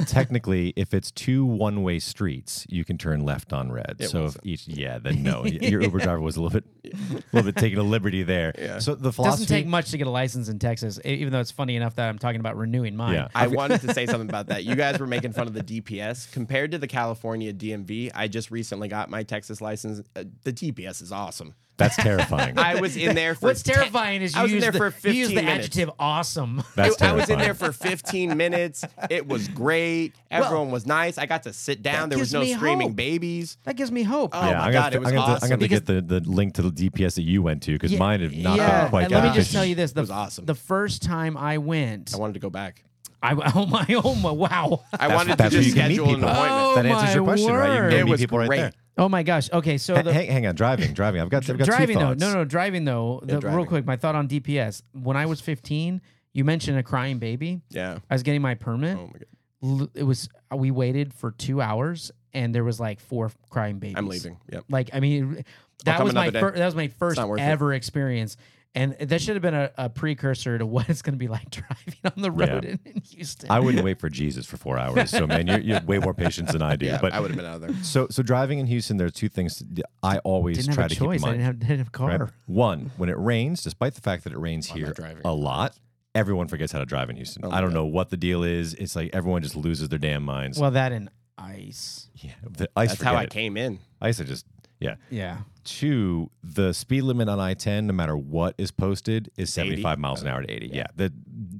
Technically, 0.06 0.71
if 0.77 0.93
it's 0.93 1.12
two 1.12 1.45
one-way 1.45 1.99
streets, 1.99 2.65
you 2.69 2.86
can 2.86 2.97
turn 2.97 3.25
left 3.25 3.51
on 3.51 3.71
red. 3.71 3.97
It 3.99 4.10
so 4.10 4.23
wasn't. 4.23 4.45
each, 4.45 4.67
yeah, 4.67 4.97
then 4.97 5.23
no, 5.23 5.43
your 5.45 5.82
Uber 5.82 5.99
driver 6.03 6.21
was 6.21 6.38
a 6.38 6.41
little 6.41 6.62
bit, 6.62 6.93
a 6.93 7.23
little 7.34 7.51
bit 7.51 7.60
taking 7.60 7.77
a 7.77 7.84
liberty 7.84 8.23
there. 8.23 8.53
Yeah. 8.58 8.80
So 8.80 8.95
the 8.95 9.12
philosophy 9.12 9.43
Doesn't 9.43 9.56
take 9.58 9.67
much 9.67 9.91
to 9.91 9.97
get 9.97 10.08
a 10.08 10.12
license 10.12 10.47
in 10.47 10.58
Texas, 10.58 10.99
even 11.03 11.34
though 11.34 11.41
it's 11.41 11.51
funny 11.51 11.75
enough 11.75 11.95
that 11.95 12.08
I'm 12.08 12.17
talking 12.17 12.39
about 12.39 12.56
renewing 12.56 12.95
mine. 12.95 13.15
Yeah. 13.15 13.27
I 13.36 13.47
wanted 13.47 13.82
to 13.82 13.93
say 13.93 14.06
something 14.08 14.30
about 14.30 14.47
that. 14.47 14.63
You 14.63 14.75
guys 14.75 14.99
were 14.99 15.08
making 15.08 15.34
fun 15.34 15.47
of 15.47 15.53
the 15.53 15.63
DPS 15.63 16.32
compared 16.32 16.71
to 16.71 16.77
the 16.77 16.88
California 16.88 17.51
DMV. 17.53 18.12
I 18.15 18.30
just 18.30 18.51
recently 18.51 18.88
got 18.88 19.10
my 19.10 19.23
Texas 19.23 19.60
license. 19.60 20.01
Uh, 20.15 20.23
the 20.43 20.53
DPS 20.53 21.01
is 21.01 21.12
awesome. 21.12 21.56
That's 21.77 21.95
terrifying. 21.95 22.58
I 22.58 22.82
was 22.82 22.97
in 22.97 23.15
there 23.15 23.36
for 23.36 23.45
What's 23.47 23.62
10 23.62 23.75
terrifying 23.75 24.23
is 24.23 24.34
you 24.34 24.39
I 24.39 24.43
was 24.43 24.51
in 24.51 24.56
use 24.56 24.63
there 24.63 24.71
the, 24.71 24.91
for 24.91 25.08
you 25.10 25.13
use 25.13 25.30
the 25.30 25.36
minutes. 25.36 25.67
adjective 25.67 25.91
awesome. 25.99 26.63
That's 26.75 26.99
I 26.99 27.12
was 27.12 27.30
in 27.30 27.38
terrifying. 27.38 27.39
there 27.39 27.53
for 27.53 27.71
15 27.71 28.36
minutes. 28.36 28.84
It 29.12 29.27
was 29.27 29.47
great. 29.57 30.13
Everyone 30.29 30.71
was 30.71 30.85
nice. 30.85 31.17
I 31.17 31.25
got 31.25 31.43
to 31.43 31.53
sit 31.53 31.81
down. 31.81 32.09
There 32.09 32.19
was 32.19 32.33
no 32.33 32.43
screaming 32.45 32.89
hope. 32.89 32.95
babies. 32.95 33.57
That 33.63 33.75
gives 33.75 33.91
me 33.91 34.03
hope. 34.03 34.31
Oh 34.33 34.39
yeah, 34.49 34.57
my 34.57 34.65
I'm 34.67 34.73
God, 34.73 34.93
gonna, 34.93 34.95
it 34.95 34.99
was 34.99 35.09
I'm 35.09 35.15
gonna. 35.15 35.39
I'm 35.41 35.49
gonna 35.49 35.67
get 35.67 35.85
the, 35.85 36.01
the 36.01 36.19
link 36.21 36.53
to 36.55 36.61
the 36.61 36.71
DPS 36.89 37.15
that 37.15 37.23
you 37.23 37.41
went 37.41 37.63
to 37.63 37.73
because 37.73 37.91
Yeah, 37.91 37.99
mine 37.99 38.21
have 38.21 38.35
not 38.35 38.57
yeah, 38.57 38.81
been 38.81 38.89
quite 38.89 39.03
and 39.05 39.13
let 39.13 39.23
me 39.23 39.33
just 39.33 39.51
tell 39.51 39.65
you 39.65 39.75
this: 39.75 39.91
the, 39.93 40.01
was 40.01 40.11
awesome. 40.11 40.45
the 40.45 40.55
first 40.55 41.01
time 41.01 41.35
I 41.37 41.57
went, 41.57 42.13
I 42.13 42.17
wanted 42.17 42.33
to 42.33 42.39
go 42.39 42.49
back. 42.49 42.83
I 43.23 43.33
oh 43.55 43.65
my 43.65 43.85
oh 44.03 44.15
my 44.15 44.31
wow, 44.31 44.83
I 44.99 45.13
wanted 45.15 45.31
to 45.31 45.37
that's 45.37 45.53
where 45.55 45.63
just 45.63 45.75
you 45.75 45.81
meet 45.81 45.95
schedule 45.95 46.09
an 46.09 46.15
people. 46.15 46.29
appointment. 46.29 46.61
Oh 46.61 46.75
that 46.75 46.85
answers 46.85 47.09
oh 47.09 47.13
your 47.15 47.23
my 47.23 47.27
question, 47.31 47.53
right? 47.53 47.67
You 47.69 47.73
can 47.75 47.83
word. 47.83 47.89
go 47.91 47.97
it 47.97 48.03
meet 48.05 48.11
was 48.11 48.19
people 48.21 48.37
right 48.37 48.47
great. 48.47 48.57
there. 48.57 48.71
oh 48.99 49.09
my 49.09 49.23
gosh. 49.23 49.51
Okay, 49.51 49.77
so 49.79 49.95
Ha- 49.95 50.01
the, 50.03 50.13
hang, 50.13 50.27
hang 50.29 50.45
on, 50.45 50.53
driving, 50.55 50.93
driving. 50.93 51.21
I've 51.21 51.29
got, 51.31 51.49
I've 51.49 51.57
got 51.57 51.65
driving 51.65 51.95
two 51.97 52.03
though, 52.03 52.09
thoughts. 52.09 52.21
no 52.21 52.33
no 52.33 52.45
driving 52.45 52.85
though. 52.85 53.21
The, 53.23 53.33
real 53.33 53.41
driving. 53.41 53.65
quick, 53.65 53.85
my 53.85 53.95
thought 53.95 54.13
on 54.13 54.27
DPS. 54.27 54.83
When 54.93 55.17
I 55.17 55.25
was 55.25 55.41
15, 55.41 55.99
you 56.33 56.43
mentioned 56.45 56.77
a 56.77 56.83
crying 56.83 57.17
baby. 57.17 57.61
Yeah. 57.71 57.97
I 58.07 58.13
was 58.13 58.21
getting 58.21 58.43
my 58.43 58.53
permit. 58.53 58.95
Oh 58.95 59.07
my 59.07 59.13
god. 59.13 59.25
L- 59.67 59.89
It 59.93 60.03
was 60.03 60.30
uh, 60.51 60.58
we 60.58 60.71
waited 60.71 61.13
for 61.13 61.32
two 61.32 61.62
hours, 61.62 62.12
and 62.34 62.53
there 62.56 62.63
was 62.63 62.80
like 62.80 62.99
four 62.99 63.32
crying 63.49 63.80
babies. 63.80 63.95
I'm 63.97 64.08
leaving. 64.08 64.38
Yep. 64.51 64.65
Like 64.69 64.89
I 64.93 64.99
mean, 64.99 65.43
that 65.86 66.03
was 66.03 66.13
my 66.13 66.27
another 66.27 66.51
fir- 66.51 66.58
that 66.58 66.65
was 66.65 66.75
my 66.75 66.88
first 66.88 67.17
not 67.17 67.27
worth 67.30 67.39
it. 67.39 67.43
ever 67.43 67.73
experience, 67.73 68.38
and 68.75 68.95
that 68.99 69.21
should 69.21 69.36
have 69.36 69.41
been 69.41 69.53
a, 69.53 69.71
a 69.77 69.89
precursor 69.89 70.58
to 70.58 70.65
what 70.65 70.88
it's 70.89 71.01
going 71.01 71.13
to 71.13 71.17
be 71.19 71.27
like 71.27 71.49
driving 71.51 71.95
on 72.06 72.21
the 72.21 72.32
road 72.32 72.63
Yeah. 72.63 72.71
in, 72.71 72.80
in 72.86 73.01
Houston. 73.01 73.49
I 73.51 73.60
wouldn't 73.60 73.84
wait 73.89 73.99
for 73.99 74.10
Jesus 74.10 74.45
for 74.45 74.58
four 74.58 74.77
hours. 74.77 75.10
So 75.10 75.25
man, 75.27 75.47
you're, 75.47 75.60
you 75.60 75.73
have 75.73 75.86
way 75.86 75.99
more 75.99 76.13
patience 76.13 76.51
than 76.51 76.62
I 76.62 76.75
do. 76.75 76.86
Yeah, 76.86 76.99
but 77.01 77.13
I 77.13 77.19
would 77.19 77.32
have 77.32 77.38
been 77.38 77.45
out 77.45 77.56
of 77.56 77.62
there. 77.62 77.84
so 77.84 78.08
so 78.10 78.21
driving 78.23 78.60
in 78.60 78.67
Houston, 78.67 78.97
there 78.97 79.08
are 79.08 79.12
two 79.12 79.30
things 79.30 79.63
I 80.03 80.19
always 80.19 80.58
didn't 80.58 80.73
try 80.73 80.84
have 80.84 80.91
a 80.91 80.95
to 80.95 80.99
keep 80.99 81.03
in 81.03 81.10
choice. 81.13 81.23
I 81.23 81.27
mind. 81.27 81.34
didn't 81.39 81.45
have, 81.45 81.60
didn't 81.60 81.77
have 81.80 81.88
a 81.88 81.91
car. 81.91 82.10
right? 82.17 82.30
One, 82.45 82.91
when 82.97 83.10
it 83.10 83.17
rains, 83.17 83.63
despite 83.63 83.95
the 83.95 84.01
fact 84.01 84.23
that 84.25 84.34
it 84.34 84.39
rains 84.39 84.69
I'm 84.71 84.77
here 84.77 84.93
a 85.25 85.34
lot, 85.34 85.77
everyone 86.17 86.47
forgets 86.47 86.71
how 86.71 86.80
to 86.80 86.86
drive 86.86 87.10
in 87.10 87.15
Houston. 87.15 87.45
Oh 87.45 87.51
I 87.51 87.62
don't 87.62 87.69
God. 87.69 87.75
know 87.75 87.86
what 87.86 88.10
the 88.10 88.17
deal 88.17 88.43
is. 88.43 88.73
It's 88.73 88.95
like 88.95 89.12
everyone 89.13 89.43
just 89.43 89.56
loses 89.56 89.89
their 89.89 89.99
damn 89.99 90.23
minds. 90.23 90.60
Well, 90.60 90.71
that 90.71 90.91
and 90.91 91.10
ice. 91.38 92.10
yeah, 92.15 92.32
the 92.49 92.69
ice. 92.75 92.89
That's 92.89 93.03
how 93.03 93.15
I 93.15 93.23
it. 93.23 93.30
came 93.30 93.56
in. 93.56 93.80
Ice, 94.01 94.19
I 94.19 94.23
just 94.23 94.45
yeah. 94.80 94.95
Yeah. 95.10 95.38
Two, 95.67 96.32
the 96.41 96.71
speed 96.71 97.01
limit 97.01 97.27
on 97.27 97.41
I 97.41 97.53
ten, 97.53 97.88
no 97.88 97.93
matter 97.93 98.15
what 98.15 98.56
is 98.58 98.71
posted, 98.71 99.30
is 99.36 99.49
80? 99.49 99.67
seventy 99.67 99.84
five 99.84 99.99
miles 99.99 100.21
an 100.21 100.30
hour 100.30 100.41
to 100.41 100.49
eighty. 100.49 100.69
Yeah, 100.71 100.86
the 100.95 101.12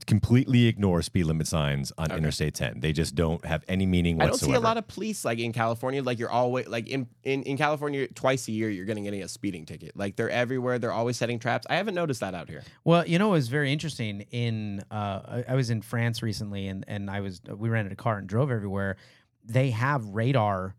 completely 0.06 0.68
ignore 0.68 1.02
speed 1.02 1.26
limit 1.26 1.46
signs 1.46 1.92
on 1.98 2.10
Interstate 2.14 2.54
ten. 2.54 2.80
They 2.80 2.94
just 2.94 3.16
don't 3.16 3.44
have 3.44 3.66
any 3.68 3.86
meaning 3.86 4.16
whatsoever. 4.16 4.36
I 4.36 4.40
don't 4.40 4.50
see 4.50 4.54
a 4.54 4.62
lot 4.62 4.78
of 4.78 4.88
police 4.88 5.26
like 5.26 5.40
in 5.40 5.52
California. 5.52 6.02
Like 6.02 6.20
you're 6.20 6.30
always 6.30 6.68
like 6.68 6.88
in, 6.88 7.08
in 7.24 7.44
in 7.44 7.58
California 7.58 8.08
twice 8.08 8.48
a 8.48 8.54
year 8.54 8.70
you're 8.70 8.86
getting 8.86 9.04
getting 9.04 9.24
a 9.24 9.28
speeding 9.28 9.66
ticket. 9.66 9.92
Like 9.98 10.16
they're 10.16 10.30
everywhere. 10.30 10.80
They're 10.80 10.94
always 10.94 11.18
setting 11.18 11.38
traps. 11.38 11.68
I 11.70 11.76
haven't 11.76 11.96
noticed 11.96 12.22
that 12.22 12.34
out 12.34 12.48
here. 12.48 12.64
Well, 12.86 13.06
you 13.06 13.20
know, 13.20 13.28
it 13.28 13.32
was 13.32 13.50
very 13.50 13.74
interesting. 13.74 14.22
In 14.32 14.86
uh, 14.90 14.94
I, 15.28 15.46
I 15.50 15.56
was 15.56 15.70
in 15.70 15.82
France 15.82 16.24
recently, 16.24 16.68
and 16.68 16.86
and 16.88 17.10
I 17.10 17.20
was 17.20 17.42
we 17.46 17.68
rented 17.68 17.92
a 17.92 17.98
car 17.98 18.20
and 18.20 18.28
drove 18.28 18.52
everywhere. 18.52 18.96
They 19.44 19.72
have 19.72 20.06
radar 20.06 20.76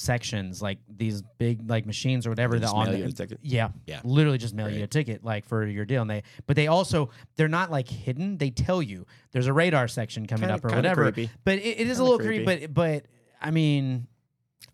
sections, 0.00 0.62
like 0.62 0.78
these 0.88 1.22
big 1.38 1.68
like 1.68 1.84
machines 1.84 2.24
or 2.26 2.30
whatever. 2.30 2.54
They 2.54 2.60
that 2.60 2.66
just 2.66 2.74
on 2.74 2.84
mail 2.86 2.92
the, 2.92 2.98
you 3.00 3.04
a 3.06 3.12
ticket? 3.12 3.40
Yeah, 3.42 3.70
Yeah. 3.86 4.00
literally 4.04 4.38
just 4.38 4.54
mail 4.54 4.70
you 4.70 4.84
a 4.84 4.86
ticket 4.86 5.24
like 5.24 5.44
for 5.44 5.66
your 5.66 5.84
deal. 5.84 6.02
And 6.02 6.10
they 6.10 6.22
but 6.46 6.54
they 6.56 6.68
also 6.68 7.10
they're 7.36 7.48
not 7.48 7.70
like 7.70 7.88
hidden. 7.88 8.38
They 8.38 8.50
tell 8.50 8.80
you 8.80 9.06
there's 9.32 9.48
a 9.48 9.52
radar 9.52 9.88
section 9.88 10.26
coming 10.26 10.42
Kinda- 10.48 10.54
up 10.54 10.64
or 10.64 10.68
kinda 10.68 10.78
whatever. 10.78 11.02
creepy. 11.12 11.30
But 11.44 11.58
it, 11.58 11.80
it 11.80 11.86
is 11.88 11.98
a 11.98 12.02
Kinda 12.02 12.04
little 12.04 12.18
creepy. 12.18 12.44
creepy. 12.44 12.66
But 12.66 12.74
but 12.74 13.06
I 13.42 13.50
mean, 13.50 14.06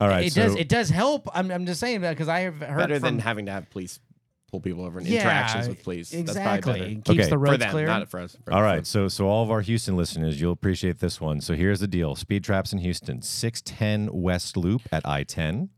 All 0.00 0.08
right, 0.08 0.26
it 0.26 0.32
so 0.34 0.42
does 0.42 0.54
it 0.56 0.68
does 0.68 0.90
help. 0.90 1.28
I'm 1.34 1.50
I'm 1.50 1.64
just 1.66 1.80
saying 1.80 2.02
that 2.02 2.10
because 2.10 2.28
I 2.28 2.40
have 2.40 2.60
heard 2.60 2.76
Better 2.78 2.94
from, 3.00 3.02
than 3.02 3.18
having 3.20 3.46
to 3.46 3.52
have 3.52 3.70
police 3.70 4.00
pull 4.54 4.60
people 4.60 4.84
over 4.84 4.98
and 4.98 5.08
Yeah, 5.08 5.20
interactions 5.20 5.68
with 5.68 5.82
police. 5.82 6.10
That's 6.10 6.20
Exactly, 6.30 6.72
probably 6.72 6.80
better. 6.80 6.94
keeps 6.94 7.10
Okay. 7.10 7.22
the 7.24 7.28
For 7.30 7.38
roads 7.38 7.54
for 7.54 7.58
them, 7.58 7.70
clear. 7.72 7.86
not 7.86 8.08
for 8.08 8.20
us. 8.20 8.36
For- 8.44 8.52
All 8.52 8.60
for- 8.78 8.84
so 8.84 9.08
so 9.08 9.26
all 9.26 9.42
of 9.42 9.50
our 9.50 9.60
Houston 9.62 9.96
listeners, 9.96 10.40
you'll 10.40 10.52
appreciate 10.52 11.00
this 11.00 11.20
one. 11.20 11.40
So 11.40 11.54
here's 11.54 11.80
the 11.80 11.88
deal: 11.88 12.14
speed 12.14 12.44
traps 12.44 12.72
in 12.72 12.78
Houston, 12.78 13.20
six 13.22 13.60
ten 13.64 14.08
West 14.12 14.56
Loop 14.56 14.82
at 14.92 15.06
I 15.08 15.24
ten, 15.24 15.70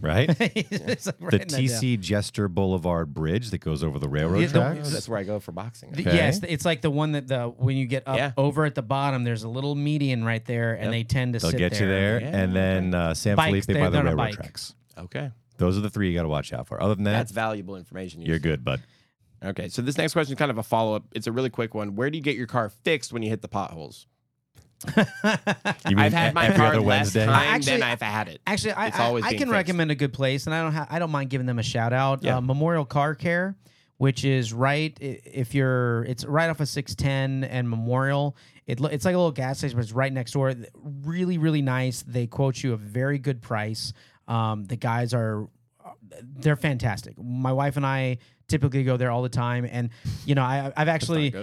right? 0.00 0.28
It's 0.38 1.06
like 1.06 1.16
the 1.18 1.24
writing 1.24 1.38
that 1.40 1.48
down. 1.48 1.60
TC 1.60 2.00
Jester 2.00 2.48
Boulevard 2.48 3.14
Bridge 3.14 3.50
that 3.50 3.58
goes 3.62 3.82
over 3.82 3.98
the 3.98 4.08
railroad 4.08 4.40
Yeah, 4.40 4.46
the- 4.48 4.58
tracks. 4.60 4.90
That's 4.92 5.08
where 5.08 5.18
I 5.18 5.22
go 5.24 5.40
for 5.40 5.52
boxing. 5.52 5.92
The- 5.92 6.02
Okay. 6.02 6.14
Yes, 6.16 6.40
it's 6.46 6.64
like 6.66 6.82
the 6.82 6.90
one 6.90 7.12
that 7.12 7.28
the 7.28 7.44
when 7.56 7.76
you 7.76 7.86
get 7.86 8.06
up 8.06 8.16
Yeah. 8.18 8.32
over 8.36 8.64
at 8.66 8.74
the 8.74 8.82
bottom, 8.82 9.24
there's 9.24 9.42
a 9.44 9.48
little 9.48 9.74
median 9.74 10.22
right 10.24 10.44
there, 10.44 10.74
and 10.74 10.84
Yep. 10.84 10.90
they 10.92 11.04
tend 11.04 11.32
to 11.34 11.38
They'll 11.38 11.50
sit 11.52 11.58
get 11.58 11.80
you 11.80 11.86
there, 11.88 12.20
Yeah, 12.20 12.36
and 12.36 12.54
then 12.54 12.94
uh, 12.94 13.14
San 13.14 13.36
Bikes, 13.36 13.64
Felipe 13.66 13.80
by 13.80 13.84
the 13.86 13.90
they're 13.90 14.00
on 14.00 14.06
a 14.08 14.16
railroad 14.16 14.32
tracks. 14.34 14.74
Okay, 14.98 15.30
Those 15.62 15.78
are 15.78 15.80
the 15.80 15.90
three 15.90 16.08
you 16.10 16.14
got 16.16 16.22
to 16.22 16.28
watch 16.28 16.52
out 16.52 16.66
for. 16.66 16.82
Other 16.82 16.94
than 16.94 17.04
that, 17.04 17.12
that's 17.12 17.32
valuable 17.32 17.76
information. 17.76 18.20
you're 18.20 18.34
Houston. 18.34 18.50
good, 18.50 18.64
bud. 18.64 18.82
Okay, 19.44 19.68
so 19.68 19.80
this 19.82 19.96
next 19.98 20.12
question 20.12 20.32
is 20.34 20.38
kind 20.38 20.50
of 20.50 20.58
a 20.58 20.62
follow 20.62 20.94
up. 20.94 21.04
It's 21.14 21.26
a 21.26 21.32
really 21.32 21.50
quick 21.50 21.74
one. 21.74 21.96
Where 21.96 22.10
do 22.10 22.16
you 22.18 22.22
get 22.22 22.36
your 22.36 22.46
car 22.46 22.68
fixed 22.68 23.12
when 23.12 23.22
you 23.22 23.28
hit 23.30 23.42
the 23.42 23.48
potholes? 23.48 24.06
You 24.96 25.96
mean 25.96 25.98
I've 25.98 26.12
had 26.12 26.34
my 26.34 26.46
every 26.46 26.56
car 26.56 26.66
other 26.68 26.80
less 26.80 26.86
Wednesday? 27.14 27.26
time 27.26 27.54
Actually, 27.54 27.72
than 27.74 27.82
I've 27.82 28.02
had 28.02 28.28
it. 28.28 28.40
Actually, 28.46 28.72
I, 28.72 28.86
It's 28.88 28.98
I, 28.98 29.04
always 29.04 29.24
I 29.24 29.28
being 29.30 29.38
can 29.40 29.48
fixed. 29.48 29.54
recommend 29.56 29.90
a 29.90 29.94
good 29.94 30.12
place, 30.12 30.46
and 30.46 30.54
I 30.54 30.62
don't 30.62 30.72
ha- 30.72 30.86
I 30.90 30.98
don't 30.98 31.10
mind 31.10 31.30
giving 31.30 31.46
them 31.46 31.58
a 31.58 31.62
shout 31.62 31.92
out. 31.92 32.22
Yeah. 32.22 32.36
Uh, 32.36 32.40
Memorial 32.40 32.84
Car 32.84 33.14
Care, 33.14 33.56
which 33.98 34.24
is 34.24 34.52
right 34.52 34.96
i- 35.00 35.20
if 35.24 35.54
you're 35.54 36.02
it's 36.04 36.24
right 36.24 36.50
off 36.50 36.60
of 36.60 36.68
610 36.68 37.44
and 37.48 37.68
Memorial. 37.68 38.36
It, 38.66 38.78
lo- 38.80 38.88
it's 38.90 39.04
like 39.04 39.14
a 39.14 39.18
little 39.18 39.32
gas 39.32 39.58
station, 39.58 39.76
but 39.76 39.82
it's 39.82 39.92
right 39.92 40.12
next 40.12 40.32
door. 40.32 40.54
Really, 41.04 41.36
really 41.38 41.62
nice. 41.62 42.02
They 42.06 42.26
quote 42.28 42.62
you 42.62 42.72
a 42.72 42.76
very 42.76 43.18
good 43.18 43.40
price. 43.42 43.92
Um, 44.28 44.64
the 44.64 44.76
guys 44.76 45.14
are 45.14 45.48
they're 46.22 46.56
fantastic. 46.56 47.14
My 47.18 47.52
wife 47.52 47.76
and 47.76 47.86
I 47.86 48.18
typically 48.48 48.84
go 48.84 48.96
there 48.96 49.10
all 49.10 49.22
the 49.22 49.28
time, 49.28 49.66
and 49.70 49.90
you 50.24 50.34
know, 50.34 50.42
I, 50.42 50.72
I've 50.76 50.88
actually. 50.88 51.34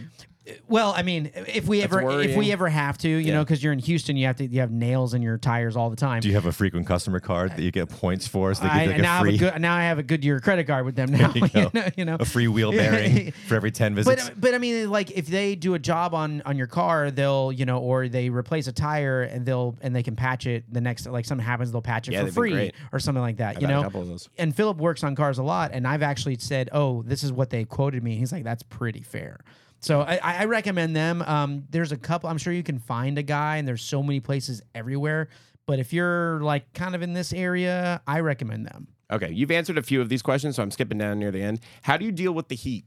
Well, 0.67 0.93
I 0.95 1.03
mean, 1.03 1.31
if 1.47 1.67
we 1.67 1.81
That's 1.81 1.93
ever 1.93 2.21
if 2.21 2.35
we 2.35 2.51
ever 2.51 2.67
have 2.69 2.97
to, 2.99 3.09
you 3.09 3.17
Yeah. 3.17 3.33
know, 3.35 3.43
because 3.43 3.63
you're 3.63 3.73
in 3.73 3.79
Houston, 3.79 4.17
you 4.17 4.25
have 4.27 4.35
to 4.38 4.45
you 4.45 4.59
have 4.62 4.71
nails 4.71 5.13
in 5.13 5.21
your 5.21 5.38
tires 5.38 5.75
all 5.75 5.89
the 5.89 5.95
time. 5.95 6.21
Do 6.21 6.27
you 6.27 6.33
have 6.35 6.45
a 6.45 6.51
frequent 6.51 6.88
customer 6.88 7.19
card 7.19 7.51
that 7.55 7.62
you 7.62 7.71
get 7.71 7.89
points 7.89 8.27
for? 8.27 8.53
So 8.53 8.63
they 8.63 8.69
I, 8.69 8.85
like 8.85 8.97
now, 9.01 9.19
a 9.19 9.21
free, 9.21 9.29
I 9.29 9.31
have 9.33 9.41
a 9.41 9.51
good, 9.53 9.62
now 9.62 9.75
I 9.75 9.81
have 9.83 9.99
a 9.99 10.03
Goodyear 10.03 10.39
credit 10.39 10.67
card 10.67 10.85
with 10.85 10.95
them 10.95 11.12
now. 11.12 11.31
you 11.35 11.41
You, 11.43 11.49
go. 11.49 11.71
know, 11.73 11.88
you 11.97 12.05
know. 12.05 12.17
a 12.19 12.25
free 12.25 12.47
wheel 12.47 12.71
bearing 12.71 13.31
for 13.47 13.55
every 13.55 13.71
10 13.71 13.95
visits. 13.95 14.29
But 14.29 14.39
but 14.39 14.53
I 14.53 14.57
mean, 14.57 14.89
like 14.89 15.12
if 15.12 15.27
they 15.27 15.55
do 15.55 15.73
a 15.73 15.79
job 15.79 16.13
on 16.13 16.41
on 16.45 16.57
your 16.57 16.67
car, 16.67 17.12
they'll 17.12 17.51
you 17.51 17.65
know, 17.65 17.79
or 17.79 18.07
they 18.07 18.29
replace 18.29 18.67
a 18.67 18.71
tire 18.73 19.23
and 19.23 19.45
they'll 19.45 19.75
and 19.81 19.95
they 19.95 20.03
can 20.03 20.15
patch 20.15 20.45
it 20.47 20.63
the 20.71 20.81
next 20.81 21.05
like 21.07 21.25
something 21.25 21.45
happens, 21.45 21.71
they'll 21.71 21.81
patch 21.81 22.07
it 22.07 22.13
Yeah, 22.13 22.19
for 22.19 22.25
they've 22.25 22.33
been 22.35 22.41
free 22.41 22.51
great. 22.51 22.75
or 22.91 22.99
something 22.99 23.21
like 23.21 23.38
that. 23.38 23.62
You 23.62 23.67
a 23.67 23.71
know, 23.71 23.83
couple 23.83 24.01
of 24.01 24.07
those. 24.07 24.29
and 24.38 24.55
Philip 24.55 24.77
works 24.77 25.03
on 25.03 25.15
cars 25.15 25.38
a 25.38 25.43
lot, 25.43 25.71
and 25.73 25.88
I've 25.88 26.03
actually 26.03 26.38
said, 26.38 26.69
"Oh, 26.71 27.01
this 27.03 27.23
is 27.23 27.31
what 27.31 27.49
they 27.49 27.65
quoted 27.65 28.03
me." 28.03 28.15
He's 28.15 28.31
like, 28.31 28.43
"That's 28.43 28.63
pretty 28.63 29.01
fair." 29.01 29.39
So 29.81 30.01
I, 30.01 30.19
I 30.21 30.45
recommend 30.45 30.95
them. 30.95 31.21
Um, 31.21 31.63
there's 31.69 31.91
a 31.91 31.97
couple. 31.97 32.29
I'm 32.29 32.37
sure 32.37 32.51
you 32.53 32.63
can 32.63 32.79
find 32.79 33.17
a 33.17 33.23
guy, 33.23 33.57
and 33.57 33.67
there's 33.67 33.81
so 33.81 34.03
many 34.03 34.19
places 34.19 34.61
everywhere. 34.75 35.29
But 35.65 35.79
if 35.79 35.93
you're 35.93 36.41
like 36.41 36.73
kind 36.73 36.95
of 36.95 37.01
in 37.01 37.13
this 37.13 37.31
area, 37.31 38.01
I 38.07 38.19
recommend 38.21 38.65
them. 38.65 38.87
Okay, 39.11 39.31
you've 39.31 39.51
answered 39.51 39.77
a 39.77 39.83
few 39.83 40.01
of 40.01 40.09
these 40.09 40.21
questions, 40.21 40.55
so 40.55 40.63
I'm 40.63 40.71
skipping 40.71 40.97
down 40.97 41.17
near 41.19 41.31
the 41.31 41.41
end. 41.41 41.61
How 41.81 41.97
do 41.97 42.05
you 42.05 42.11
deal 42.11 42.33
with 42.33 42.47
the 42.47 42.55
heat? 42.55 42.85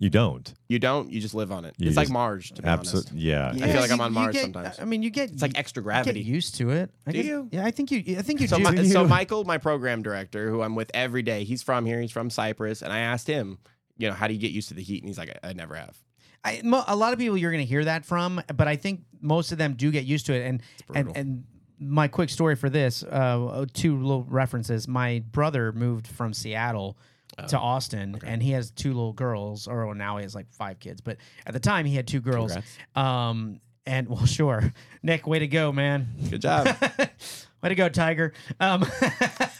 you 0.00 0.10
don't. 0.10 0.52
You 0.68 0.78
don't. 0.80 1.10
You 1.10 1.20
just 1.20 1.34
live 1.34 1.50
on 1.52 1.64
it. 1.64 1.74
You 1.78 1.86
it's 1.88 1.96
like 1.96 2.06
just- 2.06 2.12
Mars, 2.12 2.50
to 2.50 2.62
be 2.62 2.68
honest. 2.68 2.94
Absolutely. 2.94 3.20
Yeah. 3.20 3.50
I 3.54 3.72
feel 3.72 3.80
like 3.80 3.90
I'm 3.92 4.00
on 4.00 4.10
you 4.12 4.20
Mars 4.20 4.32
get- 4.34 4.42
sometimes. 4.42 4.78
I 4.80 4.84
mean, 4.84 5.02
you 5.02 5.08
get 5.08 5.30
It's 5.30 5.40
like 5.40 5.56
extra 5.58 5.80
you 5.80 5.84
gravity. 5.84 6.22
Get 6.22 6.28
used 6.28 6.56
to 6.56 6.70
it. 6.70 6.90
I 7.06 7.12
Do 7.12 7.18
guess- 7.18 7.26
you? 7.26 7.48
Yeah, 7.52 7.64
I 7.64 7.70
think 7.70 7.90
you. 7.90 8.18
I 8.18 8.22
think 8.22 8.40
you 8.40 8.48
So, 8.48 8.56
do. 8.58 8.64
my, 8.64 8.74
Do 8.74 8.84
so? 8.90 9.06
Michael, 9.06 9.44
my 9.44 9.56
program 9.56 10.02
director, 10.02 10.50
who 10.50 10.62
I'm 10.62 10.74
with 10.74 10.90
every 10.94 11.22
day, 11.22 11.44
he's 11.44 11.62
from 11.62 11.86
here. 11.86 12.00
He's 12.00 12.10
from 12.10 12.28
Cypress, 12.28 12.82
and 12.82 12.92
I 12.92 12.98
asked 12.98 13.26
him, 13.28 13.58
you 13.96 14.08
know, 14.08 14.14
how 14.14 14.26
do 14.26 14.34
you 14.34 14.40
get 14.40 14.50
used 14.50 14.68
to 14.68 14.74
the 14.74 14.82
heat? 14.82 15.02
And 15.02 15.08
he's 15.08 15.16
like, 15.16 15.38
I, 15.42 15.50
I 15.50 15.52
never 15.52 15.74
have. 15.76 15.96
I, 16.44 16.60
mo- 16.62 16.84
a 16.86 16.96
lot 16.96 17.12
of 17.12 17.18
people 17.18 17.36
you're 17.38 17.50
going 17.52 17.64
to 17.64 17.68
hear 17.68 17.84
that 17.84 18.04
from, 18.04 18.40
but 18.54 18.68
I 18.68 18.76
think 18.76 19.02
most 19.20 19.52
of 19.52 19.58
them 19.58 19.74
do 19.74 19.90
get 19.90 20.04
used 20.04 20.26
to 20.26 20.34
it. 20.34 20.46
And 20.46 20.62
and 20.94 21.16
and 21.16 21.44
my 21.78 22.08
quick 22.08 22.30
story 22.30 22.54
for 22.56 22.68
this, 22.70 23.02
uh, 23.02 23.66
two 23.72 23.98
little 24.00 24.24
references. 24.24 24.86
My 24.86 25.22
brother 25.32 25.72
moved 25.72 26.06
from 26.06 26.32
Seattle 26.32 26.96
Oh, 27.36 27.46
to 27.48 27.58
Austin, 27.58 28.20
and 28.24 28.40
he 28.40 28.52
has 28.52 28.70
two 28.70 28.90
little 28.90 29.12
girls, 29.12 29.66
or 29.66 29.86
well, 29.86 29.94
now 29.96 30.18
he 30.18 30.22
has 30.22 30.36
like 30.36 30.48
five 30.52 30.78
kids, 30.78 31.00
but 31.00 31.16
at 31.44 31.52
the 31.52 31.58
time 31.58 31.84
he 31.84 31.96
had 31.96 32.06
two 32.06 32.20
girls. 32.20 32.52
Congrats. 32.52 32.78
Um, 32.94 33.60
and 33.86 34.08
well, 34.10 34.24
sure, 34.24 34.72
Nick, 35.02 35.26
way 35.26 35.40
to 35.40 35.48
go, 35.48 35.72
man. 35.72 36.06
Good 36.30 36.42
job. 36.42 36.68
way 37.64 37.68
to 37.70 37.74
go, 37.74 37.88
Tiger. 37.88 38.32
Um, 38.60 38.84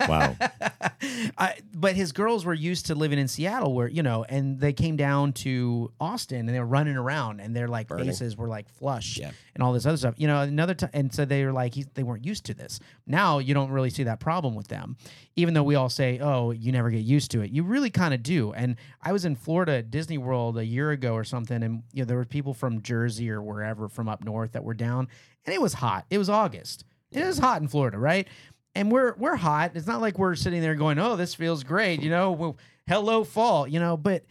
Wow. 0.06 0.36
I, 1.38 1.54
but 1.74 1.94
his 1.96 2.12
girls 2.12 2.44
were 2.44 2.52
used 2.54 2.86
to 2.86 2.94
living 2.94 3.18
in 3.18 3.26
Seattle, 3.28 3.74
where 3.74 3.88
you 3.88 4.02
know, 4.02 4.24
and 4.28 4.60
they 4.60 4.72
came 4.74 4.96
down 4.96 5.32
to 5.34 5.90
Austin 6.00 6.40
and 6.40 6.48
they 6.50 6.58
were 6.60 6.66
running 6.66 6.96
around, 6.96 7.40
and 7.40 7.54
their 7.56 7.68
like 7.68 7.88
Burning. 7.88 8.06
faces 8.06 8.36
were 8.36 8.48
like 8.48 8.68
flush 8.68 9.16
Yeah. 9.18 9.30
and 9.54 9.62
all 9.62 9.72
this 9.72 9.86
other 9.86 9.96
stuff. 9.96 10.14
You 10.18 10.26
know, 10.26 10.40
another 10.42 10.74
time, 10.74 10.90
and 10.92 11.12
so 11.14 11.24
they 11.24 11.44
were 11.44 11.52
like, 11.52 11.74
he, 11.74 11.86
they 11.94 12.02
weren't 12.02 12.24
used 12.24 12.44
to 12.46 12.54
this. 12.54 12.80
Now 13.06 13.38
you 13.38 13.54
don't 13.54 13.70
really 13.70 13.88
see 13.90 14.02
that 14.04 14.20
problem 14.20 14.54
with 14.54 14.68
them, 14.68 14.96
even 15.36 15.54
though 15.54 15.62
we 15.62 15.74
all 15.74 15.88
say, 15.88 16.18
oh, 16.20 16.50
you 16.50 16.70
never 16.72 16.90
get 16.90 17.02
used 17.02 17.30
to 17.30 17.40
it. 17.40 17.50
You 17.50 17.62
really 17.62 17.90
kind 17.90 18.12
of 18.12 18.22
do. 18.22 18.52
And 18.52 18.76
I 19.02 19.12
was 19.12 19.24
in 19.24 19.36
Florida 19.36 19.76
at 19.76 19.90
Disney 19.90 20.18
World 20.18 20.58
a 20.58 20.64
year 20.66 20.90
ago 20.90 21.14
or 21.14 21.24
something, 21.24 21.62
and 21.62 21.82
you 21.92 22.02
know, 22.02 22.06
there 22.06 22.16
were 22.18 22.24
people 22.26 22.52
from 22.52 22.82
Jersey 22.82 23.30
or 23.30 23.40
wherever 23.42 23.88
from 23.88 24.08
up 24.08 24.22
north 24.22 24.52
that 24.52 24.64
were 24.64 24.74
down, 24.74 25.08
and 25.46 25.54
it 25.54 25.62
was 25.62 25.74
hot. 25.74 26.04
It 26.10 26.18
was 26.18 26.28
August. 26.28 26.84
It 27.14 27.24
was 27.24 27.38
hot 27.38 27.62
in 27.62 27.68
Florida, 27.68 27.98
right? 27.98 28.28
and 28.74 28.90
we're 28.90 29.14
we're 29.16 29.36
hot. 29.36 29.72
It's 29.74 29.86
not 29.86 30.00
like 30.00 30.18
we're 30.18 30.34
sitting 30.34 30.60
there 30.60 30.74
going, 30.74 30.98
"Oh, 30.98 31.16
this 31.16 31.34
feels 31.34 31.62
great," 31.62 32.02
you 32.02 32.10
know. 32.10 32.32
Well, 32.32 32.56
hello, 32.86 33.24
fall, 33.24 33.66
you 33.68 33.78
know. 33.78 33.96
But 33.96 34.24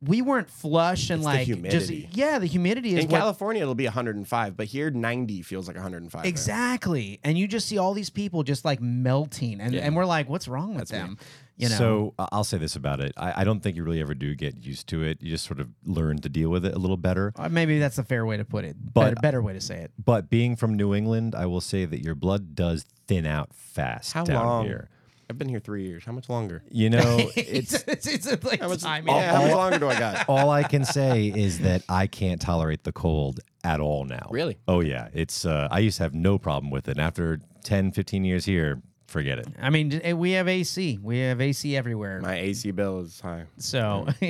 we 0.00 0.22
weren't 0.22 0.48
flush 0.48 1.10
and 1.10 1.18
It's 1.20 1.26
the 1.28 1.34
like 1.34 1.46
humidity. 1.46 2.02
just 2.04 2.16
yeah, 2.16 2.38
the 2.38 2.46
humidity 2.46 2.94
is 2.96 3.04
In 3.04 3.10
what 3.10 3.18
California, 3.18 3.62
it'll 3.62 3.74
be 3.74 3.84
105, 3.86 4.56
but 4.56 4.66
here 4.66 4.90
90 4.90 5.42
feels 5.42 5.66
like 5.66 5.76
105. 5.76 6.22
there. 6.22 6.28
exactly. 6.28 7.18
And 7.24 7.36
you 7.36 7.48
just 7.48 7.66
see 7.66 7.78
all 7.78 7.94
these 7.94 8.10
people 8.10 8.42
just 8.42 8.64
like 8.64 8.80
melting, 8.80 9.60
and 9.60 9.74
Yeah. 9.74 9.80
and 9.82 9.96
we're 9.96 10.04
like, 10.04 10.28
"What's 10.28 10.46
wrong 10.48 10.68
with 10.74 10.88
That's 10.88 10.92
me. 10.92 10.98
them?" 10.98 11.18
You 11.56 11.68
know. 11.68 11.74
So 11.74 12.14
uh, 12.18 12.26
I'll 12.30 12.44
say 12.44 12.58
this 12.58 12.76
about 12.76 13.00
it. 13.00 13.12
I, 13.16 13.40
I 13.40 13.44
don't 13.44 13.60
think 13.60 13.76
you 13.76 13.82
really 13.82 14.00
ever 14.00 14.14
do 14.14 14.34
get 14.36 14.64
used 14.64 14.86
to 14.90 15.02
it. 15.02 15.20
You 15.20 15.30
just 15.30 15.44
sort 15.44 15.58
of 15.58 15.68
learn 15.84 16.18
to 16.20 16.28
deal 16.28 16.50
with 16.50 16.64
it 16.64 16.74
a 16.74 16.78
little 16.78 16.96
better. 16.96 17.32
Uh, 17.34 17.48
maybe 17.48 17.80
that's 17.80 17.98
a 17.98 18.04
fair 18.04 18.24
way 18.24 18.36
to 18.36 18.44
put 18.44 18.64
it. 18.64 18.76
But- 18.80 19.00
better, 19.02 19.16
better 19.20 19.42
way 19.42 19.54
to 19.54 19.60
say 19.60 19.78
it. 19.80 19.90
But 19.98 20.30
being 20.30 20.54
from 20.54 20.74
New 20.74 20.94
England, 20.94 21.34
I 21.34 21.46
will 21.46 21.60
say 21.60 21.84
that 21.84 22.00
your 22.04 22.14
blood 22.14 22.54
does 22.54 22.84
thin 23.08 23.26
out 23.26 23.52
fast 23.52 24.12
How 24.12 24.22
down 24.22 24.46
long? 24.46 24.64
here. 24.66 24.88
I've 25.30 25.36
been 25.38 25.48
here 25.48 25.60
three 25.60 25.86
years. 25.86 26.04
How 26.04 26.12
much 26.12 26.28
longer? 26.28 26.62
You 26.70 26.90
know, 26.94 27.30
it's 27.36 27.74
it's, 27.74 28.06
it's, 28.06 28.26
it's 28.26 28.44
like 28.44 28.60
How 28.60 28.68
much, 28.68 28.80
timing. 28.82 29.14
yeah, 29.14 29.32
how 29.36 29.42
much 29.42 29.52
longer 29.52 29.78
do 29.78 29.88
I 29.88 29.98
got? 29.98 30.24
all 30.28 30.50
I 30.50 30.62
can 30.62 30.84
say 30.84 31.26
is 31.34 31.58
that 31.60 31.82
I 31.88 32.06
can't 32.06 32.40
tolerate 32.40 32.84
the 32.84 32.92
cold 32.92 33.40
at 33.64 33.80
all 33.80 34.04
now. 34.04 34.28
Really? 34.30 34.58
Oh 34.66 34.80
yeah, 34.80 35.08
it's 35.12 35.44
uh, 35.44 35.68
I 35.70 35.80
used 35.80 35.98
to 35.98 36.04
have 36.04 36.14
no 36.14 36.38
problem 36.38 36.70
with 36.70 36.88
it. 36.88 36.92
And 36.92 37.00
after 37.00 37.40
10, 37.64 37.92
15 37.92 38.24
years 38.24 38.44
here, 38.46 38.80
forget 39.06 39.38
it. 39.38 39.48
I 39.60 39.68
mean, 39.68 40.00
we 40.16 40.32
have 40.32 40.48
AC. 40.48 40.98
We 41.02 41.18
have 41.20 41.40
AC 41.40 41.76
everywhere. 41.76 42.20
My 42.22 42.36
AC 42.36 42.70
bill 42.70 43.00
is 43.00 43.20
high. 43.20 43.44
so 43.58 44.06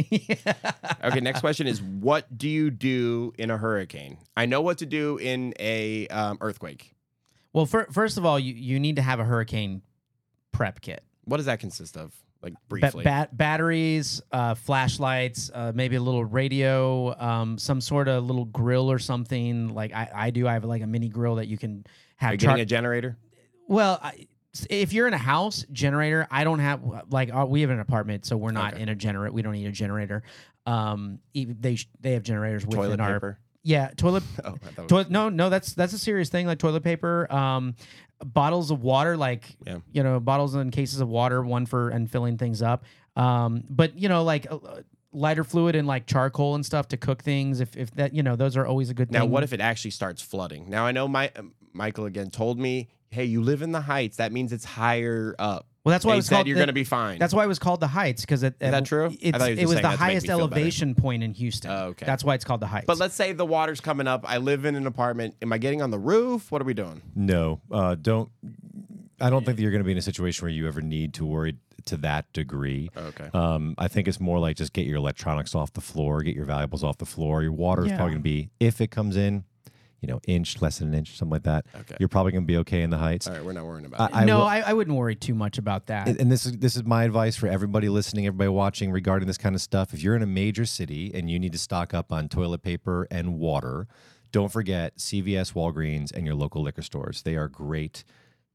Okay, 1.05 1.21
next 1.21 1.41
question 1.41 1.67
is 1.69 1.81
what 1.81 2.37
do 2.37 2.49
you 2.49 2.71
do 2.71 3.33
in 3.39 3.51
a 3.51 3.57
hurricane? 3.57 4.19
I 4.37 4.47
know 4.47 4.61
what 4.63 4.79
to 4.79 4.87
do 4.87 5.17
in 5.19 5.55
a 5.61 6.09
um, 6.09 6.39
earthquake. 6.41 6.95
Well, 7.53 7.67
fir- 7.67 7.87
first 7.91 8.19
of 8.19 8.27
all, 8.27 8.39
you, 8.39 8.53
you 8.55 8.79
need 8.81 8.97
to 8.97 9.03
have 9.03 9.21
a 9.21 9.25
hurricane 9.25 9.83
prep 10.53 10.81
kit. 10.81 11.03
What 11.25 11.37
does 11.39 11.47
that 11.47 11.61
consist 11.61 11.97
of? 11.97 12.13
Like 12.43 12.53
Ba- 12.55 12.59
briefly. 12.69 13.05
bat- 13.05 13.37
batteries, 13.37 14.23
uh, 14.31 14.55
flashlights, 14.55 15.51
uh, 15.53 15.73
maybe 15.75 15.97
a 15.97 16.01
little 16.01 16.25
radio, 16.25 17.19
um, 17.21 17.59
some 17.59 17.81
sort 17.81 18.07
of 18.07 18.25
little 18.25 18.45
grill 18.45 18.91
or 18.91 18.99
something. 19.01 19.75
Like 19.75 19.93
I, 19.93 20.09
I 20.15 20.31
do. 20.31 20.47
I 20.47 20.53
have 20.53 20.65
like 20.65 20.83
a 20.83 20.87
mini 20.87 21.09
grill 21.09 21.35
that 21.37 21.49
you 21.49 21.59
can 21.59 21.85
Are 21.87 21.91
have. 22.17 22.33
you 22.33 22.39
char- 22.39 22.51
getting 22.53 22.63
a 22.63 22.67
generator? 22.67 23.19
well, 23.67 23.99
I, 24.03 24.29
if 24.71 24.93
you're 24.93 25.07
in 25.09 25.15
a 25.15 25.19
house 25.19 25.65
generator, 25.73 26.27
I 26.31 26.45
don't 26.45 26.61
have 26.61 26.81
like 27.11 27.35
uh, 27.35 27.45
we 27.47 27.61
have 27.63 27.71
an 27.71 27.81
apartment, 27.81 28.25
so 28.25 28.37
we're 28.37 28.53
not 28.53 28.75
Okay. 28.75 28.83
in 28.85 28.89
a 28.89 28.95
generator. 28.95 29.33
We 29.33 29.43
don't 29.43 29.53
need 29.53 29.67
a 29.67 29.73
generator. 29.73 30.23
Um, 30.65 31.19
they 31.35 31.75
sh- 31.75 31.89
they 32.01 32.13
have 32.13 32.23
generators 32.23 32.65
within 32.65 32.83
Toilet 32.85 33.01
our 33.01 33.13
paper? 33.15 33.39
yeah 33.65 33.91
toilet 33.97 34.23
Oh, 34.45 34.55
I 34.65 34.71
thought 34.71 34.89
Toilet, 34.89 35.11
no, 35.11 35.29
no, 35.29 35.51
that's 35.51 35.75
that's 35.75 35.93
a 35.93 35.99
serious 35.99 36.29
thing. 36.29 36.47
Like 36.47 36.59
toilet 36.59 36.83
paper, 36.85 37.31
um, 37.33 37.75
bottles 38.25 38.71
of 38.71 38.83
water, 38.83 39.17
like 39.17 39.57
Yeah. 39.67 39.79
you 39.93 40.03
know, 40.03 40.19
bottles 40.21 40.55
and 40.55 40.73
cases 40.73 41.01
of 41.01 41.09
water, 41.09 41.43
one 41.43 41.67
for 41.67 41.89
and 41.89 42.11
filling 42.11 42.37
things 42.39 42.63
up. 42.63 42.85
Um, 43.17 43.65
but 43.69 43.97
you 43.99 44.09
know, 44.09 44.23
like 44.25 44.47
uh, 44.51 44.59
lighter 45.13 45.45
fluid 45.45 45.75
and 45.77 45.87
like 45.87 46.07
charcoal 46.07 46.55
and 46.55 46.65
stuff 46.67 46.89
to 46.89 46.97
cook 46.97 47.23
things. 47.23 47.61
If 47.61 47.77
if 47.77 47.91
that 47.93 48.15
you 48.15 48.23
know, 48.23 48.37
those 48.37 48.57
are 48.57 48.67
always 48.67 48.91
a 48.91 48.95
good 48.95 49.09
thing. 49.09 49.15
Now, 49.15 49.21
thing. 49.21 49.31
what 49.31 49.43
if 49.45 49.53
it 49.53 49.61
actually 49.61 49.93
starts 49.93 50.21
flooding? 50.23 50.69
Now, 50.69 50.85
I 50.85 50.93
know 50.93 51.07
my 51.09 51.31
um, 51.37 51.53
Michael 51.73 52.07
again 52.07 52.31
told 52.31 52.59
me, 52.59 52.89
"Hey, 53.11 53.25
you 53.25 53.41
live 53.43 53.63
in 53.63 53.73
the 53.73 53.83
heights. 53.83 54.17
That 54.17 54.33
means 54.33 54.53
it's 54.53 54.65
higher 54.65 55.35
up." 55.39 55.68
Well, 55.89 55.95
that's 55.95 56.05
why 56.05 56.13
They 56.13 56.17
it 56.17 56.19
was 56.19 56.27
said 56.27 56.35
called 56.35 56.47
you're 56.49 56.55
the- 56.57 56.61
going 56.61 56.67
to 56.67 56.73
be 56.75 56.85
fine. 56.85 57.19
That's 57.19 57.33
why 57.33 57.45
it 57.45 57.47
was 57.49 57.59
called 57.59 57.81
the 57.81 57.87
Heights 57.87 58.21
because 58.21 58.43
it, 58.43 58.57
Is 58.61 58.71
that 58.73 58.85
true? 58.85 59.07
I 59.07 59.31
thought 59.33 59.51
you 59.51 59.57
it 59.57 59.67
was 59.67 59.71
the 59.71 59.75
that 59.77 59.83
to 59.83 59.89
make 59.89 59.93
me 59.93 59.97
highest 60.05 60.29
elevation 60.29 60.95
point 60.95 61.23
in 61.23 61.33
Houston. 61.33 61.71
Oh, 61.71 61.85
okay. 61.89 62.05
That's 62.05 62.23
why 62.23 62.35
it's 62.35 62.45
called 62.45 62.61
the 62.61 62.67
Heights. 62.67 62.85
But 62.87 62.99
let's 62.99 63.15
say 63.15 63.33
the 63.33 63.47
water's 63.47 63.81
coming 63.81 64.07
up. 64.07 64.25
I 64.29 64.37
live 64.37 64.67
in 64.67 64.75
an 64.75 64.87
apartment. 64.87 65.37
Am 65.41 65.51
I 65.53 65.57
getting 65.59 65.81
on 65.81 65.91
the 65.91 65.99
roof? 65.99 66.53
What 66.53 66.61
are 66.61 66.67
we 66.67 66.75
doing? 66.75 67.01
No, 67.15 67.61
uh, 67.73 67.95
don't. 67.95 68.29
I 69.21 69.31
don't 69.31 69.45
think 69.47 69.57
that 69.57 69.63
you're 69.63 69.73
going 69.73 69.81
to 69.83 69.87
be 69.87 69.93
in 69.93 69.99
a 69.99 70.03
situation 70.03 70.45
where 70.45 70.53
you 70.53 70.69
ever 70.69 70.81
need 70.83 71.15
to 71.15 71.25
worry 71.25 71.57
to 71.87 71.97
that 71.99 72.31
degree. 72.33 72.91
Okay. 72.97 73.29
Um, 73.33 73.75
I 73.79 73.89
think 73.89 74.07
it's 74.09 74.21
more 74.21 74.39
like 74.39 74.57
just 74.57 74.73
get 74.73 74.87
your 74.87 74.97
electronics 74.97 75.55
off 75.55 75.73
the 75.73 75.81
floor, 75.81 76.23
get 76.23 76.37
your 76.37 76.45
valuables 76.45 76.85
off 76.85 76.99
the 76.99 77.07
floor. 77.07 77.43
Your 77.43 77.53
water 77.53 77.83
is 77.85 77.89
Yeah. 77.91 77.97
probably 77.97 78.13
going 78.13 78.21
to 78.23 78.25
be, 78.25 78.51
if 78.61 78.81
it 78.81 78.91
comes 78.91 79.17
in, 79.17 79.45
you 80.01 80.09
know, 80.09 80.21
inch, 80.27 80.61
less 80.63 80.79
than 80.79 80.89
an 80.89 80.95
inch, 80.95 81.17
something 81.17 81.33
like 81.33 81.43
that. 81.43 81.67
Okay. 81.75 81.97
You're 81.99 82.09
probably 82.09 82.33
going 82.33 82.45
to 82.45 82.47
be 82.47 82.57
okay 82.59 82.83
in 82.83 82.91
the 82.91 82.99
heights. 82.99 83.27
All 83.27 83.35
right, 83.35 83.45
we're 83.45 83.53
not 83.53 83.65
worrying 83.65 83.87
about 83.87 84.11
it. 84.11 84.17
I, 84.17 84.23
I 84.23 84.25
no, 84.25 84.39
will- 84.39 84.45
I, 84.47 84.61
I 84.61 84.73
wouldn't 84.73 84.97
worry 84.97 85.17
too 85.17 85.35
much 85.35 85.59
about 85.59 85.87
that. 85.87 86.09
and 86.09 86.21
and 86.21 86.31
this 86.31 86.47
is 86.47 86.53
this 86.53 86.77
is 86.77 86.85
my 86.85 87.05
advice 87.05 87.37
for 87.37 87.49
everybody 87.49 87.89
listening, 87.89 88.27
everybody 88.27 88.49
watching 88.49 88.93
regarding 88.93 89.27
this 89.27 89.39
kind 89.39 89.55
of 89.55 89.61
stuff. 89.61 89.93
If 89.93 90.03
you're 90.03 90.17
in 90.17 90.23
a 90.23 90.27
major 90.27 90.65
city 90.65 91.11
and 91.15 91.31
you 91.31 91.39
need 91.39 91.53
to 91.53 91.59
stock 91.59 91.95
up 91.95 92.13
on 92.13 92.29
toilet 92.29 92.63
paper 92.63 93.09
and 93.11 93.39
water, 93.39 93.89
don't 94.31 94.53
forget 94.53 94.97
CVS, 94.99 95.55
Walgreens, 95.55 96.13
and 96.13 96.27
your 96.27 96.35
local 96.35 96.63
liquor 96.63 96.83
stores. 96.83 97.23
They 97.23 97.37
are 97.37 97.49
great 97.49 98.05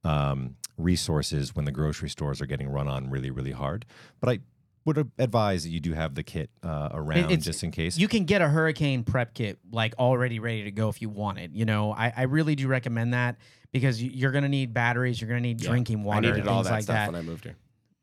um, 0.03 0.55
resources 0.77 1.55
when 1.55 1.65
the 1.65 1.71
grocery 1.71 2.09
stores 2.09 2.41
are 2.41 2.45
getting 2.45 2.69
run 2.69 2.87
on 2.87 3.09
really, 3.09 3.31
really 3.31 3.51
hard. 3.51 3.85
But 4.19 4.29
I 4.29 4.39
would 4.85 5.11
advise 5.17 5.63
that 5.63 5.69
you 5.69 5.79
do 5.79 5.93
have 5.93 6.15
the 6.15 6.23
kit 6.23 6.49
uh, 6.63 6.89
around 6.91 7.19
it's- 7.31 7.43
just 7.43 7.63
in 7.63 7.71
case. 7.71 7.97
You 7.97 8.07
can 8.07 8.25
get 8.25 8.41
a 8.41 8.49
hurricane 8.49 9.03
prep 9.03 9.33
kit 9.33 9.59
like 9.71 9.93
already 9.97 10.39
ready 10.39 10.63
to 10.63 10.71
go 10.71 10.89
if 10.89 11.01
you 11.01 11.09
want 11.09 11.39
it. 11.39 11.51
You 11.53 11.65
know, 11.65 11.91
I, 11.93 12.11
I 12.15 12.21
really 12.23 12.55
do 12.55 12.67
recommend 12.67 13.13
that 13.13 13.37
because 13.71 14.01
you- 14.01 14.11
you're 14.13 14.31
going 14.31 14.43
to 14.43 14.49
need 14.49 14.73
batteries, 14.73 15.19
you're 15.21 15.29
going 15.29 15.41
to 15.41 15.47
need 15.47 15.61
Yeah. 15.61 15.69
drinking 15.69 16.01
I 16.01 16.03
water, 16.03 16.21
needed 16.21 16.39
and 16.41 16.49
all 16.49 16.63
things 16.63 16.67
that 16.67 16.73
like 16.73 16.83
stuff 16.83 16.95
that. 16.95 17.11
when 17.11 17.15
I 17.15 17.23
moved 17.23 17.43
here. 17.45 17.55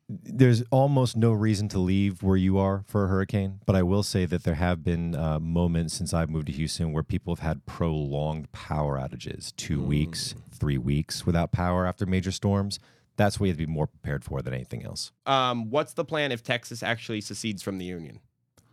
there's 0.09 0.63
almost 0.73 1.17
no 1.17 1.33
reason 1.33 1.69
to 1.69 1.79
leave 1.79 2.23
where 2.23 2.37
you 2.37 2.59
are 2.59 2.83
for 2.89 3.05
a 3.05 3.09
hurricane, 3.09 3.61
but 3.67 3.77
I 3.77 3.83
will 3.85 4.03
say 4.03 4.25
that 4.27 4.43
there 4.43 4.55
have 4.57 4.83
been 4.83 5.15
uh, 5.15 5.39
moments 5.39 5.95
since 5.95 6.13
I've 6.13 6.29
moved 6.31 6.47
to 6.49 6.53
Houston 6.53 6.93
where 6.93 7.05
people 7.05 7.33
have 7.37 7.45
had 7.47 7.65
prolonged 7.67 8.51
power 8.53 8.99
outages, 8.99 9.55
two 9.55 9.81
weeks, 9.81 10.35
three 10.51 10.79
weeks 10.79 11.25
without 11.27 11.53
power 11.53 11.87
after 11.87 12.07
major 12.07 12.33
storms. 12.33 12.81
That's 13.21 13.39
what 13.39 13.47
you 13.47 13.53
have 13.53 13.59
to 13.59 13.67
be 13.67 13.71
more 13.73 13.87
prepared 13.87 14.25
for 14.25 14.41
than 14.41 14.55
anything 14.55 14.85
else. 14.85 15.13
Um, 15.27 15.69
what's 15.71 15.93
the 15.93 16.05
plan 16.05 16.33
if 16.33 16.43
Texas 16.43 16.83
actually 16.83 17.21
secedes 17.21 17.63
from 17.63 17.77
the 17.79 17.85
Union? 17.85 18.21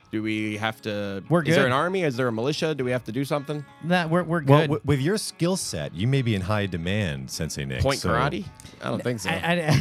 Do 0.09 0.23
we 0.23 0.55
have 0.55 0.81
to? 0.83 1.21
We're 1.27 1.41
good. 1.41 1.49
Is 1.49 1.55
there 1.57 1.65
an 1.65 1.73
army? 1.73 2.03
Is 2.03 2.15
there 2.15 2.29
a 2.29 2.31
militia? 2.31 2.73
Do 2.73 2.85
we 2.85 2.91
have 2.91 3.03
to 3.03 3.11
do 3.11 3.25
something? 3.25 3.65
That 3.83 4.09
we're 4.09 4.23
we're 4.23 4.41
Well, 4.45 4.59
good. 4.61 4.67
w- 4.67 4.81
with 4.85 5.01
your 5.01 5.17
skill 5.17 5.57
set, 5.57 5.93
you 5.93 6.07
may 6.07 6.21
be 6.21 6.33
in 6.33 6.39
high 6.41 6.65
demand, 6.65 7.29
Sensei 7.29 7.65
Nick. 7.65 7.81
Point 7.81 7.99
so- 7.99 8.09
karate? 8.09 8.45
I 8.81 8.89
don't 8.89 9.03
think 9.03 9.19
so. 9.19 9.29
I, 9.29 9.73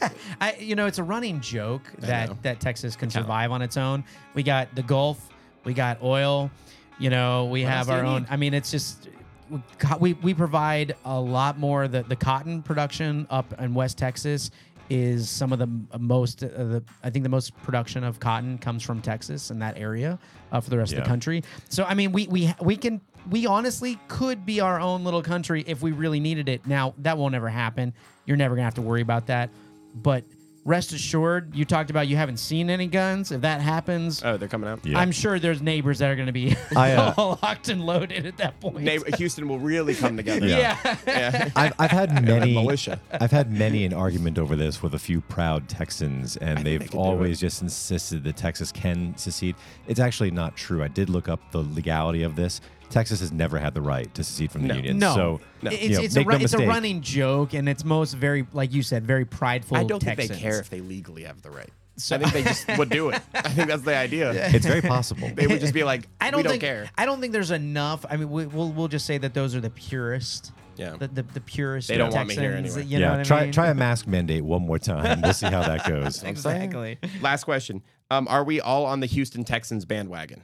I, 0.00 0.10
I, 0.40 0.56
you 0.58 0.74
know, 0.74 0.86
it's 0.86 0.98
a 0.98 1.04
running 1.04 1.40
joke 1.40 1.82
that 1.98 2.42
that 2.42 2.58
Texas 2.58 2.96
can 2.96 3.10
survive 3.10 3.52
on 3.52 3.62
its 3.62 3.76
own. 3.76 4.02
We 4.34 4.42
got 4.42 4.74
the 4.74 4.82
Gulf, 4.82 5.28
we 5.64 5.72
got 5.72 6.02
oil. 6.02 6.50
You 6.98 7.10
know, 7.10 7.44
we 7.46 7.62
What 7.62 7.72
have 7.72 7.90
our 7.90 8.04
own. 8.04 8.22
need? 8.22 8.28
I 8.30 8.36
mean, 8.36 8.54
it's 8.54 8.72
just 8.72 9.08
we- 10.00 10.14
we 10.14 10.34
provide 10.34 10.94
a 11.04 11.18
lot 11.20 11.58
more. 11.58 11.88
The 11.88 12.02
the 12.02 12.16
cotton 12.16 12.62
production 12.62 13.26
up 13.30 13.52
in 13.60 13.74
West 13.74 13.98
Texas 13.98 14.50
is 14.88 15.28
some 15.30 15.52
of 15.52 15.58
the 15.58 15.68
most. 15.98 16.42
Uh, 16.42 16.48
the 16.48 16.82
I 17.02 17.10
think 17.10 17.22
the 17.22 17.28
most 17.28 17.56
production 17.62 18.02
of 18.04 18.18
cotton 18.20 18.58
comes 18.58 18.82
from 18.82 19.00
Texas 19.00 19.50
and 19.50 19.62
that 19.62 19.78
area 19.78 20.18
uh, 20.52 20.60
for 20.60 20.70
the 20.70 20.78
rest 20.78 20.92
of 20.92 20.98
the 21.04 21.08
country. 21.08 21.42
So 21.68 21.84
I 21.84 21.94
mean, 21.94 22.12
we 22.12 22.26
we 22.28 22.52
we 22.60 22.76
can. 22.76 23.00
We 23.28 23.46
honestly 23.46 23.98
could 24.08 24.46
be 24.46 24.60
our 24.60 24.80
own 24.80 25.04
little 25.04 25.22
country 25.22 25.62
if 25.66 25.82
we 25.82 25.92
really 25.92 26.20
needed 26.20 26.48
it. 26.48 26.66
Now, 26.66 26.94
that 26.98 27.18
won't 27.18 27.34
ever 27.34 27.50
happen. 27.50 27.92
You're 28.24 28.38
never 28.38 28.54
going 28.54 28.62
to 28.62 28.64
have 28.64 28.74
to 28.76 28.82
worry 28.82 29.02
about 29.02 29.26
that. 29.26 29.50
But 29.94 30.24
rest 30.64 30.92
assured, 30.92 31.54
you 31.54 31.64
talked 31.64 31.90
about 31.90 32.08
you 32.08 32.16
haven't 32.16 32.36
seen 32.38 32.70
any 32.70 32.86
guns. 32.86 33.32
If 33.32 33.40
that 33.42 33.60
happens, 33.60 34.22
oh, 34.24 34.36
they're 34.36 34.48
coming 34.48 34.68
out. 34.68 34.84
Yeah. 34.84 34.98
I'm 34.98 35.12
sure 35.12 35.38
there's 35.38 35.62
neighbors 35.62 35.98
that 36.00 36.10
are 36.10 36.16
going 36.16 36.26
to 36.26 36.32
be 36.32 36.56
I, 36.76 36.92
uh, 36.92 37.14
all 37.18 37.38
locked 37.42 37.68
and 37.68 37.84
loaded 37.84 38.26
at 38.26 38.36
that 38.38 38.60
point. 38.60 38.80
Neighbor, 38.80 39.06
Houston 39.16 39.48
will 39.48 39.58
really 39.58 39.94
come 39.94 40.16
together. 40.16 40.46
Yeah. 40.46 40.78
yeah. 40.84 40.96
Yeah. 41.06 41.50
I've, 41.56 41.72
I've 41.78 41.90
had 41.90 42.24
many 42.24 42.54
militia. 42.54 43.00
I've 43.12 43.30
had 43.30 43.50
many 43.50 43.84
an 43.84 43.94
argument 43.94 44.38
over 44.38 44.56
this 44.56 44.82
with 44.82 44.94
a 44.94 44.98
few 44.98 45.20
proud 45.22 45.68
Texans, 45.68 46.36
and 46.36 46.58
they 46.58 46.76
they've 46.76 46.90
could 46.90 46.98
always 46.98 47.40
just 47.40 47.62
insisted 47.62 48.24
that 48.24 48.36
Texas 48.36 48.72
can 48.72 49.16
secede. 49.16 49.56
It's 49.86 50.00
actually 50.00 50.30
not 50.30 50.56
true. 50.56 50.82
I 50.82 50.88
did 50.88 51.08
look 51.08 51.28
up 51.28 51.40
the 51.52 51.62
legality 51.62 52.22
of 52.22 52.36
this. 52.36 52.60
Texas 52.90 53.20
has 53.20 53.32
never 53.32 53.58
had 53.58 53.72
the 53.74 53.80
right 53.80 54.12
to 54.14 54.22
secede 54.24 54.50
from 54.52 54.62
the 54.62 54.68
No. 54.68 54.74
union. 54.74 54.98
No, 54.98 55.14
so 55.14 55.40
No. 55.62 55.70
it's, 55.70 55.82
you 55.82 55.88
know, 55.96 56.00
it's, 56.02 56.16
a, 56.16 56.18
make 56.20 56.26
ru- 56.26 56.38
no 56.38 56.44
it's 56.44 56.52
a 56.52 56.56
mistake. 56.58 56.68
running 56.68 57.00
joke, 57.00 57.54
and 57.54 57.68
it's 57.68 57.84
most 57.84 58.14
very, 58.14 58.46
like 58.52 58.72
you 58.74 58.82
said, 58.82 59.06
very 59.06 59.24
prideful. 59.24 59.76
I 59.76 59.84
don't 59.84 60.00
Texans. 60.00 60.28
think 60.28 60.40
they 60.40 60.48
care 60.50 60.60
if 60.60 60.68
they 60.70 60.80
legally 60.80 61.22
have 61.24 61.40
the 61.42 61.50
right. 61.50 61.70
I 62.12 62.16
think 62.18 62.32
they 62.32 62.42
just 62.44 62.66
would 62.78 62.88
do 62.88 63.10
it. 63.10 63.20
I 63.34 63.50
think 63.50 63.68
that's 63.68 63.82
the 63.82 63.94
idea. 63.96 64.32
It's 64.54 64.64
very 64.64 64.80
possible. 64.80 65.30
They 65.34 65.46
would 65.46 65.60
just 65.60 65.74
be 65.74 65.84
like, 65.84 66.08
I 66.20 66.30
don't 66.30 66.38
we 66.38 66.42
don't 66.44 66.52
think 66.52 66.62
care. 66.62 66.90
I 66.96 67.04
don't 67.04 67.20
think 67.20 67.32
there's 67.34 67.50
enough. 67.50 68.06
I 68.08 68.16
mean, 68.16 68.30
we, 68.30 68.46
we'll 68.46 68.72
we'll 68.72 68.88
just 68.88 69.04
say 69.04 69.18
that 69.18 69.34
those 69.34 69.54
are 69.54 69.60
the 69.60 69.68
purest. 69.70 70.52
Yeah. 70.76 70.96
The 70.98 71.08
the, 71.08 71.22
the 71.24 71.40
purest. 71.42 71.88
They 71.88 71.98
don't 71.98 72.12
want 72.14 72.28
me 72.28 72.34
Texans, 72.36 72.74
here 72.74 72.80
anyway. 72.80 72.90
You 72.90 73.00
know 73.00 73.06
yeah, 73.06 73.10
what 73.12 73.20
I 73.20 73.24
try 73.24 73.42
mean? 73.42 73.52
try 73.52 73.68
a 73.68 73.74
mask 73.74 74.06
mandate 74.06 74.42
one 74.42 74.62
more 74.62 74.78
time. 74.78 75.20
We'll 75.20 75.34
see 75.34 75.46
how 75.46 75.60
that 75.62 75.86
goes. 75.88 76.22
exactly. 76.22 76.98
Last 77.20 77.44
question. 77.44 77.82
Um, 78.10 78.26
are 78.28 78.44
we 78.44 78.62
all 78.62 78.86
on 78.86 79.00
the 79.00 79.06
Houston 79.06 79.44
Texans 79.44 79.84
bandwagon? 79.84 80.42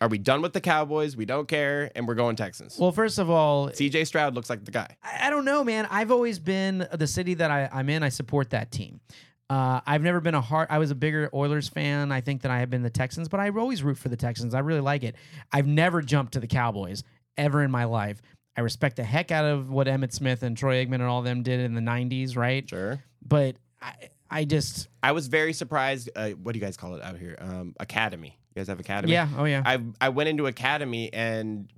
Are 0.00 0.08
we 0.08 0.18
done 0.18 0.42
with 0.42 0.52
the 0.52 0.60
Cowboys? 0.60 1.16
We 1.16 1.24
don't 1.24 1.48
care, 1.48 1.90
and 1.96 2.06
we're 2.06 2.14
going 2.14 2.36
Texans. 2.36 2.78
Well, 2.78 2.92
first 2.92 3.18
of 3.18 3.30
all, 3.30 3.70
CJ 3.70 4.06
Stroud 4.06 4.34
looks 4.34 4.50
like 4.50 4.64
the 4.64 4.70
guy. 4.70 4.96
I 5.02 5.26
I 5.26 5.30
don't 5.30 5.44
know, 5.44 5.64
man. 5.64 5.88
I've 5.90 6.10
always 6.10 6.38
been 6.38 6.86
the 6.92 7.06
city 7.06 7.34
that 7.34 7.50
I, 7.50 7.68
I'm 7.72 7.88
in. 7.88 8.02
I 8.02 8.10
support 8.10 8.50
that 8.50 8.70
team. 8.70 9.00
Uh, 9.48 9.80
I've 9.86 10.02
never 10.02 10.20
been 10.20 10.34
a 10.34 10.40
hard. 10.40 10.68
I 10.70 10.78
was 10.78 10.90
a 10.90 10.94
bigger 10.94 11.30
Oilers 11.32 11.68
fan, 11.68 12.12
I 12.12 12.20
think, 12.20 12.42
than 12.42 12.50
I 12.50 12.58
have 12.60 12.70
been 12.70 12.82
the 12.82 12.90
Texans. 12.90 13.28
But 13.28 13.40
I 13.40 13.48
always 13.50 13.82
root 13.82 13.96
for 13.98 14.08
the 14.08 14.16
Texans. 14.16 14.54
I 14.54 14.58
really 14.60 14.80
like 14.80 15.02
it. 15.02 15.16
I've 15.52 15.66
never 15.66 16.02
jumped 16.02 16.34
to 16.34 16.40
the 16.40 16.46
Cowboys 16.46 17.02
ever 17.36 17.62
in 17.62 17.70
my 17.70 17.84
life. 17.84 18.20
I 18.56 18.62
respect 18.62 18.96
the 18.96 19.04
heck 19.04 19.30
out 19.30 19.44
of 19.44 19.70
what 19.70 19.86
Emmitt 19.86 20.12
Smith 20.12 20.42
and 20.42 20.56
Troy 20.56 20.84
Aikman 20.84 20.94
and 20.94 21.04
all 21.04 21.22
them 21.22 21.42
did 21.42 21.60
in 21.60 21.74
the 21.74 21.80
'90s, 21.80 22.36
right? 22.36 22.68
Sure. 22.68 23.02
But 23.22 23.56
I, 23.80 23.92
I 24.30 24.44
just, 24.44 24.88
I 25.02 25.12
was 25.12 25.28
very 25.28 25.52
surprised. 25.52 26.10
Uh, 26.16 26.30
what 26.30 26.52
do 26.52 26.58
you 26.58 26.64
guys 26.64 26.76
call 26.76 26.94
it 26.94 27.02
out 27.02 27.18
here? 27.18 27.36
Um, 27.38 27.74
academy. 27.78 28.38
You 28.56 28.60
guys 28.60 28.68
have 28.68 28.80
academy? 28.80 29.12
yeah, 29.12 29.28
oh 29.36 29.44
yeah. 29.44 29.62
I 29.66 29.82
I 30.00 30.08
went 30.08 30.30
into 30.30 30.46
academy 30.46 31.12
and 31.12 31.70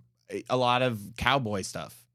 a 0.48 0.56
lot 0.56 0.82
of 0.82 1.00
cowboy 1.16 1.62
stuff. 1.62 2.06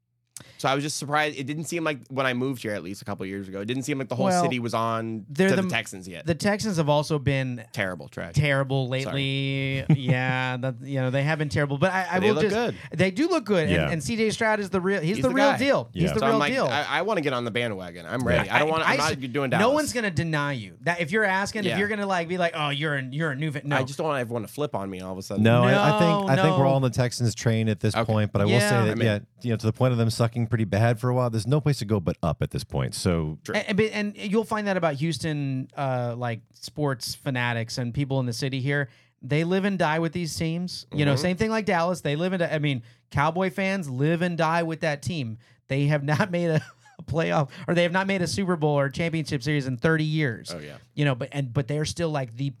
So 0.58 0.68
I 0.68 0.74
was 0.74 0.82
just 0.82 0.96
surprised. 0.98 1.38
It 1.38 1.44
didn't 1.44 1.64
seem 1.64 1.84
like 1.84 1.98
when 2.08 2.26
I 2.26 2.34
moved 2.34 2.62
here, 2.62 2.72
at 2.74 2.82
least 2.82 3.02
a 3.02 3.04
couple 3.04 3.24
years 3.26 3.46
ago, 3.48 3.60
it 3.60 3.66
didn't 3.66 3.84
seem 3.84 3.98
like 3.98 4.08
the 4.08 4.16
whole 4.16 4.26
Well, 4.26 4.42
city 4.42 4.58
was 4.58 4.74
on 4.74 5.26
to 5.34 5.48
the, 5.50 5.62
the- 5.62 5.68
Texans 5.68 6.08
yet. 6.08 6.26
the 6.26 6.34
Texans 6.34 6.76
have 6.78 6.88
also 6.88 7.18
been 7.20 7.64
Terrible 7.72 8.08
trash. 8.08 8.32
terrible 8.34 8.88
lately. 8.88 9.84
yeah, 9.96 10.56
that, 10.56 10.74
you 10.82 11.00
know 11.00 11.10
they 11.10 11.22
have 11.22 11.38
been 11.38 11.48
terrible. 11.50 11.78
But 11.78 11.92
I, 11.92 12.06
I 12.12 12.18
But 12.20 12.26
will 12.26 12.34
look 12.34 12.42
just 12.44 12.54
good. 12.54 12.74
they 12.92 13.10
do 13.12 13.28
look 13.28 13.44
good. 13.44 13.68
Yeah. 13.70 13.84
And, 13.84 13.92
and 13.94 14.02
CJ 14.02 14.32
Stroud 14.32 14.58
is 14.58 14.70
the 14.70 14.80
real. 14.80 15.00
He's, 15.00 15.16
He's 15.16 15.22
the, 15.22 15.28
the 15.28 15.34
real 15.34 15.50
guy. 15.52 15.58
deal. 15.58 15.90
He's 15.92 16.12
the 16.12 16.18
so 16.20 16.26
real 16.28 16.38
like, 16.38 16.52
deal. 16.52 16.66
I, 16.66 16.84
I 16.88 17.02
want 17.02 17.18
to 17.18 17.22
get 17.22 17.32
on 17.32 17.44
the 17.44 17.50
bandwagon. 17.52 18.06
I'm 18.06 18.22
ready. 18.26 18.48
I 18.50 18.58
don't 18.58 18.68
want. 18.70 18.82
I'm 18.82 18.94
I 18.94 18.96
not 18.96 19.12
s- 19.12 19.16
doing 19.18 19.50
Dallas. 19.50 19.62
No 19.62 19.70
one's 19.70 19.92
gonna 19.92 20.10
deny 20.10 20.52
you 20.52 20.76
that 20.82 21.00
if 21.00 21.12
you're 21.12 21.24
asking, 21.24 21.64
if 21.64 21.78
you're 21.78 21.88
gonna 21.88 22.06
like 22.06 22.26
be 22.28 22.38
like, 22.38 22.52
oh, 22.56 22.70
you're 22.70 22.96
a 22.96 23.02
you're 23.02 23.30
a 23.30 23.36
new 23.36 23.52
fan. 23.52 23.62
No, 23.66 23.76
I 23.76 23.84
just 23.84 23.98
don't 23.98 24.08
want 24.08 24.20
everyone 24.20 24.42
to 24.42 24.48
flip 24.48 24.74
on 24.74 24.90
me 24.90 25.00
all 25.00 25.12
of 25.12 25.18
a 25.18 25.22
sudden. 25.22 25.44
No, 25.44 25.62
I, 25.62 25.74
I 25.74 25.90
No, 25.90 25.98
think 26.26 26.30
I 26.38 26.42
think 26.42 26.58
we're 26.58 26.66
all 26.66 26.76
on 26.76 26.82
the 26.82 26.90
Texans 26.90 27.34
train 27.36 27.68
at 27.68 27.78
this 27.78 27.94
Okay. 27.94 28.04
point. 28.12 28.32
But 28.32 28.40
I 28.42 28.44
will 28.46 28.58
say 28.60 28.68
that 28.70 28.90
I'm 28.90 29.02
yeah, 29.02 29.18
you 29.42 29.50
know, 29.50 29.56
to 29.56 29.66
the 29.66 29.72
point 29.72 29.92
of 29.92 29.98
them 29.98 30.10
sucking 30.24 30.46
pretty 30.46 30.64
bad 30.64 30.98
for 30.98 31.10
a 31.10 31.14
while. 31.14 31.28
There's 31.28 31.46
no 31.46 31.60
place 31.60 31.78
to 31.80 31.84
go 31.84 32.00
but 32.00 32.16
up 32.22 32.40
at 32.42 32.50
this 32.50 32.64
point. 32.64 32.94
So 32.94 33.38
And, 33.52 33.78
and, 33.78 34.16
and 34.16 34.32
you'll 34.32 34.44
find 34.44 34.66
that 34.66 34.76
about 34.78 34.94
Houston, 34.94 35.68
uh, 35.76 36.14
like 36.16 36.40
sports 36.54 37.14
fanatics 37.14 37.76
and 37.78 37.92
people 37.92 38.20
in 38.20 38.26
the 38.26 38.32
city 38.32 38.60
here. 38.60 38.88
They 39.20 39.44
live 39.44 39.64
and 39.64 39.78
die 39.78 39.98
with 39.98 40.12
these 40.12 40.34
teams. 40.36 40.86
You 40.94 41.04
know, 41.04 41.14
Mhm. 41.14 41.18
same 41.18 41.36
thing 41.36 41.50
like 41.50 41.66
Dallas. 41.66 42.00
They 42.00 42.16
live 42.16 42.32
and 42.32 42.40
die- 42.40 42.50
I 42.52 42.58
mean, 42.58 42.82
Cowboy 43.10 43.50
fans 43.50 43.88
live 43.88 44.22
and 44.22 44.36
die 44.38 44.62
with 44.62 44.80
that 44.80 45.02
team. 45.02 45.38
They 45.68 45.86
have 45.86 46.02
not 46.12 46.30
made 46.30 46.48
a, 46.50 46.62
a 46.98 47.02
playoff 47.02 47.50
or 47.68 47.74
they 47.74 47.82
have 47.82 47.92
not 47.92 48.06
made 48.06 48.22
a 48.22 48.26
Super 48.26 48.56
Bowl 48.56 48.78
or 48.78 48.88
championship 48.88 49.42
series 49.42 49.66
in 49.66 49.76
30 49.76 50.04
years. 50.04 50.52
Oh 50.54 50.58
yeah. 50.58 50.76
You 50.94 51.04
know, 51.04 51.14
but 51.14 51.28
and 51.32 51.52
but 51.52 51.68
they're 51.68 51.84
still 51.84 52.10
like 52.10 52.34
the 52.36 52.52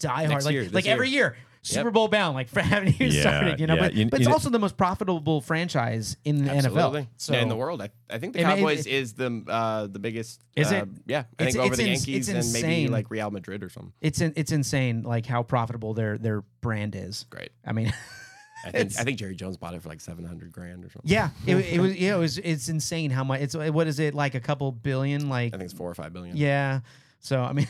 diehard, 0.00 0.28
Next 0.30 0.44
like 0.46 0.52
year, 0.52 0.64
this 0.64 0.72
like 0.72 0.86
every 0.86 1.10
year. 1.10 1.36
Super 1.74 1.90
Bowl 1.90 2.08
bound, 2.08 2.34
like 2.34 2.48
for 2.54 2.60
having 2.60 2.94
you 2.98 3.06
Yeah, 3.06 3.20
started, 3.20 3.60
you 3.60 3.66
know. 3.66 3.74
yeah. 3.74 3.80
But, 3.80 3.94
You- 3.94 4.06
but 4.06 4.20
it's 4.20 4.28
know- 4.28 4.32
also 4.34 4.50
the 4.50 4.58
most 4.58 4.76
profitable 4.76 5.40
franchise 5.40 6.16
in 6.24 6.44
the 6.44 6.50
Absolutely. 6.50 7.02
NFL. 7.02 7.06
So 7.16 7.32
yeah, 7.34 7.42
in 7.42 7.48
the 7.48 7.56
world, 7.56 7.82
I, 7.82 7.90
I 8.10 8.18
think 8.18 8.32
the 8.34 8.40
It 8.40 8.44
Cowboys 8.44 8.86
it- 8.86 8.92
is 8.92 9.14
the 9.14 9.44
uh, 9.48 9.86
the 9.86 9.98
biggest. 9.98 10.42
Is 10.56 10.72
uh. 10.72 10.86
Yeah, 11.06 11.24
I 11.38 11.42
It's- 11.44 11.54
think 11.54 11.56
over 11.64 11.66
it's 11.74 11.76
the 11.82 11.88
ins- 11.90 12.08
Yankees 12.08 12.28
and 12.28 12.52
maybe 12.52 12.88
like 12.88 13.10
Real 13.10 13.30
Madrid 13.30 13.62
or 13.62 13.68
something. 13.68 13.92
it's 14.00 14.20
in, 14.20 14.32
it's 14.36 14.52
insane, 14.52 15.02
like 15.02 15.26
how 15.26 15.42
profitable 15.42 15.94
their 15.94 16.18
their 16.18 16.42
brand 16.60 16.94
is. 16.96 17.24
Great. 17.30 17.50
I 17.64 17.72
mean, 17.72 17.92
I 18.66 18.70
think 18.72 18.98
I 18.98 19.04
think 19.04 19.18
Jerry 19.18 19.36
Jones 19.36 19.56
bought 19.56 19.74
it 19.74 19.82
for 19.82 19.88
like 19.88 20.00
seven 20.00 20.24
hundred 20.24 20.50
grand 20.50 20.84
or 20.84 20.90
something. 20.90 21.08
yeah, 21.10 21.30
it, 21.46 21.54
it 21.56 21.80
was 21.80 21.96
yeah, 22.00 22.16
it 22.16 22.18
was 22.18 22.38
it's 22.38 22.68
insane 22.68 23.10
how 23.10 23.22
much 23.24 23.40
it's 23.40 23.54
what 23.56 23.86
is 23.86 24.00
it 24.00 24.14
like 24.14 24.34
a 24.34 24.40
couple 24.40 24.72
billion 24.72 25.28
like 25.28 25.54
I 25.54 25.58
think 25.58 25.70
it's 25.70 25.78
four 25.78 25.88
or 25.90 25.94
five 25.94 26.12
billion. 26.12 26.36
yeah. 26.36 26.80
So 27.20 27.40
I 27.40 27.52
mean, 27.52 27.68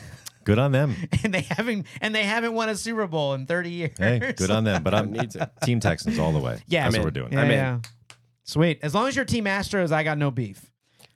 good 0.49 0.59
on 0.59 0.71
them. 0.71 0.95
and 1.23 1.33
they 1.33 1.41
haven't 1.41 1.85
and 2.01 2.13
they 2.13 2.23
haven't 2.23 2.53
won 2.53 2.69
a 2.69 2.75
Super 2.75 3.07
Bowl 3.07 3.33
in 3.33 3.45
30 3.45 3.69
years. 3.69 3.97
Hey, 3.97 4.33
good 4.35 4.51
on 4.51 4.63
them. 4.63 4.83
But 4.83 4.93
I'm 4.93 5.11
Needs 5.19 5.35
it. 5.35 5.49
Team 5.63 5.79
Texans 5.79 6.19
all 6.19 6.31
the 6.31 6.39
way. 6.39 6.61
Yeah, 6.67 6.83
that's 6.83 6.95
I'm 6.95 7.01
what 7.01 7.07
we're 7.07 7.11
doing. 7.11 7.33
Yeah, 7.33 7.41
I'm 7.41 7.51
in. 7.51 7.51
yeah. 7.51 7.79
Sweet. 8.43 8.79
As 8.81 8.95
long 8.95 9.07
as 9.07 9.15
you're 9.15 9.25
Team 9.25 9.45
Astros, 9.45 9.91
I 9.91 10.03
got 10.03 10.17
no 10.17 10.31
beef. 10.31 10.69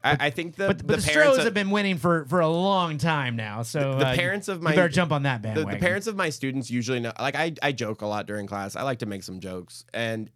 I, 0.03 0.17
I 0.19 0.29
think 0.31 0.55
the 0.55 0.67
But, 0.67 0.85
but 0.85 0.99
the, 0.99 1.07
parents 1.07 1.07
Stros 1.07 1.37
of, 1.39 1.43
have 1.45 1.53
been 1.53 1.71
winning 1.71 1.97
for 1.97 2.25
for 2.25 2.41
a 2.41 2.47
long 2.47 2.97
time 2.97 3.35
now. 3.35 3.63
So 3.63 3.95
the 3.95 4.07
uh, 4.07 4.15
parents 4.15 4.47
of 4.49 4.57
you 4.57 4.63
my 4.63 4.75
better 4.75 4.89
jump 4.89 5.11
on 5.11 5.23
that 5.23 5.41
the, 5.41 5.47
bandwagon. 5.47 5.79
the 5.79 5.85
parents 5.85 6.07
of 6.07 6.15
my 6.15 6.29
students 6.29 6.69
usually 6.69 6.99
know 6.99 7.13
like 7.19 7.35
I, 7.35 7.53
I 7.61 7.71
joke 7.71 8.01
a 8.01 8.05
lot 8.05 8.25
during 8.25 8.45
class 8.47 8.75
i 8.75 8.83
like 8.83 8.99
to 8.99 9.05
make 9.05 9.23
some 9.23 9.39
jokes 9.39 9.85
and 9.93 10.29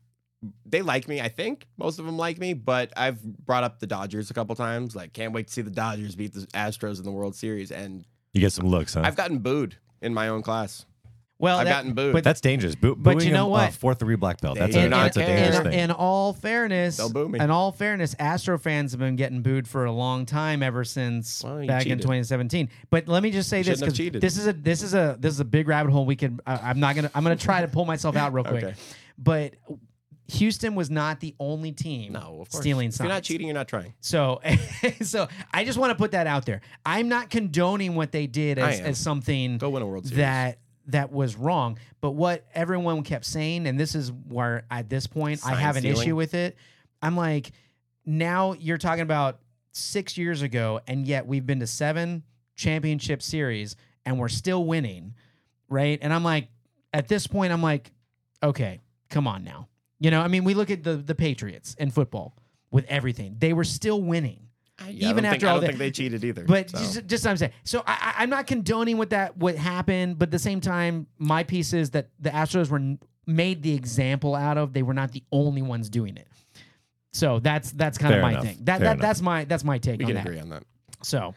they 0.66 0.82
like 0.82 1.08
me 1.08 1.20
i 1.20 1.28
think 1.28 1.68
most 1.78 2.00
of 2.00 2.06
them 2.06 2.18
like 2.18 2.38
me 2.38 2.54
but 2.54 2.94
i've 2.96 3.22
brought 3.22 3.64
up 3.64 3.80
the 3.80 3.88
dodgers 3.88 4.30
a 4.30 4.34
couple 4.34 4.56
times 4.56 4.96
like 4.96 5.12
can't 5.12 5.34
wait 5.34 5.48
to 5.48 5.54
see 5.54 5.62
the 5.62 5.72
dodgers 5.72 6.16
beat 6.16 6.34
the 6.34 6.42
astros 6.48 7.00
in 7.00 7.04
the 7.04 7.12
world 7.12 7.36
series 7.36 7.72
and 7.72 8.06
You 8.38 8.42
get 8.42 8.54
some 8.54 8.68
looks, 8.68 8.94
huh? 8.94 9.02
i've 9.04 9.16
gotten 9.16 9.40
booed 9.40 9.76
in 10.02 10.14
my 10.14 10.28
own 10.30 10.42
class 10.44 10.86
well, 11.40 11.60
I've 11.60 11.66
that- 11.68 11.72
gotten 11.72 11.94
booed. 11.94 12.14
But 12.14 12.24
that's 12.24 12.42
dangerous. 12.42 12.74
Boo- 12.74 12.96
But 12.96 13.12
you 13.12 13.18
booing 13.20 13.34
know 13.34 13.46
a- 13.46 13.50
what? 13.50 13.70
A 13.70 13.72
fourth 13.72 14.00
degree 14.00 14.16
black 14.16 14.42
belt. 14.42 14.58
That's, 14.58 14.76
a, 14.76 14.90
not 14.90 15.04
that's 15.04 15.18
a 15.18 15.20
care. 15.20 15.36
dangerous 15.38 15.58
in, 15.58 15.64
thing. 15.66 15.80
in 15.82 15.92
all 15.92 16.34
fairness, 16.34 16.98
They'll 16.98 17.12
boo 17.14 17.30
me. 17.30 17.40
in 17.40 17.52
all 17.52 17.72
fairness, 17.72 18.16
Astro 18.18 18.58
fans 18.58 18.92
have 18.94 19.00
been 19.00 19.16
getting 19.18 19.44
booed 19.44 19.68
for 19.68 19.86
a 19.86 19.92
long 19.92 20.26
time, 20.26 20.64
ever 20.64 20.84
since 20.84 21.44
Well, 21.44 21.62
you 21.62 21.68
back 21.68 21.84
in 21.84 21.90
cheated. 22.00 22.02
2017. 22.02 22.70
But 22.90 23.08
let 23.08 23.22
me 23.22 23.30
just 23.30 23.50
say 23.50 23.60
this 23.60 23.68
shouldn't 23.68 23.82
have 23.82 23.86
because 23.90 23.98
cheated. 23.98 24.20
this 24.24 24.36
is 24.40 24.48
a 24.48 24.54
this 24.54 24.82
is 24.82 24.96
a 24.96 25.16
this 25.20 25.32
is 25.32 25.40
a 25.40 25.46
big 25.46 25.68
rabbit 25.68 25.92
hole. 25.92 26.08
We 26.08 26.16
could 26.16 26.42
I, 26.48 26.56
I'm 26.56 26.80
not 26.80 26.96
gonna 26.96 27.12
I'm 27.14 27.22
gonna 27.22 27.36
try 27.36 27.62
to 27.62 27.68
pull 27.68 27.86
myself 27.86 28.16
out 28.16 28.34
real 28.34 28.44
quick. 28.44 28.64
Okay. 28.64 28.74
But 29.20 29.54
Houston 30.30 30.76
was 30.76 30.90
not 30.90 31.20
the 31.20 31.36
only 31.40 31.72
team 31.72 32.14
no 32.14 32.40
of 32.42 32.50
course 32.50 32.58
stealing 32.62 32.90
if 32.90 33.00
you're 33.00 33.08
not 33.08 33.24
cheating 33.24 33.48
you're 33.48 33.54
not 33.54 33.68
trying 33.68 33.94
So, 34.02 34.42
so 35.02 35.28
I 35.54 35.64
just 35.64 35.78
want 35.78 35.92
to 35.92 35.96
put 35.96 36.12
that 36.12 36.28
out 36.28 36.46
there. 36.46 36.62
I'm 36.86 37.10
not 37.10 37.30
condoning 37.30 37.96
what 37.96 38.12
they 38.12 38.28
did 38.28 38.60
I 38.60 38.72
as, 38.72 38.80
am. 38.80 38.86
as 38.88 38.98
something 38.98 39.58
go 39.58 39.70
win 39.70 39.82
a 39.84 39.88
world 39.88 40.06
series 40.06 40.18
that 40.18 40.60
that 40.88 41.12
was 41.12 41.36
wrong. 41.36 41.78
But 42.02 42.12
what 42.12 42.46
everyone 42.54 43.04
kept 43.04 43.26
saying, 43.26 43.68
and 43.68 43.80
this 43.80 43.94
is 43.94 44.12
where 44.12 44.66
at 44.72 44.90
this 44.90 45.06
point 45.06 45.42
I 45.46 45.52
Sign 45.52 45.58
have 45.58 45.76
an 45.76 45.82
stealing. 45.82 46.02
issue 46.02 46.16
with 46.16 46.34
it. 46.34 46.56
I'm 47.02 47.16
like, 47.16 47.52
now 48.06 48.54
you're 48.54 48.78
talking 48.78 49.02
about 49.02 49.40
six 49.72 50.18
years 50.18 50.42
ago, 50.42 50.80
and 50.88 51.06
yet 51.06 51.28
we've 51.28 51.46
been 51.46 51.60
to 51.60 51.68
seven 51.68 52.24
championship 52.56 53.22
series 53.22 53.76
and 54.06 54.18
we're 54.18 54.30
still 54.30 54.66
winning, 54.66 55.14
right? 55.70 56.00
And 56.02 56.14
I'm 56.14 56.24
like, 56.24 56.48
at 56.94 57.08
this 57.08 57.28
point, 57.28 57.52
I'm 57.54 57.62
like, 57.62 57.92
okay, 58.42 58.80
come 59.10 59.28
on 59.28 59.44
now. 59.44 59.68
You 60.00 60.12
know, 60.12 60.22
I 60.22 60.28
mean, 60.28 60.44
we 60.44 60.54
look 60.54 60.70
at 60.72 60.84
the 60.84 60.96
the 60.98 61.16
Patriots 61.16 61.76
in 61.80 61.92
football 61.92 62.36
with 62.72 62.86
everything; 62.86 63.36
they 63.40 63.54
were 63.54 63.64
still 63.64 64.02
winning. 64.02 64.42
Yeah, 64.88 65.10
even 65.10 65.26
I 65.26 65.30
don't 65.32 65.34
after 65.34 65.40
think, 65.40 65.44
I 65.44 65.48
don't 65.54 65.62
that- 65.62 65.68
think 65.68 65.80
they 65.80 65.92
cheated 65.92 66.24
either. 66.24 66.44
But 66.46 66.70
so. 66.70 66.78
just, 66.78 67.08
just 67.08 67.26
what 67.26 67.32
I'm 67.32 67.38
saying. 67.38 67.52
So 67.64 67.80
I, 67.88 68.14
I- 68.18 68.22
I'm 68.24 68.30
not 68.30 68.46
condoning 68.46 68.98
what 69.00 69.10
that 69.10 69.36
what 69.38 69.56
happened, 69.56 70.20
but 70.20 70.28
at 70.28 70.32
the 70.32 70.38
same 70.40 70.62
time, 70.62 71.08
my 71.18 71.44
piece 71.44 71.74
is 71.74 71.90
that 71.92 72.10
the 72.20 72.30
Astros 72.30 72.70
were 72.70 72.78
n- 72.78 73.00
made 73.26 73.64
the 73.64 73.74
example 73.74 74.36
out 74.36 74.58
of. 74.60 74.74
They 74.74 74.84
were 74.84 74.94
not 74.94 75.12
the 75.14 75.24
only 75.32 75.64
ones 75.64 75.90
doing 75.90 76.16
it. 76.16 76.28
So 77.14 77.40
that's 77.40 77.72
that's 77.72 77.98
kind 77.98 78.12
Fair 78.12 78.20
of 78.20 78.24
my 78.24 78.32
enough. 78.34 78.44
thing. 78.44 78.58
That, 78.62 78.78
Fair 78.78 78.86
that 78.90 78.92
enough. 78.98 79.02
that's 79.02 79.22
my 79.22 79.46
that's 79.46 79.64
my 79.64 79.80
take 79.80 79.98
we 79.98 80.06
on 80.06 80.10
can 80.10 80.16
that. 80.18 80.26
agree 80.28 80.40
on 80.40 80.50
that. 80.50 80.64
So 81.02 81.34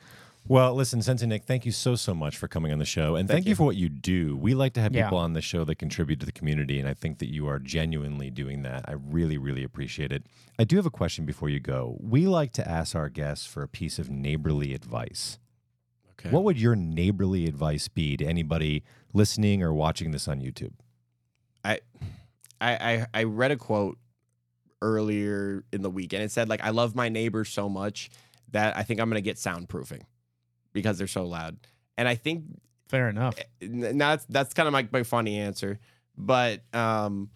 Well, 0.48 0.74
listen, 0.74 1.00
Sensei 1.00 1.26
Nick, 1.26 1.44
thank 1.44 1.64
you 1.64 1.70
so, 1.70 1.94
so 1.94 2.12
much 2.12 2.36
for 2.36 2.48
coming 2.48 2.72
on 2.72 2.78
the 2.78 2.84
show. 2.84 3.14
And 3.14 3.28
thank, 3.28 3.44
you. 3.44 3.50
you. 3.50 3.54
for 3.56 3.64
what 3.64 3.76
you 3.76 3.88
do. 3.88 4.36
We 4.36 4.54
like 4.54 4.72
to 4.74 4.80
have 4.80 4.92
Yeah. 4.94 5.04
people 5.04 5.18
on 5.18 5.32
the 5.34 5.40
show 5.42 5.64
that 5.64 5.76
contribute 5.76 6.18
to 6.20 6.26
the 6.26 6.32
community, 6.32 6.80
and 6.80 6.88
I 6.88 6.94
think 6.94 7.18
that 7.18 7.30
you 7.30 7.46
are 7.46 7.58
genuinely 7.58 8.30
doing 8.30 8.62
that. 8.62 8.84
I 8.88 8.92
really, 8.94 9.38
really 9.38 9.62
appreciate 9.62 10.10
it. 10.10 10.26
I 10.58 10.64
do 10.64 10.76
have 10.76 10.86
a 10.86 10.90
question 10.90 11.24
before 11.24 11.48
you 11.50 11.60
go. 11.60 11.96
We 12.00 12.26
like 12.26 12.52
to 12.54 12.68
ask 12.68 12.96
our 12.96 13.08
guests 13.08 13.46
for 13.46 13.62
a 13.62 13.68
piece 13.68 13.98
of 13.98 14.10
neighborly 14.10 14.74
advice. 14.74 15.38
Okay. 16.12 16.30
What 16.30 16.42
would 16.44 16.60
your 16.60 16.74
neighborly 16.74 17.46
advice 17.46 17.88
be 17.88 18.16
to 18.16 18.24
anybody 18.26 18.82
listening 19.12 19.62
or 19.62 19.72
watching 19.72 20.10
this 20.10 20.26
on 20.26 20.40
YouTube? 20.40 20.72
I, 21.64 21.80
I 22.60 22.72
I 22.72 23.06
I 23.14 23.22
read 23.24 23.52
a 23.52 23.56
quote 23.56 23.98
earlier 24.82 25.64
in 25.72 25.82
the 25.82 25.90
week, 25.90 26.12
and 26.12 26.22
it 26.22 26.30
said 26.30 26.48
like, 26.48 26.62
"I 26.62 26.70
love 26.70 26.94
my 26.94 27.08
neighbors 27.08 27.48
so 27.50 27.68
much 27.68 28.10
that 28.50 28.76
I 28.76 28.82
think 28.82 29.00
I'm 29.00 29.08
gonna 29.08 29.20
get 29.20 29.36
soundproofing 29.36 30.02
because 30.72 30.98
they're 30.98 31.06
so 31.06 31.26
loud." 31.26 31.56
And 31.96 32.08
I 32.08 32.14
think 32.14 32.44
fair 32.90 33.08
enough. 33.08 33.38
now 33.62 34.10
that's 34.10 34.26
that's 34.26 34.52
kind 34.52 34.66
of 34.66 34.72
my, 34.72 34.86
my 34.90 35.04
funny 35.04 35.38
answer, 35.38 35.78
but 36.16 36.62
um, 36.74 37.30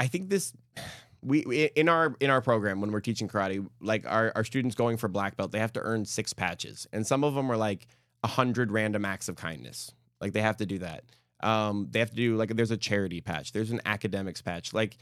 I 0.00 0.06
think 0.06 0.30
this 0.30 0.52
we, 1.22 1.70
in 1.76 1.88
our 1.88 2.16
in 2.20 2.30
our 2.30 2.40
program 2.40 2.80
when 2.80 2.90
we're 2.90 3.00
teaching 3.00 3.28
karate, 3.28 3.66
like 3.80 4.04
our 4.06 4.32
our 4.34 4.44
students 4.44 4.74
going 4.74 4.96
for 4.96 5.08
black 5.08 5.36
belt, 5.36 5.52
they 5.52 5.58
have 5.58 5.72
to 5.74 5.80
earn 5.80 6.04
six 6.04 6.32
patches, 6.32 6.88
and 6.92 7.06
some 7.06 7.22
of 7.22 7.34
them 7.34 7.52
are 7.52 7.56
like 7.56 7.86
a 8.24 8.28
hundred 8.28 8.72
random 8.72 9.04
acts 9.04 9.28
of 9.28 9.36
kindness, 9.36 9.92
like 10.20 10.32
they 10.32 10.40
have 10.40 10.56
to 10.56 10.66
do 10.66 10.78
that. 10.78 11.04
Um, 11.42 11.88
they 11.90 11.98
have 11.98 12.10
to 12.10 12.16
do 12.16 12.36
like 12.36 12.56
there's 12.56 12.70
a 12.70 12.76
charity 12.76 13.20
patch, 13.20 13.52
there's 13.52 13.70
an 13.70 13.80
academics 13.84 14.42
patch, 14.42 14.72
like. 14.72 14.96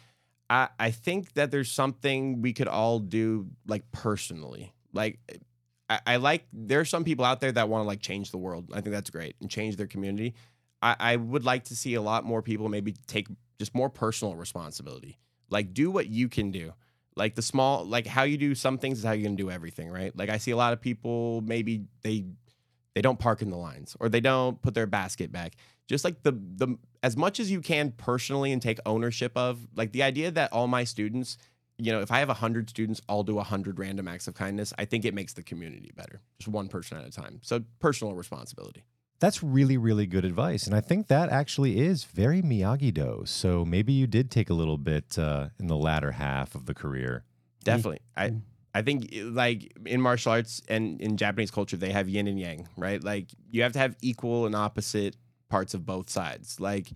I, 0.51 0.69
I 0.79 0.91
think 0.91 1.33
that 1.33 1.51
there's 1.51 1.73
something 1.73 2.43
we 2.43 2.53
could 2.53 2.69
all 2.69 2.99
do 2.99 3.47
like 3.67 3.91
personally. 3.93 4.75
Like 4.93 5.19
I, 5.89 6.01
I 6.07 6.17
like 6.17 6.47
there 6.53 6.81
are 6.81 6.85
some 6.85 7.05
people 7.05 7.25
out 7.25 7.41
there 7.41 7.53
that 7.53 7.69
want 7.69 7.83
to 7.83 7.87
like 7.87 8.01
change 8.01 8.31
the 8.31 8.39
world. 8.39 8.71
I 8.73 8.81
think 8.81 8.95
that's 8.95 9.11
great 9.11 9.37
and 9.41 9.51
change 9.51 9.77
their 9.77 9.87
community. 9.87 10.35
I, 10.83 10.97
I 10.99 11.17
would 11.17 11.45
like 11.45 11.65
to 11.65 11.77
see 11.77 11.95
a 11.95 12.03
lot 12.03 12.25
more 12.25 12.43
people 12.43 12.69
maybe 12.69 12.95
take 13.07 13.29
just 13.59 13.75
more 13.75 13.91
personal 13.91 14.35
responsibility. 14.37 15.19
Like 15.51 15.75
do 15.75 15.91
what 15.91 16.09
you 16.09 16.29
can 16.29 16.51
do. 16.51 16.73
Like 17.17 17.35
the 17.35 17.43
small 17.43 17.85
like 17.85 18.07
how 18.07 18.23
you 18.25 18.37
do 18.37 18.55
some 18.55 18.79
things 18.79 18.99
is 18.99 19.05
how 19.05 19.13
you're 19.13 19.25
gonna 19.25 19.37
do 19.37 19.51
everything, 19.51 19.91
right? 19.91 20.17
Like 20.17 20.31
I 20.31 20.39
see 20.39 20.51
a 20.51 20.57
lot 20.57 20.73
of 20.73 20.81
people 20.81 21.43
maybe 21.43 21.85
they 22.03 22.25
they 22.95 23.03
don't 23.03 23.19
park 23.19 23.43
in 23.43 23.51
the 23.51 23.57
lines 23.57 23.97
or 24.01 24.09
they 24.09 24.21
don't 24.21 24.61
put 24.63 24.75
their 24.75 24.87
basket 24.87 25.31
back. 25.31 25.55
Just 25.87 26.05
like 26.05 26.23
the 26.23 26.33
the 26.33 26.79
as 27.03 27.17
much 27.17 27.39
as 27.39 27.51
you 27.51 27.61
can 27.61 27.93
personally 27.93 28.51
and 28.53 28.61
take 28.61 28.79
ownership 28.87 29.33
of 29.37 29.69
like 29.77 29.93
the 29.93 30.03
idea 30.03 30.31
that 30.31 30.53
all 30.53 30.67
my 30.67 30.85
students 30.85 31.37
you 31.79 31.93
know, 31.93 32.01
if 32.01 32.11
I 32.11 32.19
have 32.21 32.29
100 32.29 32.71
students 32.71 33.01
I'll 33.09 33.23
do 33.23 33.35
100 33.35 33.79
random 33.79 34.09
acts 34.09 34.29
of 34.29 34.35
kindness, 34.35 34.73
I 34.79 34.85
think 34.85 35.05
it 35.05 35.15
makes 35.15 35.33
the 35.33 35.43
community 35.43 35.91
better. 35.95 36.21
Just 36.39 36.49
one 36.49 36.69
person 36.69 36.99
at 36.99 37.07
a 37.07 37.11
time. 37.11 37.41
So 37.43 37.63
personal 37.81 38.15
responsibility. 38.15 38.85
That's 39.21 39.43
really, 39.43 39.77
really 39.77 40.07
good 40.07 40.25
advice. 40.25 40.67
And 40.67 40.75
I 40.75 40.81
think 40.81 41.07
that 41.07 41.31
actually 41.31 41.79
is 41.79 42.05
very 42.05 42.43
Miyagi 42.43 42.93
Do. 42.93 43.23
So 43.27 43.65
maybe 43.65 43.93
you 43.93 44.07
did 44.07 44.31
take 44.31 44.51
a 44.51 44.55
little 44.55 44.77
bit 44.77 45.19
uh, 45.19 45.49
in 45.59 45.69
the 45.69 45.77
latter 45.77 46.13
half 46.13 46.55
of 46.55 46.67
the 46.67 46.75
career. 46.75 47.25
Definitely. 47.63 48.01
I 48.17 48.35
I 48.75 48.83
think 48.83 49.15
eh, 49.15 49.23
like 49.25 49.73
in 49.87 50.01
martial 50.01 50.33
arts 50.33 50.61
and 50.69 51.01
in 51.01 51.17
Japanese 51.17 51.51
culture 51.51 51.77
they 51.77 51.93
have 51.93 52.09
yin 52.09 52.27
and 52.27 52.39
yang, 52.39 52.69
right? 52.77 53.03
Like 53.03 53.29
you 53.51 53.63
have 53.63 53.73
to 53.73 53.79
have 53.79 53.97
equal 54.03 54.47
and 54.47 54.55
opposite 54.55 55.17
parts 55.49 55.75
of 55.75 55.87
both 55.87 56.11
sides. 56.11 56.61
Like 56.61 56.91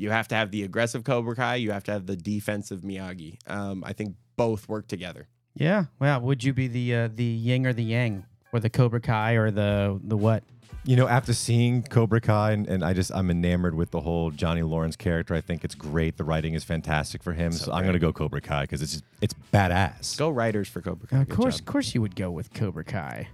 you 0.00 0.10
have 0.10 0.28
to 0.28 0.34
have 0.34 0.50
the 0.50 0.62
aggressive 0.62 1.04
Cobra 1.04 1.36
Kai, 1.36 1.56
you 1.56 1.70
have 1.72 1.84
to 1.84 1.92
have 1.92 2.06
the 2.06 2.16
defensive 2.16 2.80
Miyagi. 2.80 3.38
Um, 3.48 3.84
I 3.84 3.92
think 3.92 4.16
both 4.36 4.68
work 4.68 4.86
together. 4.88 5.28
Yeah. 5.54 5.84
Well, 5.98 6.20
would 6.22 6.42
you 6.42 6.52
be 6.54 6.68
the 6.68 6.94
uh, 6.94 7.08
the 7.14 7.24
yin 7.24 7.66
or 7.66 7.72
the 7.72 7.84
yang, 7.84 8.24
or 8.52 8.60
the 8.60 8.70
Cobra 8.70 9.00
Kai, 9.00 9.32
or 9.34 9.50
the 9.50 10.00
the 10.02 10.16
what? 10.16 10.42
You 10.84 10.96
know, 10.96 11.06
after 11.06 11.34
seeing 11.34 11.82
Cobra 11.82 12.22
Kai, 12.22 12.52
and, 12.52 12.66
and 12.66 12.82
I 12.82 12.94
just 12.94 13.12
I'm 13.14 13.30
enamored 13.30 13.74
with 13.74 13.90
the 13.90 14.00
whole 14.00 14.30
Johnny 14.30 14.62
Lawrence 14.62 14.96
character. 14.96 15.34
I 15.34 15.42
think 15.42 15.62
it's 15.62 15.74
great. 15.74 16.16
The 16.16 16.24
writing 16.24 16.54
is 16.54 16.64
fantastic 16.64 17.22
for 17.22 17.34
him. 17.34 17.52
So, 17.52 17.66
So 17.66 17.72
I'm 17.72 17.82
going 17.82 17.92
to 17.92 17.98
go 17.98 18.14
Cobra 18.14 18.40
Kai 18.40 18.62
because 18.62 18.80
it's 18.80 18.92
just, 18.92 19.04
it's 19.20 19.34
badass. 19.52 20.16
Go 20.16 20.30
writers 20.30 20.68
for 20.70 20.80
Cobra 20.80 21.06
Kai. 21.06 21.18
of 21.20 21.28
Good 21.28 21.36
course, 21.36 21.56
job. 21.56 21.68
of 21.68 21.72
course, 21.72 21.94
you 21.94 22.00
would 22.00 22.16
go 22.16 22.30
with 22.30 22.54
Cobra 22.54 22.84
Kai. 22.84 23.28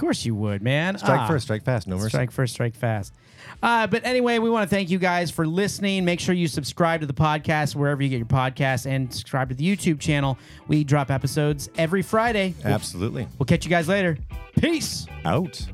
Of 0.00 0.06
course, 0.06 0.24
you 0.24 0.34
would, 0.34 0.62
man. 0.62 0.96
Strike 0.96 1.20
Ah. 1.20 1.28
first, 1.28 1.44
strike 1.44 1.62
fast, 1.62 1.86
no 1.86 1.96
mercy. 1.98 2.08
Strike 2.08 2.30
first, 2.30 2.54
strike 2.54 2.74
fast. 2.74 3.12
Uh, 3.62 3.86
but 3.86 4.02
anyway, 4.06 4.38
we 4.38 4.48
want 4.48 4.68
to 4.68 4.74
thank 4.74 4.88
you 4.88 4.98
guys 4.98 5.30
for 5.30 5.46
listening. 5.46 6.06
Make 6.06 6.20
sure 6.20 6.34
you 6.34 6.48
subscribe 6.48 7.02
to 7.02 7.06
the 7.06 7.12
podcast 7.12 7.76
wherever 7.76 8.02
you 8.02 8.08
get 8.08 8.16
your 8.16 8.24
podcasts 8.24 8.86
and 8.86 9.12
subscribe 9.12 9.50
to 9.50 9.54
the 9.54 9.76
YouTube 9.76 10.00
channel. 10.00 10.38
We 10.68 10.84
drop 10.84 11.10
episodes 11.10 11.68
every 11.76 12.00
Friday. 12.00 12.54
Absolutely. 12.64 13.28
we'll 13.38 13.44
catch 13.44 13.66
you 13.66 13.70
guys 13.70 13.88
later. 13.88 14.16
Peace. 14.58 15.06
Out. 15.26 15.66